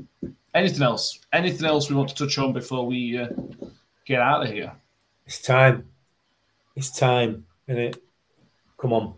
anything 0.54 0.82
else? 0.82 1.20
Anything 1.32 1.66
else 1.66 1.88
we 1.88 1.96
want 1.96 2.10
to 2.10 2.14
touch 2.14 2.36
on 2.38 2.52
before 2.52 2.86
we 2.86 3.18
uh, 3.18 3.28
get 4.04 4.20
out 4.20 4.44
of 4.44 4.52
here? 4.52 4.72
It's 5.26 5.40
time. 5.40 5.88
It's 6.76 6.90
time, 6.90 7.46
isn't 7.68 7.82
it? 7.82 8.02
Come 8.78 8.92
on. 8.92 9.14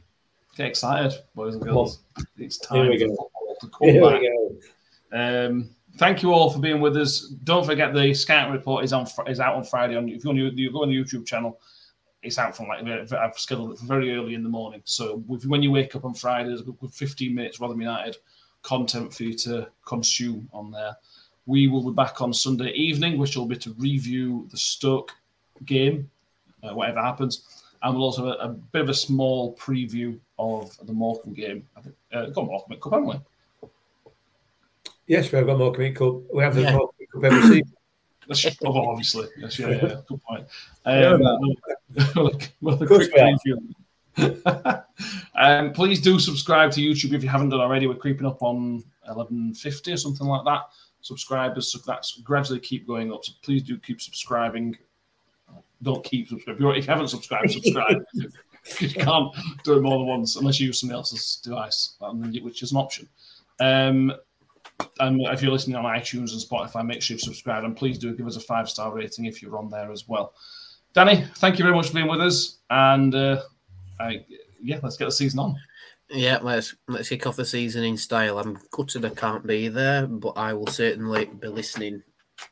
Get 0.57 0.69
excited, 0.69 1.13
boys 1.35 1.55
and 1.55 1.65
girls. 1.65 2.01
It's 2.39 2.67
Here 2.69 2.83
time 2.85 2.91
we 2.91 2.99
go. 2.99 3.31
to 3.61 3.67
come 3.69 3.89
Here 3.89 4.01
back. 4.01 4.21
we 4.21 4.29
go. 5.11 5.47
Um, 5.47 5.71
thank 5.99 6.23
you 6.23 6.33
all 6.33 6.51
for 6.51 6.59
being 6.61 6.81
with 6.81 6.97
us. 6.97 7.23
Don't 7.45 7.67
forget 7.67 7.93
the 7.93 8.15
scout 8.15 8.51
report 8.51 8.85
is 8.85 8.93
on 8.93 9.07
is 9.27 9.41
out 9.41 9.57
on 9.57 9.65
Friday. 9.65 9.97
On 9.97 10.09
if 10.09 10.25
you, 10.25 10.33
you 10.33 10.73
go 10.73 10.83
on 10.83 10.89
the 10.89 10.97
YouTube 10.97 11.27
channel, 11.27 11.61
it's 12.23 12.39
out 12.39 12.57
from 12.57 12.69
like 12.69 12.87
I've 13.13 13.39
scheduled 13.39 13.73
it 13.73 13.79
for 13.79 13.87
very 13.87 14.15
early 14.15 14.35
in 14.35 14.43
the 14.43 14.49
morning. 14.49 14.81
So 14.85 15.23
if, 15.31 15.45
when 15.45 15.63
you 15.63 15.71
wake 15.71 15.95
up 15.97 16.05
on 16.05 16.15
Friday, 16.15 16.49
there's 16.49 16.61
a 16.61 16.65
good 16.65 16.93
15 16.93 17.35
minutes 17.35 17.61
Rotherham 17.61 17.81
United 17.81 18.17
content 18.63 19.13
for 19.13 19.25
you 19.25 19.35
to 19.35 19.69
consume 19.87 20.49
on 20.53 20.71
there. 20.71 20.97
We 21.47 21.69
will 21.69 21.83
be 21.83 21.95
back 21.95 22.21
on 22.21 22.33
Sunday 22.33 22.71
evening, 22.73 23.19
which 23.19 23.37
will 23.37 23.47
be 23.47 23.57
to 23.57 23.73
review 23.79 24.47
the 24.51 24.57
Stoke 24.57 25.13
game, 25.65 26.11
uh, 26.63 26.75
whatever 26.75 27.01
happens, 27.01 27.65
and 27.83 27.95
we'll 27.95 28.05
also 28.05 28.27
have 28.27 28.35
a, 28.35 28.45
a 28.45 28.49
bit 28.49 28.83
of 28.83 28.89
a 28.91 28.95
small 28.95 29.57
preview 29.57 30.19
of 30.39 30.77
the 30.87 30.93
Morecambe 30.93 31.35
game. 31.35 31.67
Uh, 32.13 32.27
got 32.27 32.45
Morecambe 32.45 32.81
Cup, 32.81 32.93
haven't 32.93 33.09
we? 33.09 33.15
Yes, 35.09 35.33
we've 35.33 35.45
got 35.47 35.59
Morecambe 35.59 35.95
Cup. 35.95 36.23
We 36.33 36.43
have 36.45 36.55
the 36.55 36.63
Yeah. 36.63 36.73
Morecambe 36.77 37.07
Cup 37.13 37.25
every 37.25 37.43
season. 37.43 37.75
That's, 38.29 38.47
oh, 38.63 38.89
obviously, 38.91 39.27
yes, 39.39 39.59
yeah, 39.59 39.69
yeah, 39.71 39.95
good 40.07 40.23
point. 40.23 40.47
Yeah, 40.87 41.13
Um, 41.15 41.23
man. 41.23 41.39
well, 42.15 42.31
well, 42.61 42.75
a 42.79 42.83
Of 42.83 42.89
course 42.89 43.09
quick 43.09 43.39
we 43.47 44.33
are. 44.45 44.85
um, 45.35 45.73
please 45.73 46.03
do 46.03 46.19
subscribe 46.19 46.71
to 46.73 46.81
YouTube 46.83 47.15
if 47.15 47.23
you 47.23 47.29
haven't 47.31 47.49
done 47.49 47.61
already. 47.61 47.87
We're 47.87 47.95
creeping 47.95 48.27
up 48.27 48.43
on 48.43 48.83
1150 49.07 49.93
or 49.93 49.97
something 49.97 50.27
like 50.27 50.45
that. 50.45 50.63
Subscribers, 51.01 51.73
so 51.73 51.79
that's 51.87 52.21
gradually 52.21 52.61
keep 52.61 52.87
going 52.87 53.11
up. 53.13 53.25
So 53.25 53.33
please 53.43 53.63
do 53.63 53.79
keep 53.79 54.03
subscribing. 54.03 54.77
Don't 55.83 56.05
keep 56.05 56.29
subscribing. 56.29 56.57
If, 56.57 56.61
you're, 56.61 56.75
if 56.77 56.87
you 56.87 56.93
haven't 56.93 57.09
subscribed, 57.09 57.53
subscribe. 57.53 58.05
you 58.81 58.91
can't 58.91 59.35
do 59.65 59.79
it 59.79 59.81
more 59.81 59.97
than 59.99 60.07
once 60.07 60.37
unless 60.37 60.61
you 60.61 60.67
use 60.67 60.81
somebody 60.81 60.97
else's 60.97 61.37
device, 61.43 61.97
which 62.43 62.63
is 62.63 62.73
an 62.73 62.79
option. 62.79 63.09
Um, 63.61 64.13
and 65.01 65.21
if 65.23 65.43
you're 65.43 65.53
listening 65.53 65.77
on 65.77 65.85
iTunes 65.85 66.33
and 66.33 66.41
Spotify, 66.41 66.85
make 66.85 67.03
sure 67.03 67.15
you 67.17 67.21
subscribe 67.21 67.65
and 67.65 67.77
please 67.77 67.99
do 67.99 68.15
give 68.15 68.27
us 68.27 68.37
a 68.37 68.41
five 68.41 68.69
star 68.69 68.93
rating 68.93 69.25
if 69.25 69.43
you're 69.43 69.57
on 69.57 69.69
there 69.69 69.91
as 69.91 70.09
well. 70.09 70.35
Danny, 70.95 71.25
thank 71.37 71.59
you 71.59 71.65
very 71.65 71.75
much 71.75 71.89
for 71.89 71.95
being 71.95 72.09
with 72.09 72.21
us, 72.21 72.59
and 72.71 73.15
uh, 73.15 73.43
I, 74.01 74.25
yeah, 74.63 74.81
let's 74.83 74.97
get 74.97 75.05
the 75.05 75.13
season 75.13 75.41
on. 75.41 75.57
Yeah, 76.11 76.39
let's 76.43 76.75
let's 76.89 77.11
kick 77.11 77.27
off 77.27 77.37
the 77.37 77.45
season 77.45 77.85
in 77.85 77.97
style. 77.97 78.39
I'm 78.39 78.59
gutted 78.71 79.05
I 79.05 79.11
can't 79.11 79.47
be 79.47 79.69
there, 79.69 80.07
but 80.07 80.31
I 80.31 80.55
will 80.55 80.67
certainly 80.67 81.27
be 81.27 81.49
listening 81.49 82.03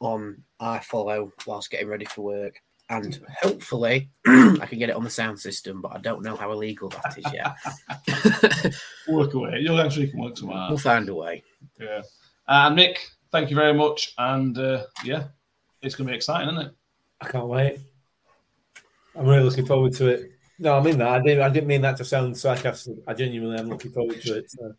on 0.01 0.43
iFollow 0.61 1.31
whilst 1.47 1.71
getting 1.71 1.89
ready 1.89 2.05
for 2.05 2.23
work. 2.23 2.61
And 2.89 3.21
hopefully 3.43 4.11
I 4.27 4.67
can 4.69 4.79
get 4.79 4.91
it 4.91 4.97
on 4.97 5.03
the 5.03 5.11
sound 5.11 5.41
system, 5.41 5.81
but 5.83 5.93
I 5.93 5.99
don't 5.99 6.23
know 6.23 6.37
how 6.37 6.53
illegal 6.53 6.89
that 6.91 7.19
is 7.19 7.27
yet. 7.33 8.75
Work 9.09 9.35
away. 9.35 9.59
You'll 9.61 9.81
I'm 9.81 9.91
can 9.91 10.19
work 10.19 10.37
some 10.39 10.49
we'll 10.49 10.79
find 10.79 11.09
a 11.09 11.15
way. 11.15 11.43
Yeah. 11.81 12.03
Uh, 12.47 12.71
Nick, 12.71 13.09
thank 13.33 13.51
you 13.51 13.57
very 13.57 13.75
much, 13.75 14.15
and 14.19 14.57
uh, 14.57 14.85
yeah, 15.05 15.25
it's 15.83 15.97
going 15.97 16.07
to 16.07 16.13
be 16.13 16.17
exciting, 16.17 16.49
isn't 16.49 16.67
it? 16.69 16.73
I 17.21 17.29
can't 17.29 17.49
wait. 17.49 17.81
I'm 19.17 19.27
really 19.27 19.43
looking 19.43 19.67
forward 19.67 19.95
to 19.95 20.09
it. 20.09 20.31
No, 20.59 20.79
I 20.79 20.83
mean 20.83 20.99
that. 20.99 21.09
I 21.09 21.21
didn't. 21.21 21.43
I 21.43 21.49
didn't 21.49 21.67
mean 21.67 21.83
that 21.83 21.97
to 21.99 22.05
sound 22.05 22.37
sarcastic. 22.37 22.97
I 23.07 23.15
genuinely 23.15 23.59
am 23.59 23.69
looking 23.69 23.93
forward 23.93 24.21
to 24.23 24.39
it. 24.39 24.51
So, 24.51 24.75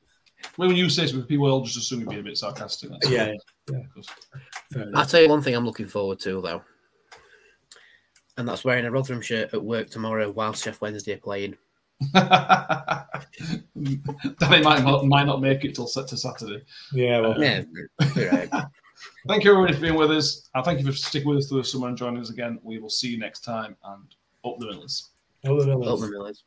When 0.55 0.75
you 0.75 0.89
say 0.89 1.07
something, 1.07 1.27
people 1.27 1.45
will 1.45 1.61
just 1.61 1.77
assume 1.77 2.01
you're 2.01 2.09
being 2.09 2.21
a 2.21 2.23
bit 2.23 2.37
sarcastic. 2.37 2.89
That's 2.89 3.09
yeah, 3.09 3.33
yeah. 3.69 3.79
Of 3.79 3.93
course. 3.93 4.07
I'll 4.95 5.05
tell 5.05 5.21
you 5.21 5.29
one 5.29 5.41
thing 5.41 5.55
I'm 5.55 5.65
looking 5.65 5.87
forward 5.87 6.19
to 6.21 6.41
though. 6.41 6.61
And 8.37 8.47
that's 8.47 8.63
wearing 8.63 8.85
a 8.85 8.91
Rotherham 8.91 9.21
shirt 9.21 9.53
at 9.53 9.63
work 9.63 9.89
tomorrow 9.89 10.29
while 10.29 10.53
Sheff 10.53 10.79
Wednesday 10.79 11.13
are 11.13 11.17
playing. 11.17 11.57
Danny 12.13 12.23
might 14.63 14.83
not, 14.83 15.05
might 15.05 15.25
not 15.25 15.41
make 15.41 15.65
it 15.65 15.73
till 15.73 15.87
set 15.87 16.07
to 16.09 16.17
Saturday. 16.17 16.63
Yeah, 16.93 17.21
well, 17.21 17.41
Yeah, 17.41 17.63
right. 18.15 18.49
Thank 19.27 19.43
you 19.43 19.51
everybody 19.51 19.73
for 19.73 19.81
being 19.81 19.95
with 19.95 20.11
us. 20.11 20.49
And 20.55 20.65
thank 20.65 20.79
you 20.79 20.85
for 20.85 20.91
sticking 20.91 21.29
with 21.29 21.37
us 21.39 21.47
through 21.47 21.61
the 21.61 21.67
summer 21.67 21.87
and 21.87 21.97
joining 21.97 22.19
us 22.19 22.29
again. 22.31 22.59
We 22.63 22.79
will 22.79 22.89
see 22.89 23.09
you 23.09 23.19
next 23.19 23.41
time 23.41 23.75
and 23.83 24.03
up 24.43 24.57
the 24.59 24.65
millers. 24.67 25.09
all 25.47 25.55
the 25.57 25.71
Up 25.71 25.79
Millers. 25.79 26.01
the 26.01 26.09
Millers. 26.09 26.43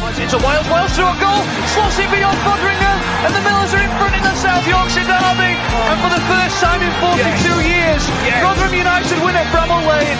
Slides 0.00 0.16
into 0.16 0.40
Wiles, 0.40 0.64
Wiles 0.72 0.96
through 0.96 1.12
a 1.12 1.16
goal, 1.20 1.44
slots 1.76 2.00
it 2.00 2.08
beyond 2.08 2.32
Foderingham, 2.40 2.98
and 3.20 3.36
the 3.36 3.42
Millers 3.44 3.68
are 3.76 3.84
in 3.84 3.92
front 4.00 4.16
in 4.16 4.24
the 4.24 4.32
South 4.32 4.64
Yorkshire 4.64 5.04
derby. 5.04 5.52
And 5.52 5.98
for 6.00 6.08
the 6.08 6.24
first 6.24 6.56
time 6.56 6.80
in 6.80 6.88
42 7.04 7.20
years, 7.68 8.00
Rotherham 8.40 8.80
United 8.80 9.20
win 9.20 9.36
at 9.36 9.44
Bramall 9.52 9.84
Lane. 9.84 10.16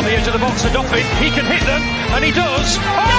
On 0.00 0.02
the 0.08 0.16
edge 0.16 0.24
of 0.24 0.32
the 0.32 0.40
box, 0.40 0.64
Odoffin, 0.64 1.04
he 1.20 1.28
can 1.28 1.44
hit 1.52 1.60
them, 1.68 1.84
and 2.16 2.24
he 2.24 2.32
does. 2.32 2.80
Oh! 2.80 3.12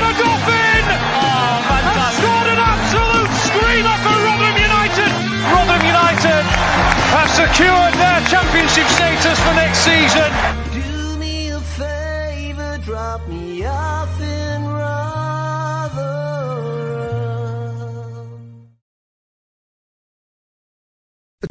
Odoffin 0.00 0.84
has 0.88 2.08
scored 2.16 2.48
an 2.56 2.56
absolute 2.56 3.32
screamer 3.52 3.96
for 4.00 4.16
Rotherham 4.16 4.56
United. 4.64 5.12
Rotherham 5.52 5.84
United 5.92 6.44
have 7.12 7.28
secured 7.28 7.92
their 8.00 8.20
championship 8.32 8.88
status 8.96 9.36
for 9.44 9.52
next 9.60 9.84
season. 9.84 10.61